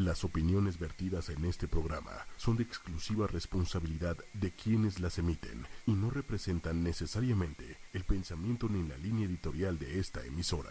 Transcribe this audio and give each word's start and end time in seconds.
Las 0.00 0.24
opiniones 0.24 0.78
vertidas 0.78 1.28
en 1.28 1.44
este 1.44 1.68
programa 1.68 2.26
son 2.38 2.56
de 2.56 2.62
exclusiva 2.62 3.26
responsabilidad 3.26 4.16
de 4.32 4.50
quienes 4.50 4.98
las 4.98 5.18
emiten 5.18 5.66
y 5.84 5.92
no 5.92 6.08
representan 6.08 6.82
necesariamente 6.82 7.76
el 7.92 8.04
pensamiento 8.04 8.66
ni 8.70 8.88
la 8.88 8.96
línea 8.96 9.26
editorial 9.26 9.78
de 9.78 10.00
esta 10.00 10.24
emisora. 10.24 10.70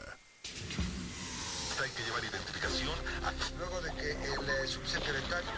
Hay 1.79 1.92
que 1.92 2.04
llevar 2.05 2.23
identificación. 2.23 2.96
Luego 3.60 3.81
de 3.81 3.92
que 4.02 4.12
el 4.13 4.50
eh, 4.50 4.68
subsecretario 4.68 5.52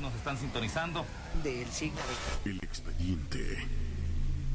Nos 0.00 0.12
están 0.12 0.36
sintonizando. 0.36 1.06
del 1.44 1.70
signo 1.70 2.00
El 2.44 2.56
expediente 2.64 3.85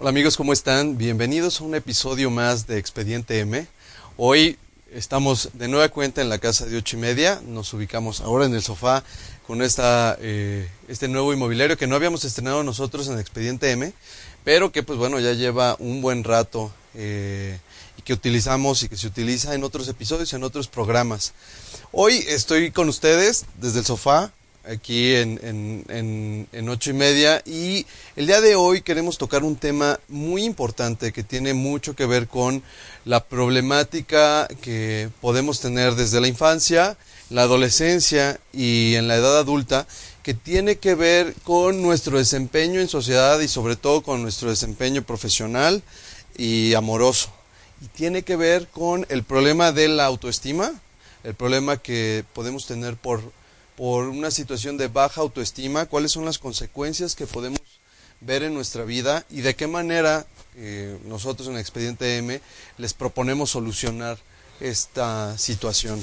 Hola 0.00 0.08
amigos, 0.08 0.38
¿cómo 0.38 0.54
están? 0.54 0.96
Bienvenidos 0.96 1.60
a 1.60 1.64
un 1.64 1.74
episodio 1.74 2.30
más 2.30 2.66
de 2.66 2.78
Expediente 2.78 3.38
M. 3.40 3.66
Hoy 4.16 4.56
estamos 4.90 5.50
de 5.52 5.68
nueva 5.68 5.90
cuenta 5.90 6.22
en 6.22 6.30
la 6.30 6.38
casa 6.38 6.64
de 6.64 6.78
ocho 6.78 6.96
y 6.96 7.00
media. 7.00 7.42
Nos 7.44 7.74
ubicamos 7.74 8.22
ahora 8.22 8.46
en 8.46 8.54
el 8.54 8.62
sofá 8.62 9.04
con 9.46 9.60
esta, 9.60 10.16
eh, 10.18 10.66
este 10.88 11.06
nuevo 11.06 11.34
inmobiliario 11.34 11.76
que 11.76 11.86
no 11.86 11.96
habíamos 11.96 12.24
estrenado 12.24 12.62
nosotros 12.62 13.08
en 13.08 13.18
Expediente 13.18 13.72
M, 13.72 13.92
pero 14.42 14.72
que 14.72 14.82
pues 14.82 14.98
bueno 14.98 15.20
ya 15.20 15.34
lleva 15.34 15.76
un 15.78 16.00
buen 16.00 16.24
rato 16.24 16.72
eh, 16.94 17.58
y 17.98 18.00
que 18.00 18.14
utilizamos 18.14 18.82
y 18.82 18.88
que 18.88 18.96
se 18.96 19.06
utiliza 19.06 19.54
en 19.54 19.64
otros 19.64 19.86
episodios 19.86 20.32
y 20.32 20.36
en 20.36 20.44
otros 20.44 20.66
programas. 20.66 21.34
Hoy 21.92 22.24
estoy 22.26 22.70
con 22.70 22.88
ustedes 22.88 23.44
desde 23.60 23.80
el 23.80 23.84
sofá 23.84 24.32
aquí 24.64 25.14
en, 25.14 25.40
en, 25.88 26.48
en, 26.52 26.68
ocho 26.68 26.90
y 26.90 26.92
media 26.92 27.42
y 27.46 27.86
el 28.16 28.26
día 28.26 28.40
de 28.40 28.56
hoy 28.56 28.82
queremos 28.82 29.16
tocar 29.16 29.42
un 29.42 29.56
tema 29.56 29.98
muy 30.08 30.44
importante 30.44 31.12
que 31.12 31.22
tiene 31.22 31.54
mucho 31.54 31.96
que 31.96 32.06
ver 32.06 32.28
con 32.28 32.62
la 33.04 33.24
problemática 33.24 34.46
que 34.60 35.08
podemos 35.20 35.60
tener 35.60 35.94
desde 35.94 36.20
la 36.20 36.28
infancia, 36.28 36.96
la 37.30 37.42
adolescencia 37.42 38.38
y 38.52 38.94
en 38.96 39.08
la 39.08 39.16
edad 39.16 39.38
adulta 39.38 39.86
que 40.22 40.34
tiene 40.34 40.76
que 40.76 40.94
ver 40.94 41.34
con 41.44 41.80
nuestro 41.80 42.18
desempeño 42.18 42.80
en 42.80 42.88
sociedad 42.88 43.40
y 43.40 43.48
sobre 43.48 43.76
todo 43.76 44.02
con 44.02 44.22
nuestro 44.22 44.50
desempeño 44.50 45.02
profesional 45.02 45.82
y 46.36 46.74
amoroso. 46.74 47.30
Y 47.80 47.86
tiene 47.86 48.22
que 48.22 48.36
ver 48.36 48.68
con 48.68 49.06
el 49.08 49.22
problema 49.22 49.72
de 49.72 49.88
la 49.88 50.04
autoestima, 50.04 50.72
el 51.24 51.34
problema 51.34 51.78
que 51.78 52.24
podemos 52.34 52.66
tener 52.66 52.96
por 52.96 53.22
por 53.80 54.10
una 54.10 54.30
situación 54.30 54.76
de 54.76 54.88
baja 54.88 55.22
autoestima, 55.22 55.86
cuáles 55.86 56.12
son 56.12 56.26
las 56.26 56.38
consecuencias 56.38 57.14
que 57.14 57.26
podemos 57.26 57.62
ver 58.20 58.42
en 58.42 58.52
nuestra 58.52 58.84
vida 58.84 59.24
y 59.30 59.40
de 59.40 59.56
qué 59.56 59.66
manera 59.66 60.26
eh, 60.54 60.98
nosotros 61.06 61.48
en 61.48 61.56
Expediente 61.56 62.18
M 62.18 62.42
les 62.76 62.92
proponemos 62.92 63.48
solucionar 63.48 64.18
esta 64.60 65.38
situación. 65.38 65.98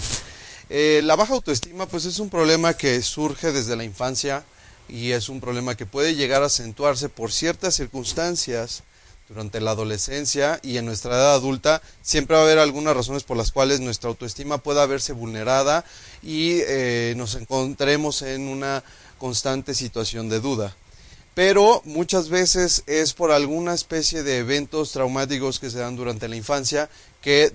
Eh, 0.71 1.01
la 1.03 1.15
baja 1.15 1.35
autoestima 1.35 1.85
pues 1.85 2.05
es 2.05 2.17
un 2.17 2.31
problema 2.31 2.73
que 2.73 2.99
surge 3.03 3.51
desde 3.51 3.75
la 3.75 3.83
infancia 3.83 4.43
y 4.89 5.11
es 5.11 5.29
un 5.29 5.39
problema 5.39 5.77
que 5.77 5.85
puede 5.85 6.15
llegar 6.15 6.41
a 6.41 6.47
acentuarse 6.47 7.09
por 7.09 7.31
ciertas 7.31 7.75
circunstancias 7.75 8.81
durante 9.29 9.59
la 9.59 9.71
adolescencia 9.71 10.59
y 10.63 10.77
en 10.77 10.85
nuestra 10.85 11.15
edad 11.15 11.33
adulta, 11.33 11.81
siempre 12.01 12.35
va 12.35 12.41
a 12.41 12.45
haber 12.45 12.59
algunas 12.59 12.95
razones 12.95 13.23
por 13.23 13.35
las 13.37 13.51
cuales 13.51 13.79
nuestra 13.79 14.09
autoestima 14.09 14.59
pueda 14.59 14.85
verse 14.85 15.13
vulnerada 15.13 15.83
y 16.23 16.59
eh, 16.61 17.13
nos 17.17 17.35
encontremos 17.35 18.21
en 18.21 18.47
una 18.47 18.83
constante 19.17 19.73
situación 19.73 20.29
de 20.29 20.39
duda. 20.39 20.75
Pero 21.33 21.81
muchas 21.85 22.29
veces 22.29 22.83
es 22.87 23.13
por 23.13 23.31
alguna 23.31 23.73
especie 23.73 24.23
de 24.23 24.39
eventos 24.39 24.91
traumáticos 24.91 25.59
que 25.59 25.69
se 25.69 25.79
dan 25.79 25.95
durante 25.95 26.27
la 26.27 26.35
infancia 26.35 26.89
que 27.21 27.51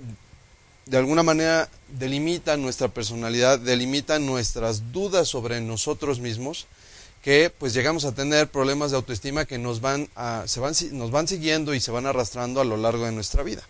de 0.86 0.98
alguna 0.98 1.22
manera 1.22 1.68
delimitan 1.88 2.60
nuestra 2.60 2.88
personalidad, 2.88 3.58
delimitan 3.58 4.26
nuestras 4.26 4.92
dudas 4.92 5.28
sobre 5.28 5.60
nosotros 5.60 6.20
mismos 6.20 6.66
que 7.22 7.52
pues 7.56 7.72
llegamos 7.72 8.04
a 8.04 8.12
tener 8.12 8.48
problemas 8.48 8.90
de 8.90 8.96
autoestima 8.96 9.44
que 9.44 9.58
nos 9.58 9.80
van, 9.80 10.08
a, 10.16 10.44
se 10.46 10.60
van, 10.60 10.74
nos 10.92 11.10
van 11.10 11.28
siguiendo 11.28 11.72
y 11.72 11.80
se 11.80 11.92
van 11.92 12.06
arrastrando 12.06 12.60
a 12.60 12.64
lo 12.64 12.76
largo 12.76 13.06
de 13.06 13.12
nuestra 13.12 13.42
vida. 13.42 13.62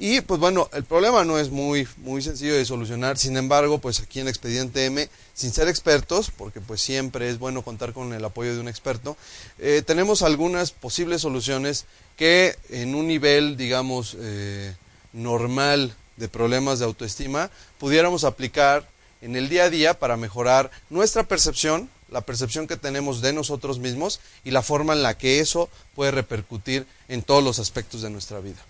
Y 0.00 0.20
pues 0.20 0.38
bueno, 0.38 0.70
el 0.72 0.84
problema 0.84 1.24
no 1.24 1.40
es 1.40 1.50
muy, 1.50 1.88
muy 1.96 2.22
sencillo 2.22 2.54
de 2.54 2.64
solucionar, 2.64 3.18
sin 3.18 3.36
embargo, 3.36 3.78
pues 3.78 3.98
aquí 3.98 4.20
en 4.20 4.28
Expediente 4.28 4.86
M, 4.86 5.08
sin 5.34 5.52
ser 5.52 5.66
expertos, 5.66 6.30
porque 6.30 6.60
pues 6.60 6.80
siempre 6.80 7.28
es 7.28 7.40
bueno 7.40 7.62
contar 7.62 7.92
con 7.92 8.12
el 8.12 8.24
apoyo 8.24 8.54
de 8.54 8.60
un 8.60 8.68
experto, 8.68 9.16
eh, 9.58 9.82
tenemos 9.84 10.22
algunas 10.22 10.70
posibles 10.70 11.22
soluciones 11.22 11.84
que 12.16 12.56
en 12.70 12.94
un 12.94 13.08
nivel, 13.08 13.56
digamos, 13.56 14.16
eh, 14.20 14.72
normal 15.12 15.92
de 16.16 16.28
problemas 16.28 16.78
de 16.78 16.84
autoestima, 16.84 17.50
pudiéramos 17.78 18.22
aplicar 18.22 18.88
en 19.20 19.34
el 19.34 19.48
día 19.48 19.64
a 19.64 19.70
día 19.70 19.98
para 19.98 20.16
mejorar 20.16 20.70
nuestra 20.90 21.24
percepción, 21.24 21.90
la 22.10 22.22
percepción 22.22 22.66
que 22.66 22.76
tenemos 22.76 23.20
de 23.20 23.32
nosotros 23.32 23.78
mismos 23.78 24.20
y 24.44 24.50
la 24.50 24.62
forma 24.62 24.92
en 24.92 25.02
la 25.02 25.16
que 25.16 25.40
eso 25.40 25.68
puede 25.94 26.10
repercutir 26.10 26.86
en 27.08 27.22
todos 27.22 27.42
los 27.42 27.58
aspectos 27.58 28.02
de 28.02 28.10
nuestra 28.10 28.40
vida. 28.40 28.64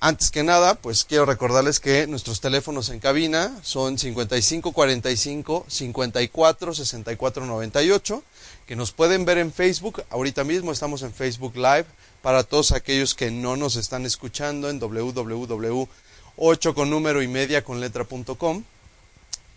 Antes 0.00 0.30
que 0.30 0.44
nada, 0.44 0.76
pues 0.76 1.04
quiero 1.04 1.26
recordarles 1.26 1.80
que 1.80 2.06
nuestros 2.06 2.40
teléfonos 2.40 2.88
en 2.88 3.00
cabina 3.00 3.58
son 3.62 3.98
5545 3.98 5.66
54 5.66 6.74
64 6.74 7.46
98, 7.46 8.22
que 8.64 8.76
nos 8.76 8.92
pueden 8.92 9.24
ver 9.24 9.38
en 9.38 9.52
Facebook. 9.52 10.04
Ahorita 10.10 10.44
mismo 10.44 10.70
estamos 10.70 11.02
en 11.02 11.12
Facebook 11.12 11.56
Live 11.56 11.86
para 12.22 12.44
todos 12.44 12.70
aquellos 12.70 13.16
que 13.16 13.32
no 13.32 13.56
nos 13.56 13.74
están 13.74 14.06
escuchando 14.06 14.70
en 14.70 14.80
www8 14.80 16.74
con 16.74 16.90
número 16.90 17.20
y 17.20 17.26
media 17.26 17.64
con 17.64 17.80
letra.com. 17.80 18.62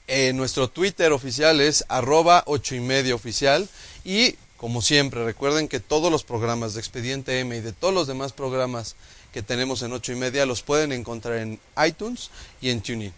Nuestro 0.08 0.70
Twitter 0.70 1.14
oficial 1.14 1.62
es 1.62 1.86
arroba 1.88 2.44
8 2.46 2.76
y 2.76 2.80
media 2.82 3.16
oficial 3.16 3.70
y 4.04 4.36
como 4.58 4.82
siempre 4.82 5.26
recuerden 5.26 5.68
que 5.68 5.80
todos 5.80 6.12
los 6.12 6.24
programas 6.24 6.74
de 6.74 6.82
Expediente 6.82 7.40
M 7.40 7.58
y 7.58 7.62
de 7.62 7.74
todos 7.74 7.94
los 7.94 8.08
demás 8.08 8.32
programas 8.32 8.96
que 9.34 9.42
tenemos 9.42 9.82
en 9.82 9.94
8 9.94 10.12
y 10.12 10.16
media 10.16 10.46
los 10.46 10.62
pueden 10.62 10.92
encontrar 10.92 11.38
en 11.38 11.60
iTunes 11.84 12.30
y 12.62 12.70
en 12.70 12.82
TuneIn. 12.82 13.14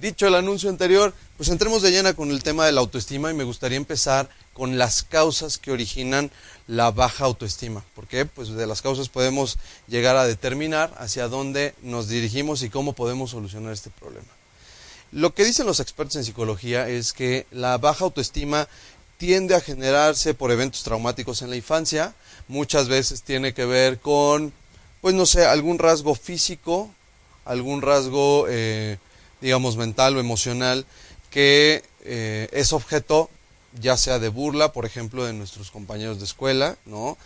Dicho 0.00 0.26
el 0.26 0.34
anuncio 0.34 0.70
anterior, 0.70 1.12
pues 1.36 1.48
entremos 1.48 1.82
de 1.82 1.90
llena 1.90 2.14
con 2.14 2.30
el 2.30 2.42
tema 2.42 2.66
de 2.66 2.72
la 2.72 2.80
autoestima 2.80 3.30
y 3.30 3.34
me 3.34 3.44
gustaría 3.44 3.76
empezar 3.76 4.28
con 4.52 4.78
las 4.78 5.02
causas 5.02 5.58
que 5.58 5.72
originan 5.72 6.30
la 6.66 6.90
baja 6.90 7.24
autoestima, 7.24 7.84
porque 7.94 8.26
pues 8.26 8.48
de 8.48 8.66
las 8.66 8.80
causas 8.80 9.08
podemos 9.08 9.58
llegar 9.88 10.16
a 10.16 10.26
determinar 10.26 10.94
hacia 10.98 11.28
dónde 11.28 11.74
nos 11.82 12.08
dirigimos 12.08 12.62
y 12.62 12.70
cómo 12.70 12.92
podemos 12.92 13.30
solucionar 13.30 13.72
este 13.72 13.90
problema. 13.90 14.35
Lo 15.12 15.34
que 15.34 15.44
dicen 15.44 15.66
los 15.66 15.80
expertos 15.80 16.16
en 16.16 16.24
psicología 16.24 16.88
es 16.88 17.12
que 17.12 17.46
la 17.50 17.78
baja 17.78 18.04
autoestima 18.04 18.68
tiende 19.16 19.54
a 19.54 19.60
generarse 19.60 20.34
por 20.34 20.50
eventos 20.50 20.82
traumáticos 20.82 21.42
en 21.42 21.50
la 21.50 21.56
infancia, 21.56 22.14
muchas 22.48 22.88
veces 22.88 23.22
tiene 23.22 23.54
que 23.54 23.64
ver 23.64 23.98
con, 23.98 24.52
pues 25.00 25.14
no 25.14 25.26
sé, 25.26 25.46
algún 25.46 25.78
rasgo 25.78 26.14
físico, 26.14 26.90
algún 27.44 27.82
rasgo, 27.82 28.46
eh, 28.48 28.98
digamos, 29.40 29.76
mental 29.76 30.16
o 30.16 30.20
emocional, 30.20 30.84
que 31.30 31.82
eh, 32.04 32.48
es 32.52 32.72
objeto 32.72 33.30
ya 33.80 33.96
sea 33.96 34.18
de 34.18 34.28
burla, 34.28 34.72
por 34.72 34.86
ejemplo, 34.86 35.24
de 35.24 35.32
nuestros 35.32 35.70
compañeros 35.70 36.18
de 36.18 36.24
escuela, 36.24 36.76
¿no? 36.86 37.18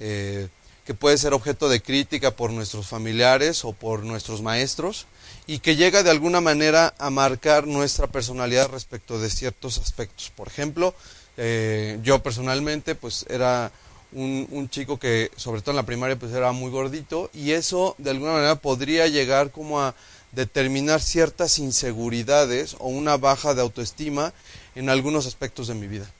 Eh, 0.00 0.48
que 0.84 0.94
puede 0.94 1.18
ser 1.18 1.34
objeto 1.34 1.68
de 1.68 1.82
crítica 1.82 2.30
por 2.30 2.50
nuestros 2.50 2.86
familiares 2.86 3.64
o 3.64 3.74
por 3.74 4.04
nuestros 4.04 4.40
maestros 4.40 5.06
y 5.48 5.60
que 5.60 5.76
llega 5.76 6.02
de 6.02 6.10
alguna 6.10 6.42
manera 6.42 6.94
a 6.98 7.08
marcar 7.08 7.66
nuestra 7.66 8.06
personalidad 8.06 8.68
respecto 8.68 9.18
de 9.18 9.30
ciertos 9.30 9.78
aspectos. 9.78 10.30
Por 10.36 10.46
ejemplo, 10.46 10.94
eh, 11.38 11.98
yo 12.02 12.22
personalmente 12.22 12.94
pues 12.94 13.24
era 13.30 13.72
un, 14.12 14.68
chico 14.70 14.98
que 14.98 15.30
sobre 15.36 15.62
todo 15.62 15.70
en 15.70 15.76
la 15.76 15.86
primaria 15.86 16.18
pues 16.18 16.32
era 16.34 16.52
muy 16.52 16.70
gordito 16.70 17.30
y 17.32 17.52
eso 17.52 17.94
de 17.96 18.10
alguna 18.10 18.32
manera 18.32 18.56
podría 18.56 19.06
llegar 19.06 19.50
como 19.50 19.80
a 19.80 19.94
determinar 20.32 21.00
ciertas 21.00 21.58
inseguridades 21.58 22.76
o 22.78 22.88
una 22.88 23.16
baja 23.16 23.54
de 23.54 23.62
autoestima 23.62 24.34
en 24.74 24.90
algunos 24.90 25.24
aspectos 25.26 25.66
de 25.68 25.74
mi 25.74 25.86
vida. 25.86 26.10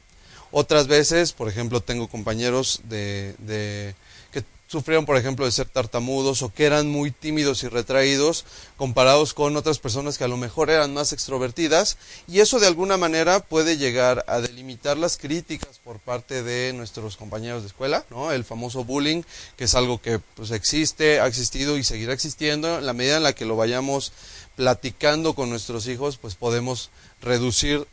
Otras 0.52 0.86
veces, 0.86 1.34
por 1.34 1.50
ejemplo, 1.50 1.82
tengo 1.82 2.08
compañeros 2.08 2.80
de, 2.84 3.34
de 3.40 3.94
que 4.32 4.42
sufrieron, 4.68 5.06
por 5.06 5.16
ejemplo, 5.16 5.46
de 5.46 5.52
ser 5.52 5.66
tartamudos 5.66 6.42
o 6.42 6.52
que 6.52 6.66
eran 6.66 6.88
muy 6.88 7.10
tímidos 7.10 7.62
y 7.62 7.68
retraídos 7.68 8.44
comparados 8.76 9.32
con 9.32 9.56
otras 9.56 9.78
personas 9.78 10.18
que 10.18 10.24
a 10.24 10.28
lo 10.28 10.36
mejor 10.36 10.70
eran 10.70 10.92
más 10.92 11.12
extrovertidas 11.12 11.96
y 12.28 12.40
eso 12.40 12.60
de 12.60 12.66
alguna 12.66 12.98
manera 12.98 13.40
puede 13.40 13.78
llegar 13.78 14.24
a 14.28 14.40
delimitar 14.40 14.98
las 14.98 15.16
críticas 15.16 15.78
por 15.82 15.98
parte 15.98 16.42
de 16.42 16.72
nuestros 16.74 17.16
compañeros 17.16 17.62
de 17.62 17.68
escuela, 17.68 18.04
¿no? 18.10 18.30
El 18.30 18.44
famoso 18.44 18.84
bullying, 18.84 19.22
que 19.56 19.64
es 19.64 19.74
algo 19.74 20.00
que 20.00 20.18
pues 20.18 20.50
existe, 20.50 21.20
ha 21.20 21.26
existido 21.26 21.78
y 21.78 21.82
seguirá 21.82 22.12
existiendo 22.12 22.78
en 22.78 22.86
la 22.86 22.92
medida 22.92 23.16
en 23.16 23.22
la 23.22 23.32
que 23.32 23.46
lo 23.46 23.56
vayamos 23.56 24.12
platicando 24.54 25.34
con 25.34 25.48
nuestros 25.48 25.88
hijos, 25.88 26.18
pues 26.18 26.34
podemos 26.34 26.90
reducir 27.22 27.86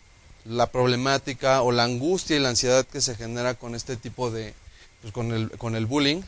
la 0.44 0.68
problemática 0.68 1.62
o 1.62 1.72
la 1.72 1.86
angustia 1.86 2.36
y 2.36 2.40
la 2.40 2.50
ansiedad 2.50 2.86
que 2.86 3.02
se 3.02 3.16
genera 3.16 3.54
con 3.56 3.76
este 3.76 3.96
tipo 3.96 4.30
de 4.30 4.54
pues, 5.02 5.14
con 5.14 5.32
el 5.32 5.52
con 5.52 5.76
el 5.76 5.86
bullying 5.86 6.22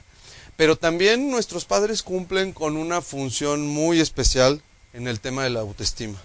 pero 0.58 0.76
también 0.76 1.30
nuestros 1.30 1.66
padres 1.66 2.04
cumplen 2.04 2.52
con 2.52 2.76
una 2.76 3.02
función 3.02 3.68
muy 3.68 4.02
especial 4.02 4.62
en 4.94 5.08
el 5.08 5.20
tema 5.20 5.44
de 5.44 5.52
la 5.52 5.62
autoestima. 5.62 6.20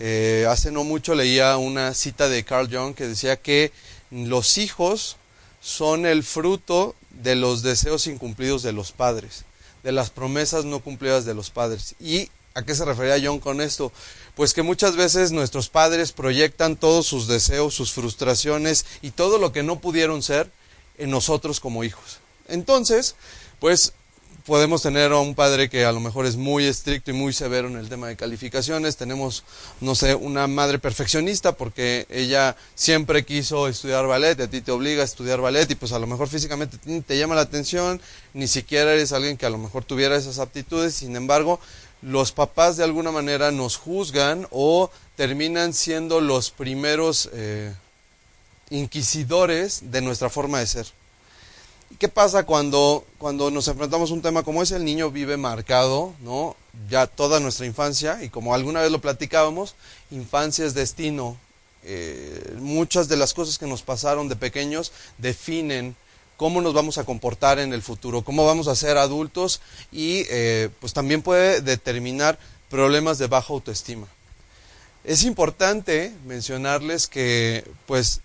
Eh, 0.00 0.46
hace 0.50 0.72
no 0.72 0.82
mucho 0.82 1.14
leía 1.14 1.56
una 1.56 1.94
cita 1.94 2.28
de 2.28 2.44
Carl 2.44 2.68
Jung 2.68 2.94
que 2.94 3.06
decía 3.06 3.36
que 3.36 3.72
los 4.10 4.58
hijos 4.58 5.16
son 5.60 6.06
el 6.06 6.24
fruto 6.24 6.96
de 7.10 7.36
los 7.36 7.62
deseos 7.62 8.08
incumplidos 8.08 8.64
de 8.64 8.72
los 8.72 8.90
padres, 8.90 9.44
de 9.84 9.92
las 9.92 10.10
promesas 10.10 10.64
no 10.64 10.80
cumplidas 10.80 11.24
de 11.24 11.34
los 11.34 11.50
padres. 11.50 11.94
¿Y 12.00 12.30
a 12.54 12.64
qué 12.64 12.74
se 12.74 12.84
refería 12.84 13.24
Jung 13.24 13.40
con 13.40 13.60
esto? 13.60 13.92
Pues 14.34 14.54
que 14.54 14.62
muchas 14.62 14.96
veces 14.96 15.30
nuestros 15.30 15.68
padres 15.68 16.10
proyectan 16.10 16.74
todos 16.74 17.06
sus 17.06 17.28
deseos, 17.28 17.74
sus 17.74 17.92
frustraciones 17.92 18.86
y 19.02 19.12
todo 19.12 19.38
lo 19.38 19.52
que 19.52 19.62
no 19.62 19.78
pudieron 19.78 20.20
ser 20.22 20.50
en 20.98 21.10
nosotros 21.10 21.60
como 21.60 21.84
hijos. 21.84 22.18
Entonces, 22.48 23.14
pues 23.62 23.92
podemos 24.44 24.82
tener 24.82 25.12
a 25.12 25.20
un 25.20 25.36
padre 25.36 25.70
que 25.70 25.84
a 25.84 25.92
lo 25.92 26.00
mejor 26.00 26.26
es 26.26 26.34
muy 26.34 26.64
estricto 26.64 27.12
y 27.12 27.14
muy 27.14 27.32
severo 27.32 27.68
en 27.68 27.76
el 27.76 27.88
tema 27.88 28.08
de 28.08 28.16
calificaciones. 28.16 28.96
Tenemos, 28.96 29.44
no 29.80 29.94
sé, 29.94 30.16
una 30.16 30.48
madre 30.48 30.80
perfeccionista 30.80 31.52
porque 31.52 32.08
ella 32.10 32.56
siempre 32.74 33.24
quiso 33.24 33.68
estudiar 33.68 34.08
ballet 34.08 34.40
a 34.40 34.50
ti 34.50 34.62
te 34.62 34.72
obliga 34.72 35.02
a 35.02 35.04
estudiar 35.04 35.40
ballet 35.40 35.70
y 35.70 35.76
pues 35.76 35.92
a 35.92 36.00
lo 36.00 36.08
mejor 36.08 36.26
físicamente 36.26 36.76
te 37.06 37.16
llama 37.16 37.36
la 37.36 37.42
atención, 37.42 38.00
ni 38.34 38.48
siquiera 38.48 38.94
eres 38.94 39.12
alguien 39.12 39.36
que 39.36 39.46
a 39.46 39.50
lo 39.50 39.58
mejor 39.58 39.84
tuviera 39.84 40.16
esas 40.16 40.40
aptitudes. 40.40 40.96
Sin 40.96 41.14
embargo, 41.14 41.60
los 42.02 42.32
papás 42.32 42.76
de 42.76 42.82
alguna 42.82 43.12
manera 43.12 43.52
nos 43.52 43.76
juzgan 43.76 44.48
o 44.50 44.90
terminan 45.14 45.72
siendo 45.72 46.20
los 46.20 46.50
primeros 46.50 47.30
eh, 47.32 47.72
inquisidores 48.70 49.92
de 49.92 50.00
nuestra 50.00 50.30
forma 50.30 50.58
de 50.58 50.66
ser. 50.66 51.01
¿Qué 51.98 52.08
pasa 52.08 52.44
cuando, 52.44 53.06
cuando 53.18 53.50
nos 53.50 53.68
enfrentamos 53.68 54.10
a 54.10 54.14
un 54.14 54.22
tema 54.22 54.42
como 54.42 54.62
ese? 54.62 54.76
El 54.76 54.84
niño 54.84 55.10
vive 55.10 55.36
marcado, 55.36 56.14
¿no? 56.20 56.56
Ya 56.88 57.06
toda 57.06 57.40
nuestra 57.40 57.66
infancia, 57.66 58.22
y 58.22 58.28
como 58.28 58.54
alguna 58.54 58.80
vez 58.80 58.90
lo 58.90 59.00
platicábamos, 59.00 59.74
infancia 60.10 60.64
es 60.64 60.74
destino. 60.74 61.36
Eh, 61.84 62.54
muchas 62.58 63.08
de 63.08 63.16
las 63.16 63.34
cosas 63.34 63.58
que 63.58 63.66
nos 63.66 63.82
pasaron 63.82 64.28
de 64.28 64.36
pequeños 64.36 64.92
definen 65.18 65.96
cómo 66.36 66.60
nos 66.60 66.74
vamos 66.74 66.98
a 66.98 67.04
comportar 67.04 67.58
en 67.58 67.72
el 67.72 67.82
futuro, 67.82 68.22
cómo 68.22 68.44
vamos 68.46 68.68
a 68.68 68.76
ser 68.76 68.98
adultos 68.98 69.60
y 69.90 70.24
eh, 70.30 70.70
pues 70.80 70.92
también 70.92 71.22
puede 71.22 71.60
determinar 71.60 72.38
problemas 72.68 73.18
de 73.18 73.26
baja 73.26 73.52
autoestima. 73.52 74.06
Es 75.04 75.24
importante 75.24 76.12
mencionarles 76.26 77.06
que 77.06 77.64
pues 77.86 78.22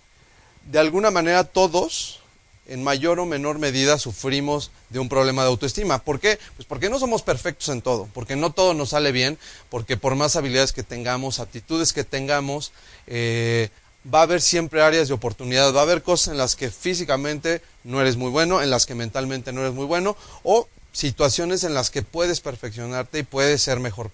de 0.65 0.79
alguna 0.79 1.11
manera 1.11 1.43
todos 1.43 2.21
en 2.67 2.83
mayor 2.83 3.19
o 3.19 3.25
menor 3.25 3.59
medida 3.59 3.97
sufrimos 3.97 4.71
de 4.89 4.99
un 4.99 5.09
problema 5.09 5.43
de 5.43 5.49
autoestima. 5.49 5.99
¿Por 5.99 6.19
qué? 6.19 6.39
Pues 6.55 6.67
porque 6.67 6.89
no 6.89 6.99
somos 6.99 7.21
perfectos 7.21 7.69
en 7.69 7.81
todo, 7.81 8.07
porque 8.13 8.35
no 8.35 8.51
todo 8.51 8.73
nos 8.73 8.89
sale 8.89 9.11
bien, 9.11 9.37
porque 9.69 9.97
por 9.97 10.15
más 10.15 10.35
habilidades 10.35 10.73
que 10.73 10.83
tengamos, 10.83 11.39
aptitudes 11.39 11.93
que 11.93 12.03
tengamos, 12.03 12.71
eh, 13.07 13.69
va 14.13 14.19
a 14.19 14.23
haber 14.23 14.41
siempre 14.41 14.81
áreas 14.81 15.07
de 15.07 15.13
oportunidad, 15.13 15.73
va 15.73 15.79
a 15.79 15.83
haber 15.83 16.03
cosas 16.03 16.33
en 16.33 16.37
las 16.37 16.55
que 16.55 16.69
físicamente 16.69 17.61
no 17.83 18.01
eres 18.01 18.17
muy 18.17 18.29
bueno, 18.29 18.61
en 18.61 18.69
las 18.69 18.85
que 18.85 18.95
mentalmente 18.95 19.51
no 19.53 19.61
eres 19.61 19.73
muy 19.73 19.85
bueno, 19.85 20.17
o 20.43 20.67
situaciones 20.91 21.63
en 21.63 21.73
las 21.73 21.89
que 21.89 22.01
puedes 22.01 22.41
perfeccionarte 22.41 23.19
y 23.19 23.23
puedes 23.23 23.61
ser 23.61 23.79
mejor. 23.79 24.11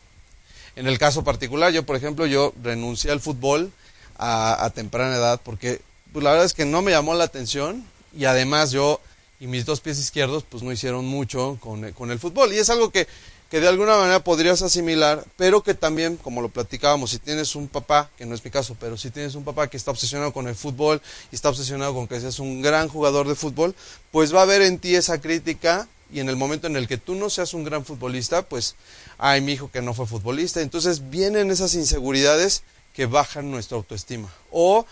En 0.76 0.88
el 0.88 0.98
caso 0.98 1.24
particular, 1.24 1.72
yo 1.72 1.86
por 1.86 1.96
ejemplo, 1.96 2.26
yo 2.26 2.54
renuncié 2.62 3.12
al 3.12 3.20
fútbol 3.20 3.72
a, 4.18 4.64
a 4.64 4.70
temprana 4.72 5.16
edad 5.16 5.40
porque 5.44 5.82
pues, 6.12 6.24
la 6.24 6.32
verdad 6.32 6.46
es 6.46 6.54
que 6.54 6.66
no 6.66 6.82
me 6.82 6.92
llamó 6.92 7.16
la 7.16 7.24
atención, 7.24 7.86
y 8.16 8.26
además 8.26 8.72
yo 8.72 9.00
y 9.40 9.48
mis 9.48 9.66
dos 9.66 9.82
pies 9.82 10.00
izquierdos 10.00 10.46
pues 10.48 10.64
no 10.64 10.72
hicieron 10.72 11.06
mucho 11.06 11.58
con, 11.60 11.92
con 11.92 12.12
el 12.12 12.20
fútbol. 12.20 12.54
Y 12.54 12.60
es 12.60 12.70
algo 12.70 12.92
que, 12.92 13.08
que, 13.50 13.60
de 13.60 13.68
alguna 13.68 13.98
manera 13.98 14.24
podrías 14.24 14.62
asimilar, 14.62 15.26
pero 15.36 15.62
que 15.64 15.74
también, 15.74 16.16
como 16.18 16.42
lo 16.42 16.48
platicábamos, 16.48 17.12
si 17.12 17.20
tienes 17.20 17.56
un 17.56 17.68
papá, 17.68 18.10
que 18.18 18.26
no 18.26 18.36
es 18.36 18.46
mi 18.46 18.52
caso, 18.52 18.78
pero 18.80 18.96
si 18.96 19.10
tienes 19.10 19.36
un 19.36 19.44
papá 19.44 19.68
que 19.68 19.76
está 19.76 19.92
obsesionado 19.92 20.32
con 20.32 20.48
el 20.48 20.56
fútbol 20.56 21.02
y 21.30 21.36
está 21.36 21.50
obsesionado 21.50 21.94
con 21.94 22.08
que 22.08 22.22
seas 22.22 22.40
un 22.40 22.62
gran 22.62 22.88
jugador 22.88 23.28
de 23.28 23.36
fútbol, 23.36 23.76
pues 24.12 24.34
va 24.34 24.40
a 24.40 24.44
haber 24.44 24.62
en 24.62 24.80
ti 24.80 24.96
esa 24.96 25.20
crítica 25.20 25.90
y 26.10 26.22
en 26.22 26.30
el 26.30 26.38
momento 26.38 26.68
en 26.68 26.78
el 26.78 26.88
que 26.88 26.98
tú 26.98 27.16
no 27.16 27.30
seas 27.30 27.54
un 27.54 27.66
gran 27.66 27.84
futbolista, 27.84 28.44
pues, 28.44 28.76
ay, 29.18 29.42
mi 29.42 29.54
hijo 29.54 29.72
que 29.72 29.82
no 29.82 29.94
fue 29.94 30.06
futbolista. 30.06 30.62
Entonces 30.62 31.10
vienen 31.10 31.52
esas 31.52 31.74
inseguridades 31.74 32.64
que 32.94 33.08
bajan 33.08 33.52
nuestra 33.52 33.78
autoestima. 33.78 34.32
O 34.52 34.86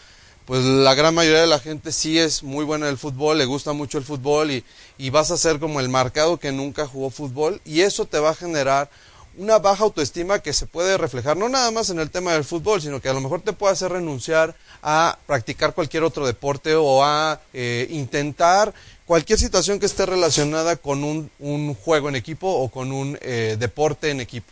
pues 0.46 0.64
la 0.64 0.94
gran 0.96 1.16
mayoría 1.16 1.42
de 1.42 1.48
la 1.48 1.60
gente 1.60 1.92
sí 1.92 2.18
es 2.18 2.44
muy 2.44 2.66
buena 2.66 2.88
en 2.88 2.92
el 2.92 2.98
fútbol, 2.98 3.38
le 3.38 3.46
gusta 3.46 3.74
mucho 3.74 3.98
el 3.98 4.04
fútbol 4.04 4.52
y, 4.52 4.64
y, 4.98 5.10
vas 5.10 5.32
a 5.32 5.38
ser 5.38 5.60
como 5.60 5.80
el 5.80 5.90
marcado 5.90 6.38
que 6.38 6.52
nunca 6.52 6.88
jugó 6.88 7.10
fútbol 7.10 7.62
y 7.64 7.82
eso 7.82 8.06
te 8.06 8.20
va 8.20 8.32
a 8.32 8.36
generar 8.36 8.90
una 9.38 9.60
baja 9.60 9.84
autoestima 9.84 10.40
que 10.40 10.54
se 10.54 10.66
puede 10.66 10.98
reflejar 10.98 11.38
no 11.38 11.48
nada 11.48 11.72
más 11.72 11.90
en 11.90 12.00
el 12.00 12.10
tema 12.10 12.34
del 12.34 12.44
fútbol, 12.44 12.82
sino 12.82 13.00
que 13.02 13.10
a 13.10 13.14
lo 13.14 13.22
mejor 13.22 13.42
te 13.42 13.54
puede 13.54 13.74
hacer 13.74 13.92
renunciar 13.92 14.56
a 14.82 15.18
practicar 15.26 15.74
cualquier 15.74 16.04
otro 16.04 16.26
deporte 16.26 16.76
o 16.76 17.04
a 17.04 17.40
eh, 17.54 17.88
intentar 17.92 18.74
cualquier 19.06 19.40
situación 19.40 19.80
que 19.80 19.86
esté 19.86 20.06
relacionada 20.06 20.76
con 20.76 21.04
un, 21.04 21.30
un, 21.40 21.74
juego 21.76 22.10
en 22.10 22.16
equipo 22.16 22.48
o 22.48 22.70
con 22.70 22.92
un 22.92 23.18
eh, 23.22 23.56
deporte 23.60 24.10
en 24.10 24.22
equipo. 24.22 24.52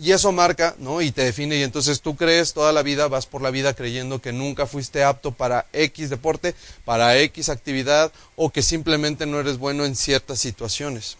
Y 0.00 0.12
eso 0.12 0.30
marca, 0.30 0.76
¿no? 0.78 1.02
Y 1.02 1.10
te 1.10 1.24
define 1.24 1.56
y 1.56 1.62
entonces 1.64 2.00
tú 2.00 2.14
crees 2.14 2.52
toda 2.52 2.72
la 2.72 2.82
vida, 2.82 3.08
vas 3.08 3.26
por 3.26 3.42
la 3.42 3.50
vida 3.50 3.74
creyendo 3.74 4.20
que 4.20 4.32
nunca 4.32 4.66
fuiste 4.66 5.02
apto 5.02 5.32
para 5.32 5.66
X 5.72 6.08
deporte, 6.08 6.54
para 6.84 7.18
X 7.18 7.48
actividad 7.48 8.12
o 8.36 8.50
que 8.50 8.62
simplemente 8.62 9.26
no 9.26 9.40
eres 9.40 9.58
bueno 9.58 9.84
en 9.84 9.96
ciertas 9.96 10.38
situaciones. 10.38 11.16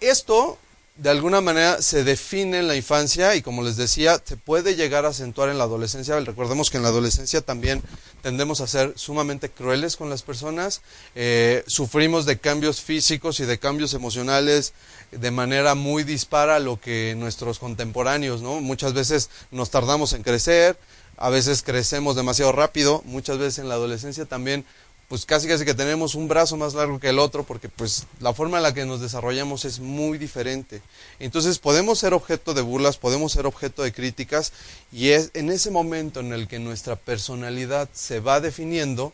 Esto 0.00 0.58
de 0.96 1.08
alguna 1.08 1.40
manera 1.40 1.80
se 1.80 2.04
define 2.04 2.58
en 2.58 2.68
la 2.68 2.76
infancia 2.76 3.34
y 3.34 3.40
como 3.40 3.62
les 3.62 3.76
decía, 3.76 4.20
se 4.22 4.36
puede 4.36 4.76
llegar 4.76 5.06
a 5.06 5.08
acentuar 5.08 5.48
en 5.48 5.56
la 5.56 5.64
adolescencia. 5.64 6.20
Recordemos 6.20 6.70
que 6.70 6.76
en 6.76 6.82
la 6.82 6.90
adolescencia 6.90 7.40
también 7.40 7.82
tendemos 8.20 8.60
a 8.60 8.66
ser 8.66 8.92
sumamente 8.96 9.48
crueles 9.48 9.96
con 9.96 10.10
las 10.10 10.22
personas, 10.22 10.82
eh, 11.14 11.64
sufrimos 11.66 12.26
de 12.26 12.38
cambios 12.38 12.82
físicos 12.82 13.40
y 13.40 13.46
de 13.46 13.58
cambios 13.58 13.94
emocionales 13.94 14.74
de 15.10 15.30
manera 15.30 15.74
muy 15.74 16.04
dispara 16.04 16.56
a 16.56 16.60
lo 16.60 16.78
que 16.78 17.14
nuestros 17.16 17.58
contemporáneos, 17.58 18.42
¿no? 18.42 18.60
Muchas 18.60 18.92
veces 18.92 19.30
nos 19.50 19.70
tardamos 19.70 20.12
en 20.12 20.22
crecer, 20.22 20.78
a 21.16 21.30
veces 21.30 21.62
crecemos 21.62 22.16
demasiado 22.16 22.52
rápido, 22.52 23.02
muchas 23.04 23.38
veces 23.38 23.58
en 23.60 23.68
la 23.68 23.74
adolescencia 23.74 24.24
también 24.24 24.64
pues 25.12 25.26
casi 25.26 25.46
casi 25.46 25.66
que 25.66 25.74
tenemos 25.74 26.14
un 26.14 26.26
brazo 26.26 26.56
más 26.56 26.72
largo 26.72 26.98
que 26.98 27.10
el 27.10 27.18
otro 27.18 27.44
porque 27.44 27.68
pues 27.68 28.06
la 28.18 28.32
forma 28.32 28.56
en 28.56 28.62
la 28.62 28.72
que 28.72 28.86
nos 28.86 29.02
desarrollamos 29.02 29.66
es 29.66 29.78
muy 29.78 30.16
diferente. 30.16 30.80
Entonces 31.18 31.58
podemos 31.58 31.98
ser 31.98 32.14
objeto 32.14 32.54
de 32.54 32.62
burlas, 32.62 32.96
podemos 32.96 33.30
ser 33.30 33.44
objeto 33.44 33.82
de 33.82 33.92
críticas 33.92 34.54
y 34.90 35.10
es 35.10 35.30
en 35.34 35.50
ese 35.50 35.70
momento 35.70 36.20
en 36.20 36.32
el 36.32 36.48
que 36.48 36.58
nuestra 36.58 36.96
personalidad 36.96 37.90
se 37.92 38.20
va 38.20 38.40
definiendo, 38.40 39.12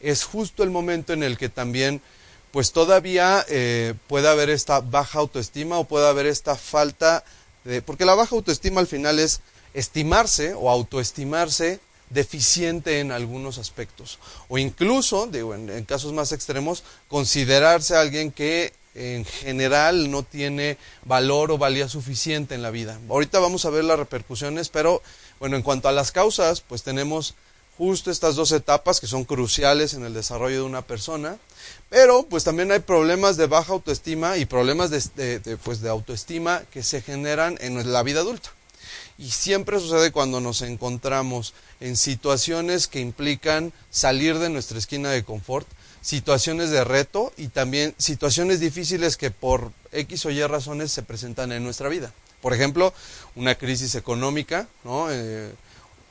es 0.00 0.22
justo 0.22 0.64
el 0.64 0.70
momento 0.70 1.14
en 1.14 1.22
el 1.22 1.38
que 1.38 1.48
también 1.48 2.02
pues 2.50 2.72
todavía 2.72 3.42
eh, 3.48 3.94
puede 4.06 4.28
haber 4.28 4.50
esta 4.50 4.80
baja 4.80 5.20
autoestima 5.20 5.78
o 5.78 5.84
puede 5.84 6.08
haber 6.08 6.26
esta 6.26 6.56
falta 6.56 7.24
de... 7.64 7.80
Porque 7.80 8.04
la 8.04 8.14
baja 8.14 8.34
autoestima 8.36 8.82
al 8.82 8.86
final 8.86 9.18
es 9.18 9.40
estimarse 9.72 10.52
o 10.52 10.68
autoestimarse 10.68 11.80
deficiente 12.10 13.00
en 13.00 13.12
algunos 13.12 13.58
aspectos. 13.58 14.18
O 14.48 14.58
incluso, 14.58 15.26
digo, 15.26 15.54
en, 15.54 15.84
casos 15.84 16.12
más 16.12 16.32
extremos, 16.32 16.82
considerarse 17.08 17.96
alguien 17.96 18.32
que 18.32 18.72
en 18.94 19.24
general 19.24 20.10
no 20.10 20.22
tiene 20.22 20.76
valor 21.04 21.52
o 21.52 21.58
valía 21.58 21.88
suficiente 21.88 22.54
en 22.54 22.62
la 22.62 22.70
vida. 22.70 22.98
Ahorita 23.08 23.38
vamos 23.38 23.64
a 23.64 23.70
ver 23.70 23.84
las 23.84 23.98
repercusiones, 23.98 24.68
pero 24.68 25.02
bueno, 25.38 25.56
en 25.56 25.62
cuanto 25.62 25.88
a 25.88 25.92
las 25.92 26.10
causas, 26.10 26.60
pues 26.62 26.82
tenemos 26.82 27.34
justo 27.76 28.10
estas 28.10 28.34
dos 28.34 28.50
etapas 28.50 28.98
que 28.98 29.06
son 29.06 29.24
cruciales 29.24 29.94
en 29.94 30.04
el 30.04 30.12
desarrollo 30.12 30.56
de 30.56 30.62
una 30.62 30.82
persona, 30.82 31.38
pero 31.88 32.24
pues 32.24 32.42
también 32.42 32.72
hay 32.72 32.80
problemas 32.80 33.36
de 33.36 33.46
baja 33.46 33.72
autoestima 33.72 34.36
y 34.36 34.46
problemas 34.46 34.90
de, 34.90 35.58
pues, 35.62 35.80
de 35.80 35.88
autoestima 35.88 36.62
que 36.72 36.82
se 36.82 37.00
generan 37.00 37.56
en 37.60 37.92
la 37.92 38.02
vida 38.02 38.20
adulta. 38.20 38.50
Y 39.18 39.30
siempre 39.30 39.80
sucede 39.80 40.12
cuando 40.12 40.40
nos 40.40 40.62
encontramos 40.62 41.52
en 41.80 41.96
situaciones 41.96 42.86
que 42.86 43.00
implican 43.00 43.72
salir 43.90 44.38
de 44.38 44.48
nuestra 44.48 44.78
esquina 44.78 45.10
de 45.10 45.24
confort, 45.24 45.66
situaciones 46.00 46.70
de 46.70 46.84
reto 46.84 47.32
y 47.36 47.48
también 47.48 47.94
situaciones 47.98 48.60
difíciles 48.60 49.16
que 49.16 49.32
por 49.32 49.72
X 49.90 50.26
o 50.26 50.30
Y 50.30 50.40
razones 50.46 50.92
se 50.92 51.02
presentan 51.02 51.50
en 51.50 51.64
nuestra 51.64 51.88
vida. 51.88 52.12
Por 52.40 52.54
ejemplo, 52.54 52.94
una 53.34 53.56
crisis 53.56 53.96
económica, 53.96 54.68
¿no? 54.84 55.10
Eh, 55.10 55.52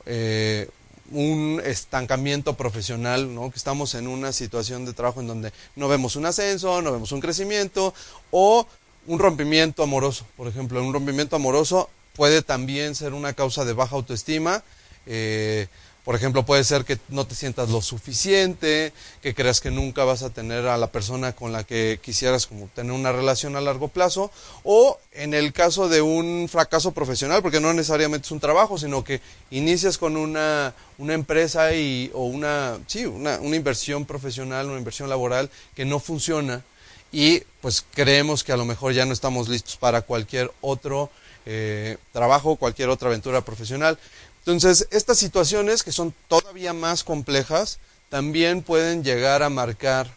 eh, 0.04 0.68
un 1.10 1.62
estancamiento 1.64 2.54
profesional, 2.54 3.34
¿no? 3.34 3.50
que 3.50 3.56
estamos 3.56 3.94
en 3.94 4.06
una 4.06 4.32
situación 4.32 4.84
de 4.84 4.92
trabajo 4.92 5.20
en 5.20 5.26
donde 5.26 5.52
no 5.74 5.88
vemos 5.88 6.16
un 6.16 6.26
ascenso, 6.26 6.82
no 6.82 6.92
vemos 6.92 7.12
un 7.12 7.20
crecimiento, 7.20 7.94
o 8.30 8.66
un 9.06 9.18
rompimiento 9.18 9.82
amoroso. 9.82 10.26
Por 10.36 10.48
ejemplo, 10.48 10.82
un 10.84 10.92
rompimiento 10.92 11.36
amoroso 11.36 11.88
puede 12.18 12.42
también 12.42 12.96
ser 12.96 13.14
una 13.14 13.32
causa 13.32 13.64
de 13.64 13.74
baja 13.74 13.94
autoestima. 13.94 14.64
Eh, 15.06 15.68
por 16.04 16.16
ejemplo, 16.16 16.44
puede 16.44 16.64
ser 16.64 16.84
que 16.84 16.98
no 17.10 17.28
te 17.28 17.36
sientas 17.36 17.68
lo 17.68 17.80
suficiente, 17.80 18.92
que 19.22 19.34
creas 19.34 19.60
que 19.60 19.70
nunca 19.70 20.02
vas 20.02 20.24
a 20.24 20.30
tener 20.30 20.66
a 20.66 20.76
la 20.78 20.90
persona 20.90 21.32
con 21.32 21.52
la 21.52 21.62
que 21.62 22.00
quisieras 22.02 22.48
como 22.48 22.66
tener 22.74 22.90
una 22.90 23.12
relación 23.12 23.54
a 23.54 23.60
largo 23.60 23.86
plazo, 23.86 24.32
o 24.64 24.98
en 25.12 25.32
el 25.32 25.52
caso 25.52 25.88
de 25.88 26.00
un 26.02 26.48
fracaso 26.50 26.90
profesional, 26.90 27.40
porque 27.40 27.60
no 27.60 27.72
necesariamente 27.72 28.26
es 28.26 28.32
un 28.32 28.40
trabajo, 28.40 28.78
sino 28.78 29.04
que 29.04 29.20
inicias 29.50 29.96
con 29.96 30.16
una, 30.16 30.74
una 30.96 31.14
empresa 31.14 31.72
y, 31.72 32.10
o 32.14 32.24
una, 32.24 32.78
sí, 32.88 33.06
una, 33.06 33.38
una 33.38 33.54
inversión 33.54 34.06
profesional, 34.06 34.66
una 34.66 34.78
inversión 34.78 35.08
laboral 35.08 35.50
que 35.76 35.84
no 35.84 36.00
funciona 36.00 36.64
y 37.12 37.40
pues 37.60 37.84
creemos 37.94 38.44
que 38.44 38.52
a 38.52 38.56
lo 38.56 38.64
mejor 38.64 38.92
ya 38.92 39.06
no 39.06 39.12
estamos 39.12 39.48
listos 39.48 39.76
para 39.76 40.02
cualquier 40.02 40.50
otro 40.60 41.10
eh, 41.50 41.96
trabajo, 42.12 42.56
cualquier 42.56 42.90
otra 42.90 43.08
aventura 43.08 43.40
profesional. 43.40 43.98
Entonces, 44.40 44.86
estas 44.90 45.16
situaciones 45.16 45.82
que 45.82 45.92
son 45.92 46.12
todavía 46.28 46.74
más 46.74 47.04
complejas, 47.04 47.78
también 48.10 48.60
pueden 48.60 49.02
llegar 49.02 49.42
a 49.42 49.48
marcar 49.48 50.10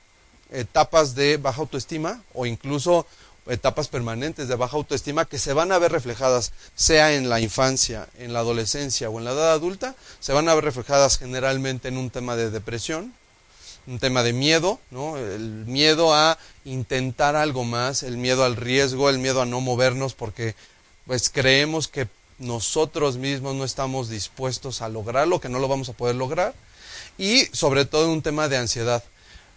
etapas 0.51 1.15
de 1.15 1.37
baja 1.37 1.61
autoestima 1.61 2.21
o 2.33 2.45
incluso 2.45 3.07
etapas 3.47 3.87
permanentes 3.87 4.49
de 4.49 4.55
baja 4.55 4.75
autoestima 4.75 5.23
que 5.23 5.39
se 5.39 5.53
van 5.53 5.71
a 5.71 5.79
ver 5.79 5.93
reflejadas, 5.93 6.51
sea 6.75 7.13
en 7.13 7.29
la 7.29 7.39
infancia, 7.39 8.09
en 8.17 8.33
la 8.33 8.39
adolescencia 8.39 9.09
o 9.09 9.17
en 9.17 9.23
la 9.23 9.31
edad 9.31 9.53
adulta, 9.53 9.95
se 10.19 10.33
van 10.33 10.49
a 10.49 10.55
ver 10.55 10.65
reflejadas 10.65 11.17
generalmente 11.17 11.87
en 11.87 11.97
un 11.97 12.09
tema 12.09 12.35
de 12.35 12.51
depresión, 12.51 13.13
un 13.87 13.99
tema 13.99 14.21
de 14.21 14.33
miedo, 14.33 14.79
¿no? 14.91 15.17
El 15.17 15.65
miedo 15.65 16.13
a 16.13 16.37
intentar 16.65 17.37
algo 17.37 17.63
más, 17.63 18.03
el 18.03 18.17
miedo 18.17 18.43
al 18.43 18.57
riesgo, 18.57 19.09
el 19.09 19.17
miedo 19.17 19.41
a 19.41 19.45
no 19.45 19.61
movernos 19.61 20.13
porque 20.13 20.55
pues 21.11 21.29
creemos 21.29 21.89
que 21.89 22.07
nosotros 22.39 23.17
mismos 23.17 23.53
no 23.53 23.65
estamos 23.65 24.07
dispuestos 24.07 24.81
a 24.81 24.87
lograrlo, 24.87 25.41
que 25.41 25.49
no 25.49 25.59
lo 25.59 25.67
vamos 25.67 25.89
a 25.89 25.93
poder 25.93 26.15
lograr, 26.15 26.53
y 27.17 27.47
sobre 27.51 27.83
todo 27.83 28.09
un 28.09 28.21
tema 28.21 28.47
de 28.47 28.55
ansiedad. 28.55 29.03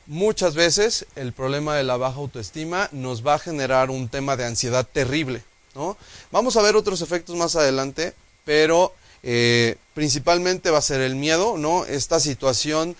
Muchas 0.08 0.56
veces 0.56 1.06
el 1.14 1.32
problema 1.32 1.76
de 1.76 1.84
la 1.84 1.96
baja 1.96 2.18
autoestima 2.18 2.88
nos 2.90 3.24
va 3.24 3.34
a 3.34 3.38
generar 3.38 3.90
un 3.90 4.08
tema 4.08 4.36
de 4.36 4.46
ansiedad 4.46 4.84
terrible. 4.84 5.44
¿no? 5.76 5.96
Vamos 6.32 6.56
a 6.56 6.62
ver 6.62 6.74
otros 6.74 7.02
efectos 7.02 7.36
más 7.36 7.54
adelante, 7.54 8.14
pero 8.44 8.92
eh, 9.22 9.76
principalmente 9.94 10.70
va 10.70 10.78
a 10.78 10.82
ser 10.82 11.02
el 11.02 11.14
miedo, 11.14 11.56
¿no? 11.56 11.84
esta 11.84 12.18
situación 12.18 12.96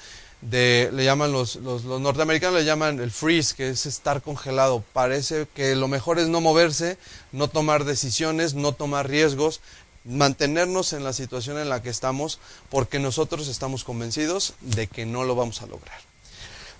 de, 0.50 0.90
le 0.92 1.04
llaman 1.04 1.32
los, 1.32 1.56
los, 1.56 1.84
los, 1.84 2.00
norteamericanos 2.00 2.60
le 2.60 2.64
llaman 2.64 3.00
el 3.00 3.10
freeze, 3.10 3.54
que 3.54 3.70
es 3.70 3.86
estar 3.86 4.22
congelado. 4.22 4.84
Parece 4.92 5.46
que 5.54 5.74
lo 5.74 5.88
mejor 5.88 6.18
es 6.18 6.28
no 6.28 6.40
moverse, 6.40 6.98
no 7.32 7.48
tomar 7.48 7.84
decisiones, 7.84 8.54
no 8.54 8.72
tomar 8.72 9.08
riesgos, 9.08 9.60
mantenernos 10.04 10.92
en 10.92 11.02
la 11.02 11.14
situación 11.14 11.58
en 11.58 11.70
la 11.70 11.82
que 11.82 11.88
estamos, 11.88 12.38
porque 12.68 12.98
nosotros 12.98 13.48
estamos 13.48 13.84
convencidos 13.84 14.54
de 14.60 14.86
que 14.86 15.06
no 15.06 15.24
lo 15.24 15.34
vamos 15.34 15.62
a 15.62 15.66
lograr. 15.66 15.98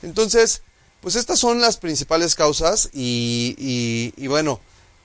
Entonces, 0.03 0.63
pues 1.01 1.17
estas 1.17 1.39
son 1.39 1.61
las 1.61 1.79
principales 1.79 2.35
causas 2.35 2.91
y, 2.93 3.55
y, 3.59 4.13
y 4.23 4.27
bueno, 4.27 4.61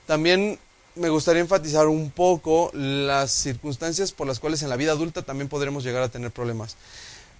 también 0.06 0.60
me 0.96 1.08
gustaría 1.08 1.42
enfatizar 1.42 1.88
un 1.88 2.12
poco 2.12 2.72
las 2.74 3.32
circunstancias 3.32 4.12
por 4.12 4.28
las 4.28 4.40
cuales 4.40 4.64
en 4.64 4.70
la 4.70 4.76
vida 4.76 4.92
adulta 4.92 5.22
también 5.22 5.48
podremos 5.48 5.86
llegar 5.86 6.04
a 6.04 6.10
tener 6.10 6.32
problemas. 6.32 6.76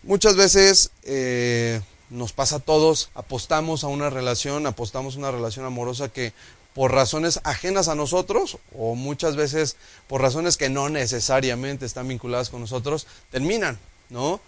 Muchas 0.04 0.36
veces 0.38 0.92
eh, 1.04 1.82
nos 2.10 2.32
pasa 2.32 2.58
a 2.58 2.60
todos, 2.60 3.10
apostamos 3.16 3.84
a 3.84 3.88
una 3.88 4.10
relación, 4.10 4.66
apostamos 4.66 5.16
a 5.16 5.20
una 5.20 5.32
relación 5.32 5.66
amorosa 5.66 6.10
que 6.10 6.34
por 6.74 6.94
razones 6.94 7.42
ajenas 7.44 7.90
a 7.90 7.96
nosotros 7.96 8.58
o 8.78 8.96
muchas 8.96 9.36
veces 9.36 9.76
por 10.08 10.22
razones 10.22 10.56
que 10.56 10.70
no 10.70 10.88
necesariamente 10.88 11.86
están 11.86 12.08
vinculadas 12.08 12.50
con 12.50 12.62
nosotros, 12.62 13.08
terminan, 13.30 13.78
¿no? 14.10 14.40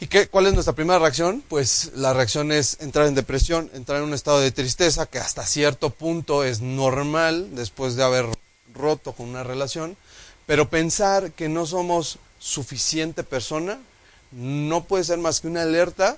¿Y 0.00 0.08
qué, 0.08 0.26
cuál 0.26 0.48
es 0.48 0.54
nuestra 0.54 0.74
primera 0.74 0.98
reacción? 0.98 1.44
Pues 1.48 1.92
la 1.94 2.12
reacción 2.12 2.50
es 2.50 2.78
entrar 2.80 3.06
en 3.06 3.14
depresión, 3.14 3.70
entrar 3.72 3.98
en 3.98 4.04
un 4.04 4.14
estado 4.14 4.40
de 4.40 4.50
tristeza 4.50 5.06
que 5.06 5.20
hasta 5.20 5.46
cierto 5.46 5.90
punto 5.90 6.42
es 6.42 6.60
normal 6.60 7.54
después 7.54 7.94
de 7.94 8.02
haber 8.02 8.26
roto 8.74 9.12
con 9.12 9.28
una 9.28 9.44
relación, 9.44 9.96
pero 10.46 10.68
pensar 10.68 11.30
que 11.30 11.48
no 11.48 11.66
somos 11.66 12.18
suficiente 12.40 13.22
persona 13.22 13.78
no 14.32 14.84
puede 14.84 15.04
ser 15.04 15.18
más 15.18 15.40
que 15.40 15.48
una 15.48 15.62
alerta 15.62 16.16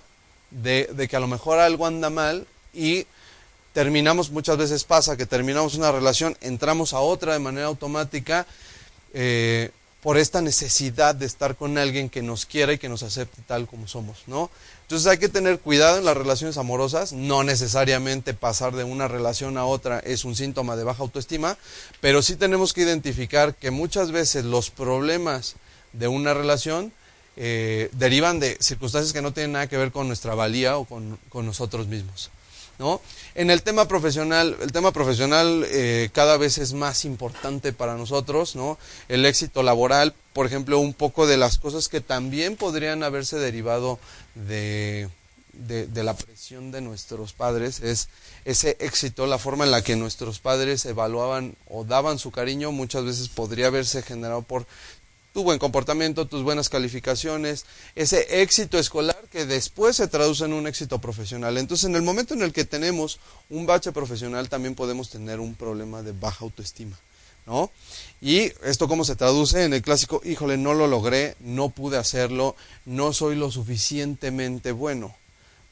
de, 0.50 1.06
que 1.09 1.16
a 1.16 1.21
lo 1.21 1.26
mejor 1.26 1.59
algo 1.59 1.87
anda 1.87 2.11
mal 2.11 2.47
y 2.73 3.06
terminamos, 3.73 4.30
muchas 4.30 4.56
veces 4.56 4.85
pasa 4.85 5.16
que 5.16 5.26
terminamos 5.26 5.75
una 5.75 5.90
relación, 5.90 6.37
entramos 6.40 6.92
a 6.92 7.00
otra 7.00 7.33
de 7.33 7.40
manera 7.40 7.66
automática 7.66 8.47
eh, 9.12 9.71
por 10.00 10.18
esta 10.18 10.42
necesidad 10.42 11.14
de 11.14 11.26
estar 11.26 11.56
con 11.56 11.78
alguien 11.78 12.11
que 12.11 12.23
nos 12.23 12.47
quiera 12.47 12.75
y 12.75 12.78
que 12.78 12.88
nos 12.90 13.02
acepte 13.02 13.42
tal 13.47 13.66
como 13.66 13.88
somos, 13.88 14.25
¿no? 14.26 14.50
Entonces 14.83 15.06
hay 15.06 15.16
que 15.16 15.30
tener 15.30 15.61
cuidado 15.61 15.97
en 15.97 16.04
las 16.04 16.16
relaciones 16.16 16.59
amorosas, 16.59 17.14
no 17.14 17.42
necesariamente 17.42 18.35
pasar 18.35 18.75
de 18.75 18.85
una 18.85 19.09
relación 19.09 19.56
a 19.56 19.64
otra 19.64 20.00
es 20.00 20.26
un 20.26 20.37
síntoma 20.37 20.76
de 20.76 20.85
baja 20.85 21.02
autoestima, 21.02 21.56
pero 22.02 22.21
sí 22.21 22.37
tenemos 22.37 22.75
que 22.75 22.83
identificar 22.83 23.54
que 23.54 23.71
muchas 23.71 24.12
veces 24.12 24.44
los 24.44 24.71
problemas 24.71 25.56
de 25.94 26.06
una 26.06 26.35
relación 26.35 26.92
eh, 27.37 27.91
derivan 27.93 28.41
de 28.41 28.57
circunstancias 28.61 29.12
que 29.12 29.23
no 29.23 29.33
tienen 29.33 29.53
nada 29.53 29.67
que 29.67 29.76
ver 29.76 29.93
con 29.93 30.07
nuestra 30.07 30.35
valía 30.35 30.76
o 30.76 30.85
con, 30.85 31.19
nosotros 31.33 31.87
mismos. 31.87 32.31
¿no? 32.79 33.00
En 33.35 33.50
el 33.50 33.62
tema 33.62 33.87
profesional, 33.87 34.57
el 34.61 34.73
tema 34.73 34.93
profesional 34.93 35.64
eh, 35.69 36.11
cada 36.12 36.37
vez 36.37 36.59
es 36.59 36.73
más 36.73 37.05
importante 37.05 37.73
para 37.73 37.97
nosotros, 37.97 38.57
¿no? 38.57 38.79
El 39.09 39.25
éxito 39.26 39.62
laboral, 39.62 40.12
por 40.33 40.47
ejemplo, 40.47 40.81
un 40.81 40.93
poco 40.93 41.29
de 41.29 41.37
las 41.37 41.59
cosas 41.59 41.88
que 41.88 42.00
también 42.00 42.57
podrían 42.57 43.05
haberse 43.05 43.38
derivado 43.38 44.00
de, 44.35 45.09
de, 45.53 45.87
de, 45.87 46.03
la 46.03 46.14
presión 46.14 46.73
de 46.73 46.81
nuestros 46.81 47.33
padres 47.33 47.81
es 47.81 48.09
ese 48.45 48.76
éxito, 48.81 49.26
la 49.26 49.38
forma 49.38 49.64
en 49.64 49.71
la 49.71 49.83
que 49.83 49.97
nuestros 49.97 50.38
padres 50.38 50.85
evaluaban 50.85 51.57
o 51.69 51.85
daban 51.85 52.19
su 52.19 52.31
cariño, 52.31 52.73
muchas 52.73 53.05
veces 53.05 53.29
podría 53.29 53.69
haberse 53.69 54.03
generado 54.03 54.43
por 54.43 54.67
tu 55.35 55.43
buen 55.43 55.59
comportamiento, 55.59 56.26
tus 56.26 56.45
buenas 56.45 56.69
calificaciones, 56.69 57.67
ese 57.97 58.41
éxito 58.41 58.79
escolar 58.79 59.19
que 59.33 59.47
después 59.47 59.97
se 59.97 60.07
traduce 60.07 60.45
en 60.45 60.53
un 60.53 60.69
éxito 60.69 61.00
profesional. 61.00 61.59
Entonces, 61.59 61.87
en 61.87 61.97
el 61.97 62.03
momento 62.03 62.35
en 62.35 62.43
el 62.43 62.53
que 62.53 62.64
tenemos 62.64 63.19
un 63.50 63.67
bache 63.67 63.91
profesional, 63.91 64.49
también 64.49 64.76
podemos 64.76 65.11
tener 65.11 65.41
un 65.41 65.57
problema 65.57 66.03
de 66.03 66.12
baja 66.12 66.45
autoestima, 66.45 66.97
¿no? 67.47 67.73
Y 68.21 68.53
esto 68.62 68.87
cómo 68.87 69.05
se 69.05 69.17
traduce 69.17 69.64
en 69.64 69.75
el 69.75 69.83
clásico, 69.83 70.23
híjole, 70.25 70.57
no 70.57 70.73
lo 70.73 70.87
logré, 70.87 71.35
no 71.41 71.69
pude 71.69 71.99
hacerlo, 71.99 72.55
no 72.85 73.12
soy 73.12 73.35
lo 73.35 73.50
suficientemente 73.50 74.71
bueno 74.71 75.17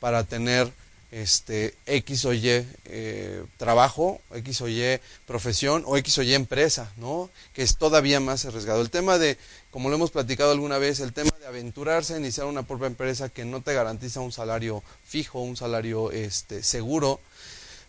para 0.01 0.25
tener 0.25 0.73
este 1.13 1.75
X 1.87 2.25
o 2.25 2.33
Y 2.33 2.67
eh, 2.87 3.45
trabajo, 3.59 4.21
X 4.35 4.63
o 4.63 4.69
Y 4.69 4.99
profesión 5.27 5.85
o 5.87 5.97
X 5.99 6.19
o 6.19 6.23
Y 6.23 6.35
empresa, 6.35 6.91
¿no? 6.97 7.31
Que 7.53 7.63
es 7.63 7.77
todavía 7.77 8.19
más 8.19 8.47
arriesgado. 8.47 8.81
El 8.81 8.91
tema 8.91 9.19
de, 9.19 9.37
como 9.71 9.91
lo 9.91 9.97
hemos 9.97 10.11
platicado 10.11 10.51
alguna 10.53 10.79
vez, 10.79 11.01
el 11.01 11.13
tema 11.13 11.31
de 11.39 11.47
aventurarse 11.47 12.15
a 12.15 12.19
iniciar 12.19 12.47
una 12.47 12.63
propia 12.63 12.87
empresa 12.87 13.29
que 13.29 13.45
no 13.45 13.61
te 13.61 13.75
garantiza 13.75 14.21
un 14.21 14.33
salario 14.33 14.83
fijo, 15.05 15.41
un 15.41 15.57
salario 15.57 16.11
este, 16.11 16.63
seguro, 16.63 17.21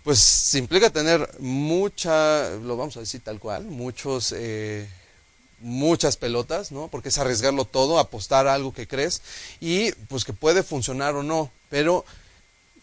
pues 0.03 0.53
implica 0.55 0.89
tener 0.89 1.27
mucha, 1.39 2.49
lo 2.57 2.75
vamos 2.75 2.97
a 2.97 2.99
decir 2.99 3.21
tal 3.21 3.39
cual, 3.39 3.63
muchos... 3.63 4.33
Eh, 4.37 4.87
muchas 5.65 6.17
pelotas, 6.17 6.73
¿no? 6.73 6.89
Porque 6.89 7.07
es 7.07 7.17
arriesgarlo 7.17 7.63
todo, 7.63 7.97
apostar 7.97 8.47
a 8.47 8.53
algo 8.53 8.73
que 8.73 8.85
crees 8.85 9.21
y 9.61 9.93
pues 10.09 10.25
que 10.25 10.33
puede 10.33 10.61
funcionar 10.61 11.15
o 11.15 11.23
no, 11.23 11.51
pero 11.69 12.03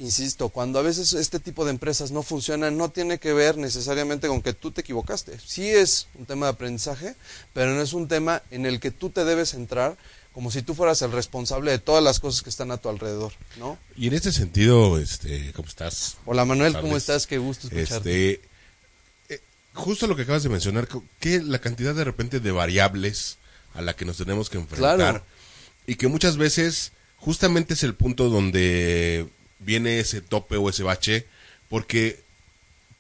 insisto, 0.01 0.49
cuando 0.49 0.79
a 0.79 0.83
veces 0.83 1.13
este 1.13 1.39
tipo 1.39 1.65
de 1.65 1.71
empresas 1.71 2.11
no 2.11 2.23
funcionan, 2.23 2.77
no 2.77 2.91
tiene 2.91 3.19
que 3.19 3.33
ver 3.35 3.57
necesariamente 3.59 4.29
con 4.29 4.41
que 4.43 4.55
tú 4.55 4.71
te 4.73 4.81
equivocaste. 4.81 5.39
Sí 5.45 5.69
es 5.69 6.09
un 6.19 6.25
tema 6.27 6.47
de 6.47 6.53
aprendizaje, 6.53 7.15
pero 7.53 7.73
no 7.75 7.83
es 7.83 7.93
un 7.93 8.09
tema 8.09 8.43
en 8.51 8.65
el 8.67 8.81
que 8.81 8.91
tú 8.91 9.11
te 9.11 9.25
debes 9.25 9.55
entrar 9.55 9.97
como 10.33 10.51
si 10.51 10.63
tú 10.63 10.75
fueras 10.75 11.03
el 11.03 11.13
responsable 11.13 11.71
de 11.73 11.79
todas 11.79 12.03
las 12.03 12.19
cosas 12.19 12.43
que 12.43 12.51
están 12.51 12.71
a 12.71 12.79
tu 12.79 12.89
alrededor, 12.89 13.33
¿no? 13.59 13.79
Y 13.97 14.07
en 14.07 14.15
este 14.15 14.33
sentido, 14.33 14.99
este, 14.99 15.53
¿cómo 15.53 15.69
estás? 15.69 16.17
Hola 16.25 16.45
Manuel, 16.45 16.73
¿cómo 16.81 16.97
estás? 16.97 17.27
Qué 17.27 17.39
gusto 17.39 17.67
escucharte. 17.67 18.33
Este, 18.35 18.49
eh, 19.29 19.41
justo 19.75 20.07
lo 20.07 20.17
que 20.17 20.23
acabas 20.23 20.45
de 20.45 20.49
mencionar, 20.49 20.89
que 21.19 21.41
la 21.43 21.59
cantidad 21.59 21.95
de 21.95 22.05
repente 22.05 22.41
de 22.41 22.53
variables 22.53 23.39
a 23.75 23.83
la 23.83 23.95
que 23.95 24.05
nos 24.05 24.17
tenemos 24.17 24.49
que 24.49 24.59
enfrentar 24.59 24.97
Claro. 24.97 25.25
y 25.87 25.97
que 25.97 26.09
muchas 26.09 26.37
veces 26.37 26.93
justamente 27.17 27.75
es 27.75 27.83
el 27.83 27.95
punto 27.95 28.31
donde 28.31 29.29
viene 29.61 30.01
ese 30.01 30.21
tope 30.21 30.57
o 30.57 30.69
ese 30.69 30.83
bache, 30.83 31.27
porque 31.69 32.21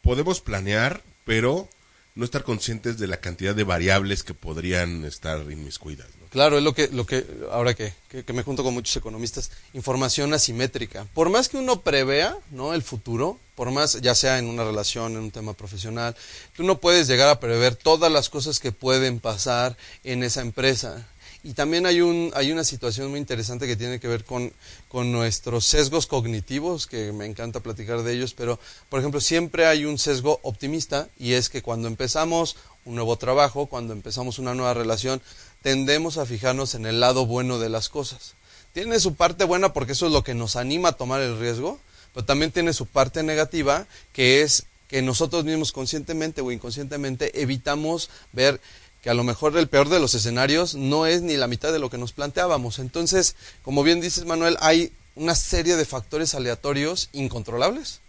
podemos 0.02 0.40
planear, 0.40 1.02
pero 1.24 1.68
no 2.14 2.24
estar 2.24 2.44
conscientes 2.44 2.98
de 2.98 3.06
la 3.06 3.18
cantidad 3.18 3.54
de 3.54 3.64
variables 3.64 4.22
que 4.22 4.34
podrían 4.34 5.04
estar 5.04 5.40
inmiscuidas. 5.50 6.06
¿no? 6.20 6.26
Claro, 6.28 6.58
es 6.58 6.62
lo 6.62 6.74
que, 6.74 6.88
lo 6.88 7.06
que 7.06 7.24
ahora 7.50 7.74
que, 7.74 7.92
que, 8.08 8.32
me 8.32 8.42
junto 8.42 8.62
con 8.62 8.74
muchos 8.74 8.96
economistas, 8.96 9.50
información 9.72 10.32
asimétrica. 10.34 11.06
Por 11.14 11.30
más 11.30 11.48
que 11.48 11.56
uno 11.56 11.80
prevea 11.80 12.36
¿no? 12.50 12.74
el 12.74 12.82
futuro, 12.82 13.38
por 13.54 13.70
más, 13.70 14.00
ya 14.00 14.14
sea 14.14 14.38
en 14.38 14.46
una 14.46 14.64
relación, 14.64 15.12
en 15.12 15.18
un 15.18 15.30
tema 15.30 15.54
profesional, 15.54 16.16
tú 16.54 16.62
no 16.62 16.78
puedes 16.78 17.08
llegar 17.08 17.28
a 17.28 17.40
prever 17.40 17.74
todas 17.74 18.12
las 18.12 18.28
cosas 18.28 18.60
que 18.60 18.72
pueden 18.72 19.18
pasar 19.18 19.76
en 20.04 20.22
esa 20.22 20.40
empresa. 20.40 21.06
Y 21.42 21.54
también 21.54 21.86
hay, 21.86 22.02
un, 22.02 22.30
hay 22.34 22.52
una 22.52 22.64
situación 22.64 23.08
muy 23.10 23.18
interesante 23.18 23.66
que 23.66 23.76
tiene 23.76 23.98
que 23.98 24.08
ver 24.08 24.24
con, 24.24 24.52
con 24.88 25.10
nuestros 25.10 25.64
sesgos 25.64 26.06
cognitivos, 26.06 26.86
que 26.86 27.12
me 27.12 27.24
encanta 27.24 27.60
platicar 27.60 28.02
de 28.02 28.12
ellos, 28.12 28.34
pero, 28.34 28.58
por 28.90 29.00
ejemplo, 29.00 29.20
siempre 29.20 29.64
hay 29.64 29.86
un 29.86 29.98
sesgo 29.98 30.38
optimista 30.42 31.08
y 31.18 31.32
es 31.32 31.48
que 31.48 31.62
cuando 31.62 31.88
empezamos 31.88 32.56
un 32.84 32.94
nuevo 32.94 33.16
trabajo, 33.16 33.66
cuando 33.66 33.94
empezamos 33.94 34.38
una 34.38 34.54
nueva 34.54 34.74
relación, 34.74 35.22
tendemos 35.62 36.18
a 36.18 36.26
fijarnos 36.26 36.74
en 36.74 36.84
el 36.84 37.00
lado 37.00 37.24
bueno 37.24 37.58
de 37.58 37.70
las 37.70 37.88
cosas. 37.88 38.34
Tiene 38.72 39.00
su 39.00 39.14
parte 39.14 39.44
buena 39.44 39.72
porque 39.72 39.92
eso 39.92 40.06
es 40.06 40.12
lo 40.12 40.22
que 40.22 40.34
nos 40.34 40.56
anima 40.56 40.90
a 40.90 40.92
tomar 40.92 41.22
el 41.22 41.38
riesgo, 41.38 41.80
pero 42.12 42.26
también 42.26 42.52
tiene 42.52 42.72
su 42.72 42.86
parte 42.86 43.22
negativa, 43.22 43.86
que 44.12 44.42
es 44.42 44.64
que 44.88 45.02
nosotros 45.02 45.44
mismos 45.44 45.72
conscientemente 45.72 46.40
o 46.40 46.50
inconscientemente 46.50 47.40
evitamos 47.40 48.10
ver 48.32 48.60
que 49.02 49.10
a 49.10 49.14
lo 49.14 49.24
mejor 49.24 49.56
el 49.56 49.68
peor 49.68 49.88
de 49.88 50.00
los 50.00 50.14
escenarios 50.14 50.74
no 50.74 51.06
es 51.06 51.22
ni 51.22 51.36
la 51.36 51.46
mitad 51.46 51.72
de 51.72 51.78
lo 51.78 51.90
que 51.90 51.98
nos 51.98 52.12
planteábamos. 52.12 52.78
Entonces, 52.78 53.34
como 53.62 53.82
bien 53.82 54.00
dices 54.00 54.26
Manuel, 54.26 54.56
hay 54.60 54.92
una 55.16 55.34
serie 55.34 55.76
de 55.76 55.84
factores 55.84 56.34
aleatorios 56.34 57.08
incontrolables 57.12 58.00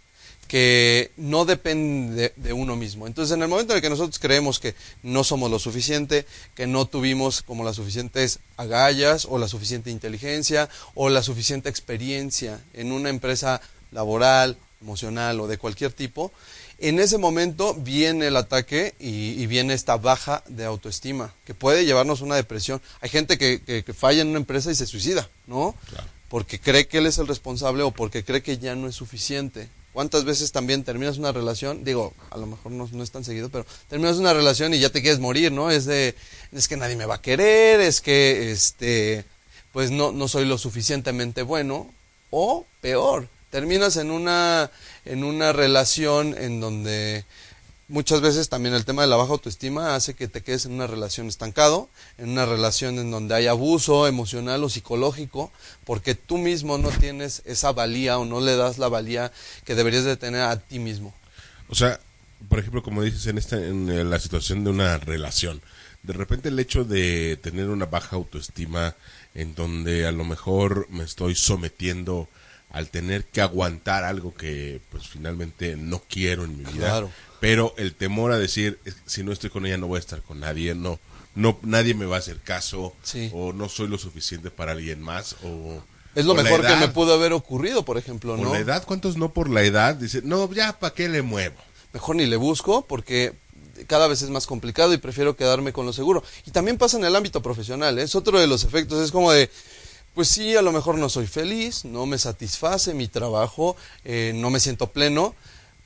que 0.48 1.10
no 1.16 1.46
dependen 1.46 2.30
de, 2.36 2.52
uno 2.52 2.76
mismo. 2.76 3.06
Entonces, 3.06 3.34
en 3.34 3.42
el 3.42 3.48
momento 3.48 3.72
en 3.72 3.78
el 3.78 3.82
que 3.82 3.88
nosotros 3.88 4.18
creemos 4.18 4.58
que 4.58 4.74
no 5.02 5.24
somos 5.24 5.50
lo 5.50 5.58
suficiente, 5.58 6.26
que 6.54 6.66
no 6.66 6.84
tuvimos 6.84 7.40
como 7.40 7.64
las 7.64 7.76
suficientes 7.76 8.38
agallas 8.58 9.26
o 9.30 9.38
la 9.38 9.48
suficiente 9.48 9.90
inteligencia 9.90 10.68
o 10.94 11.08
la 11.08 11.22
suficiente 11.22 11.70
experiencia 11.70 12.60
en 12.74 12.92
una 12.92 13.08
empresa 13.08 13.62
laboral, 13.92 14.58
emocional 14.82 15.40
o 15.40 15.46
de 15.46 15.56
cualquier 15.56 15.92
tipo, 15.92 16.32
en 16.82 16.98
ese 16.98 17.18
momento 17.18 17.74
viene 17.74 18.26
el 18.26 18.36
ataque 18.36 18.94
y, 18.98 19.40
y, 19.40 19.46
viene 19.46 19.74
esta 19.74 19.96
baja 19.96 20.42
de 20.48 20.64
autoestima, 20.64 21.32
que 21.44 21.54
puede 21.54 21.84
llevarnos 21.84 22.20
a 22.20 22.24
una 22.24 22.36
depresión. 22.36 22.82
Hay 23.00 23.08
gente 23.08 23.38
que, 23.38 23.62
que, 23.62 23.84
que, 23.84 23.94
falla 23.94 24.22
en 24.22 24.28
una 24.28 24.38
empresa 24.38 24.70
y 24.70 24.74
se 24.74 24.86
suicida, 24.86 25.28
¿no? 25.46 25.74
Claro. 25.88 26.08
Porque 26.28 26.58
cree 26.58 26.88
que 26.88 26.98
él 26.98 27.06
es 27.06 27.18
el 27.18 27.28
responsable 27.28 27.82
o 27.82 27.90
porque 27.92 28.24
cree 28.24 28.42
que 28.42 28.58
ya 28.58 28.74
no 28.74 28.88
es 28.88 28.96
suficiente. 28.96 29.68
¿Cuántas 29.92 30.24
veces 30.24 30.52
también 30.52 30.84
terminas 30.84 31.18
una 31.18 31.32
relación? 31.32 31.84
Digo, 31.84 32.14
a 32.30 32.38
lo 32.38 32.46
mejor 32.46 32.72
no, 32.72 32.88
no, 32.90 33.02
es 33.02 33.10
tan 33.10 33.24
seguido, 33.24 33.50
pero 33.50 33.66
terminas 33.88 34.16
una 34.16 34.32
relación 34.32 34.72
y 34.72 34.78
ya 34.78 34.88
te 34.88 35.02
quieres 35.02 35.20
morir, 35.20 35.52
¿no? 35.52 35.70
Es 35.70 35.84
de, 35.84 36.14
es 36.50 36.66
que 36.66 36.78
nadie 36.78 36.96
me 36.96 37.04
va 37.04 37.16
a 37.16 37.20
querer, 37.20 37.80
es 37.80 38.00
que, 38.00 38.50
este, 38.50 39.24
pues 39.72 39.90
no, 39.90 40.10
no 40.10 40.28
soy 40.28 40.46
lo 40.46 40.56
suficientemente 40.56 41.42
bueno, 41.42 41.90
o 42.30 42.66
peor, 42.80 43.28
terminas 43.52 43.98
en 43.98 44.10
una, 44.10 44.70
en 45.04 45.22
una 45.24 45.52
relación 45.52 46.34
en 46.38 46.58
donde 46.58 47.26
muchas 47.86 48.22
veces 48.22 48.48
también 48.48 48.74
el 48.74 48.86
tema 48.86 49.02
de 49.02 49.08
la 49.08 49.16
baja 49.16 49.32
autoestima 49.32 49.94
hace 49.94 50.14
que 50.14 50.26
te 50.26 50.42
quedes 50.42 50.64
en 50.64 50.72
una 50.72 50.86
relación 50.86 51.28
estancado, 51.28 51.90
en 52.16 52.30
una 52.30 52.46
relación 52.46 52.98
en 52.98 53.10
donde 53.10 53.34
hay 53.34 53.48
abuso 53.48 54.06
emocional 54.08 54.64
o 54.64 54.70
psicológico, 54.70 55.52
porque 55.84 56.14
tú 56.14 56.38
mismo 56.38 56.78
no 56.78 56.88
tienes 56.88 57.42
esa 57.44 57.72
valía 57.72 58.18
o 58.18 58.24
no 58.24 58.40
le 58.40 58.56
das 58.56 58.78
la 58.78 58.88
valía 58.88 59.30
que 59.66 59.74
deberías 59.74 60.04
de 60.04 60.16
tener 60.16 60.40
a 60.40 60.58
ti 60.58 60.78
mismo. 60.78 61.14
O 61.68 61.74
sea, 61.74 62.00
por 62.48 62.58
ejemplo, 62.58 62.82
como 62.82 63.02
dices 63.02 63.26
en 63.26 63.36
esta 63.36 63.56
en 63.56 64.08
la 64.08 64.18
situación 64.18 64.64
de 64.64 64.70
una 64.70 64.96
relación, 64.96 65.60
de 66.02 66.14
repente 66.14 66.48
el 66.48 66.58
hecho 66.58 66.84
de 66.84 67.36
tener 67.36 67.68
una 67.68 67.84
baja 67.84 68.16
autoestima 68.16 68.96
en 69.34 69.54
donde 69.54 70.06
a 70.06 70.12
lo 70.12 70.24
mejor 70.24 70.86
me 70.88 71.04
estoy 71.04 71.34
sometiendo 71.34 72.28
al 72.72 72.88
tener 72.88 73.24
que 73.24 73.42
aguantar 73.42 74.04
algo 74.04 74.34
que 74.34 74.80
pues 74.90 75.06
finalmente 75.06 75.76
no 75.76 76.02
quiero 76.08 76.44
en 76.44 76.56
mi 76.56 76.64
vida. 76.64 76.88
Claro. 76.88 77.10
Pero 77.38 77.74
el 77.76 77.94
temor 77.94 78.32
a 78.32 78.38
decir, 78.38 78.78
si 79.06 79.22
no 79.22 79.32
estoy 79.32 79.50
con 79.50 79.66
ella 79.66 79.76
no 79.76 79.88
voy 79.88 79.96
a 79.96 80.00
estar 80.00 80.22
con 80.22 80.40
nadie, 80.40 80.74
no, 80.74 80.98
no 81.34 81.58
nadie 81.62 81.94
me 81.94 82.06
va 82.06 82.16
a 82.16 82.18
hacer 82.20 82.38
caso, 82.38 82.94
sí. 83.02 83.30
o 83.34 83.52
no 83.52 83.68
soy 83.68 83.88
lo 83.88 83.98
suficiente 83.98 84.50
para 84.50 84.72
alguien 84.72 85.00
más, 85.02 85.36
o... 85.44 85.82
Es 86.14 86.26
lo 86.26 86.34
mejor 86.34 86.60
edad, 86.60 86.74
que 86.74 86.86
me 86.86 86.92
pudo 86.92 87.14
haber 87.14 87.32
ocurrido, 87.32 87.84
por 87.84 87.96
ejemplo, 87.96 88.36
¿no? 88.36 88.42
Por 88.42 88.52
la 88.52 88.58
edad, 88.58 88.84
¿cuántos 88.84 89.16
no 89.16 89.32
por 89.32 89.48
la 89.48 89.62
edad? 89.62 89.94
Dice, 89.94 90.20
no, 90.22 90.50
ya, 90.52 90.78
¿para 90.78 90.92
qué 90.94 91.08
le 91.08 91.22
muevo? 91.22 91.56
Mejor 91.94 92.16
ni 92.16 92.26
le 92.26 92.36
busco, 92.36 92.86
porque 92.86 93.32
cada 93.86 94.06
vez 94.08 94.20
es 94.22 94.28
más 94.28 94.46
complicado 94.46 94.92
y 94.92 94.98
prefiero 94.98 95.36
quedarme 95.36 95.72
con 95.72 95.86
lo 95.86 95.92
seguro. 95.92 96.22
Y 96.46 96.50
también 96.50 96.76
pasa 96.76 96.98
en 96.98 97.04
el 97.04 97.16
ámbito 97.16 97.42
profesional, 97.42 97.98
¿eh? 97.98 98.02
es 98.02 98.14
otro 98.14 98.38
de 98.38 98.46
los 98.46 98.64
efectos, 98.64 99.02
es 99.02 99.10
como 99.10 99.32
de, 99.32 99.50
pues 100.14 100.28
sí, 100.28 100.56
a 100.56 100.62
lo 100.62 100.72
mejor 100.72 100.98
no 100.98 101.08
soy 101.08 101.26
feliz, 101.26 101.84
no 101.84 102.06
me 102.06 102.18
satisface 102.18 102.94
mi 102.94 103.08
trabajo, 103.08 103.76
eh, 104.04 104.32
no 104.34 104.50
me 104.50 104.60
siento 104.60 104.88
pleno, 104.88 105.34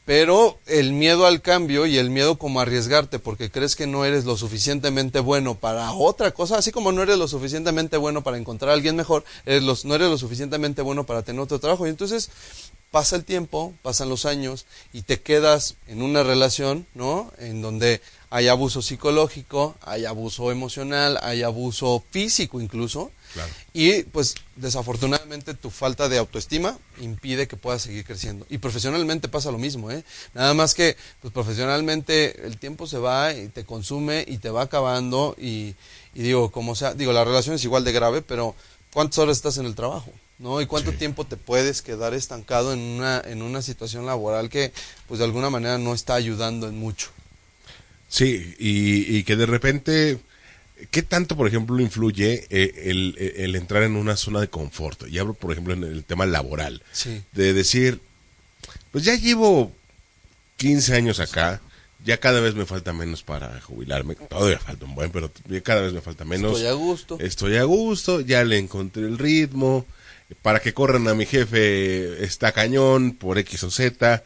pero 0.07 0.59
el 0.67 0.93
miedo 0.93 1.27
al 1.27 1.43
cambio 1.43 1.85
y 1.85 1.99
el 1.99 2.11
miedo 2.11 2.39
como 2.39 2.61
a 2.61 2.63
arriesgarte 2.63 3.19
porque 3.19 3.51
crees 3.51 3.75
que 3.75 3.89
no 3.89 4.05
eres 4.05 4.25
lo 4.25 4.37
suficientemente 4.37 5.19
bueno 5.19 5.57
para 5.57 5.93
otra 5.93 6.31
cosa, 6.31 6.59
así 6.59 6.71
como 6.71 6.93
no 6.93 7.03
eres 7.03 7.19
lo 7.19 7.27
suficientemente 7.27 7.97
bueno 7.97 8.23
para 8.23 8.39
encontrar 8.39 8.71
a 8.71 8.75
alguien 8.75 8.95
mejor, 8.95 9.25
eres 9.45 9.65
los, 9.65 9.85
no 9.85 9.97
eres 9.97 10.09
lo 10.09 10.17
suficientemente 10.17 10.81
bueno 10.83 11.05
para 11.05 11.23
tener 11.23 11.43
otro 11.43 11.59
trabajo. 11.59 11.87
Y 11.87 11.91
entonces 11.91 12.31
pasa 12.93 13.17
el 13.17 13.25
tiempo, 13.25 13.75
pasan 13.83 14.09
los 14.09 14.27
años 14.27 14.67
y 14.93 15.03
te 15.03 15.21
quedas 15.21 15.75
en 15.89 16.03
una 16.03 16.23
relación, 16.23 16.87
¿no? 16.95 17.33
En 17.39 17.61
donde 17.61 18.01
hay 18.31 18.49
abuso 18.49 18.83
psicológico, 18.83 19.77
hay 19.83 20.05
abuso 20.05 20.51
emocional, 20.51 21.19
hay 21.23 21.43
abuso 21.43 22.05
físico 22.11 22.61
incluso. 22.61 23.11
Claro. 23.33 23.53
Y 23.73 24.03
pues 24.05 24.35
desafortunadamente 24.57 25.55
tu 25.55 25.71
falta 25.71 26.09
de 26.09 26.19
autoestima 26.19 26.79
impide 27.01 27.47
que 27.47 27.57
puedas 27.57 27.83
seguir 27.83 28.05
creciendo. 28.05 28.47
Y 28.49 28.59
profesionalmente 28.59 29.29
pasa 29.29 29.51
lo 29.51 29.59
mismo, 29.59 29.91
¿eh? 29.91 30.05
Nada 30.35 30.55
más 30.55 30.75
que 30.75 30.97
pues 31.21 31.33
profesionalmente 31.33 32.47
el 32.47 32.59
tiempo 32.59 32.87
se 32.87 32.99
va 32.99 33.33
y 33.33 33.49
te 33.49 33.65
consume 33.65 34.25
y 34.27 34.39
te 34.39 34.51
va 34.51 34.63
acabando 34.63 35.37
y, 35.39 35.75
y 36.15 36.23
digo, 36.23 36.51
como 36.51 36.75
sea, 36.75 36.95
digo, 36.95 37.13
la 37.13 37.25
relación 37.25 37.55
es 37.55 37.65
igual 37.65 37.85
de 37.85 37.93
grave, 37.93 38.23
pero 38.23 38.55
¿cuántas 38.93 39.19
horas 39.19 39.37
estás 39.37 39.59
en 39.59 39.67
el 39.67 39.75
trabajo? 39.75 40.11
¿no? 40.39 40.61
Y 40.61 40.67
cuánto 40.67 40.91
sí. 40.91 40.99
tiempo 40.99 41.25
te 41.25 41.37
puedes 41.37 41.83
quedar 41.83 42.15
estancado 42.15 42.73
en 42.73 42.81
una, 42.81 43.23
en 43.25 43.43
una 43.43 43.63
situación 43.63 44.07
laboral 44.07 44.49
que, 44.49 44.73
pues 45.09 45.19
de 45.19 45.25
alguna 45.25 45.51
manera 45.51 45.79
no 45.79 45.95
está 45.95 46.15
ayudando 46.15 46.69
en 46.69 46.79
mucho. 46.79 47.11
Sí, 48.09 48.55
y, 48.59 49.17
y 49.17 49.25
que 49.25 49.37
de 49.37 49.47
repente, 49.47 50.19
¿qué 50.91 51.03
tanto, 51.03 51.37
por 51.37 51.49
ejemplo, 51.49 51.81
influye 51.81 52.47
eh, 52.51 52.85
el, 52.87 53.17
el, 53.37 53.57
entrar 53.57 53.83
en 53.83 53.97
una 53.97 54.17
zona 54.17 54.41
de 54.41 54.49
confort? 54.49 55.09
Y 55.09 55.19
hablo, 55.19 55.35
por 55.35 55.53
ejemplo, 55.53 55.75
en 55.75 55.85
el 55.85 56.05
tema 56.05 56.27
laboral. 56.27 56.83
Sí. 56.93 57.23
De 57.33 57.53
decir, 57.53 58.01
pues 58.93 59.05
ya 59.05 59.15
llevo 59.17 59.73
15 60.57 60.95
años 60.95 61.21
acá, 61.21 61.61
ya 62.05 62.19
cada 62.19 62.41
vez 62.41 62.55
me 62.55 62.67
falta 62.67 62.93
menos 62.93 63.23
para 63.23 63.61
jubilarme. 63.61 64.15
Todavía 64.15 64.59
falta 64.59 64.85
un 64.85 64.95
buen, 64.95 65.11
pero 65.11 65.31
cada 65.63 65.83
vez 65.83 65.93
me 65.93 66.01
falta 66.01 66.25
menos. 66.25 66.53
Estoy 66.53 66.69
a 66.69 66.73
gusto. 66.73 67.19
Estoy 67.21 67.57
a 67.57 67.65
gusto, 67.65 68.21
ya 68.21 68.45
le 68.45 68.59
encontré 68.59 69.03
el 69.03 69.19
ritmo. 69.19 69.87
Para 70.43 70.61
que 70.61 70.75
corran 70.75 71.07
a 71.07 71.15
mi 71.15 71.25
jefe 71.25 72.25
está 72.25 72.53
cañón 72.53 73.13
por 73.13 73.39
X 73.39 73.63
o 73.65 73.71
Z. 73.71 74.23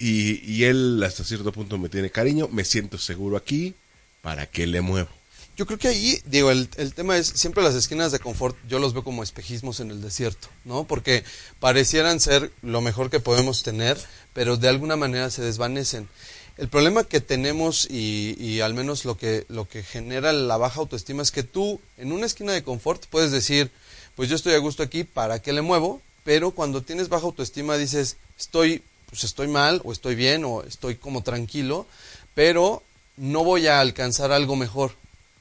Y, 0.00 0.42
y 0.50 0.64
él 0.64 1.00
hasta 1.06 1.22
cierto 1.22 1.52
punto 1.52 1.78
me 1.78 1.88
tiene 1.88 2.10
cariño. 2.10 2.48
Me 2.50 2.64
siento 2.64 2.98
seguro 2.98 3.36
aquí. 3.36 3.74
¿Para 4.22 4.46
qué 4.46 4.66
le 4.66 4.80
muevo? 4.80 5.08
Yo 5.56 5.66
creo 5.66 5.78
que 5.78 5.88
ahí, 5.88 6.20
digo, 6.24 6.50
el, 6.50 6.68
el, 6.76 6.94
tema 6.94 7.18
es, 7.18 7.26
siempre 7.26 7.62
las 7.62 7.74
esquinas 7.74 8.12
de 8.12 8.18
confort 8.18 8.56
yo 8.66 8.78
los 8.78 8.94
veo 8.94 9.04
como 9.04 9.22
espejismos 9.22 9.80
en 9.80 9.90
el 9.90 10.00
desierto, 10.00 10.48
¿no? 10.64 10.84
Porque 10.84 11.22
parecieran 11.58 12.18
ser 12.18 12.50
lo 12.62 12.80
mejor 12.80 13.10
que 13.10 13.20
podemos 13.20 13.62
tener, 13.62 13.98
pero 14.32 14.56
de 14.56 14.68
alguna 14.68 14.96
manera 14.96 15.28
se 15.30 15.42
desvanecen. 15.42 16.08
El 16.56 16.68
problema 16.68 17.04
que 17.04 17.20
tenemos 17.20 17.86
y, 17.90 18.36
y, 18.38 18.60
al 18.60 18.74
menos 18.74 19.04
lo 19.04 19.16
que, 19.16 19.44
lo 19.48 19.68
que 19.68 19.82
genera 19.82 20.32
la 20.32 20.56
baja 20.56 20.80
autoestima 20.80 21.22
es 21.22 21.30
que 21.30 21.42
tú 21.42 21.80
en 21.98 22.12
una 22.12 22.26
esquina 22.26 22.52
de 22.52 22.62
confort 22.62 23.04
puedes 23.06 23.30
decir, 23.30 23.70
pues 24.14 24.28
yo 24.28 24.36
estoy 24.36 24.54
a 24.54 24.58
gusto 24.58 24.82
aquí, 24.82 25.04
¿para 25.04 25.40
qué 25.40 25.52
le 25.52 25.62
muevo? 25.62 26.00
Pero 26.24 26.52
cuando 26.52 26.82
tienes 26.82 27.08
baja 27.08 27.26
autoestima 27.26 27.76
dices, 27.76 28.16
estoy, 28.38 28.82
pues 29.10 29.24
estoy 29.24 29.48
mal 29.48 29.80
o 29.84 29.92
estoy 29.92 30.14
bien 30.14 30.44
o 30.44 30.62
estoy 30.62 30.94
como 30.94 31.22
tranquilo, 31.22 31.86
pero 32.34 32.82
no 33.16 33.44
voy 33.44 33.66
a 33.66 33.80
alcanzar 33.80 34.32
algo 34.32 34.56
mejor. 34.56 34.92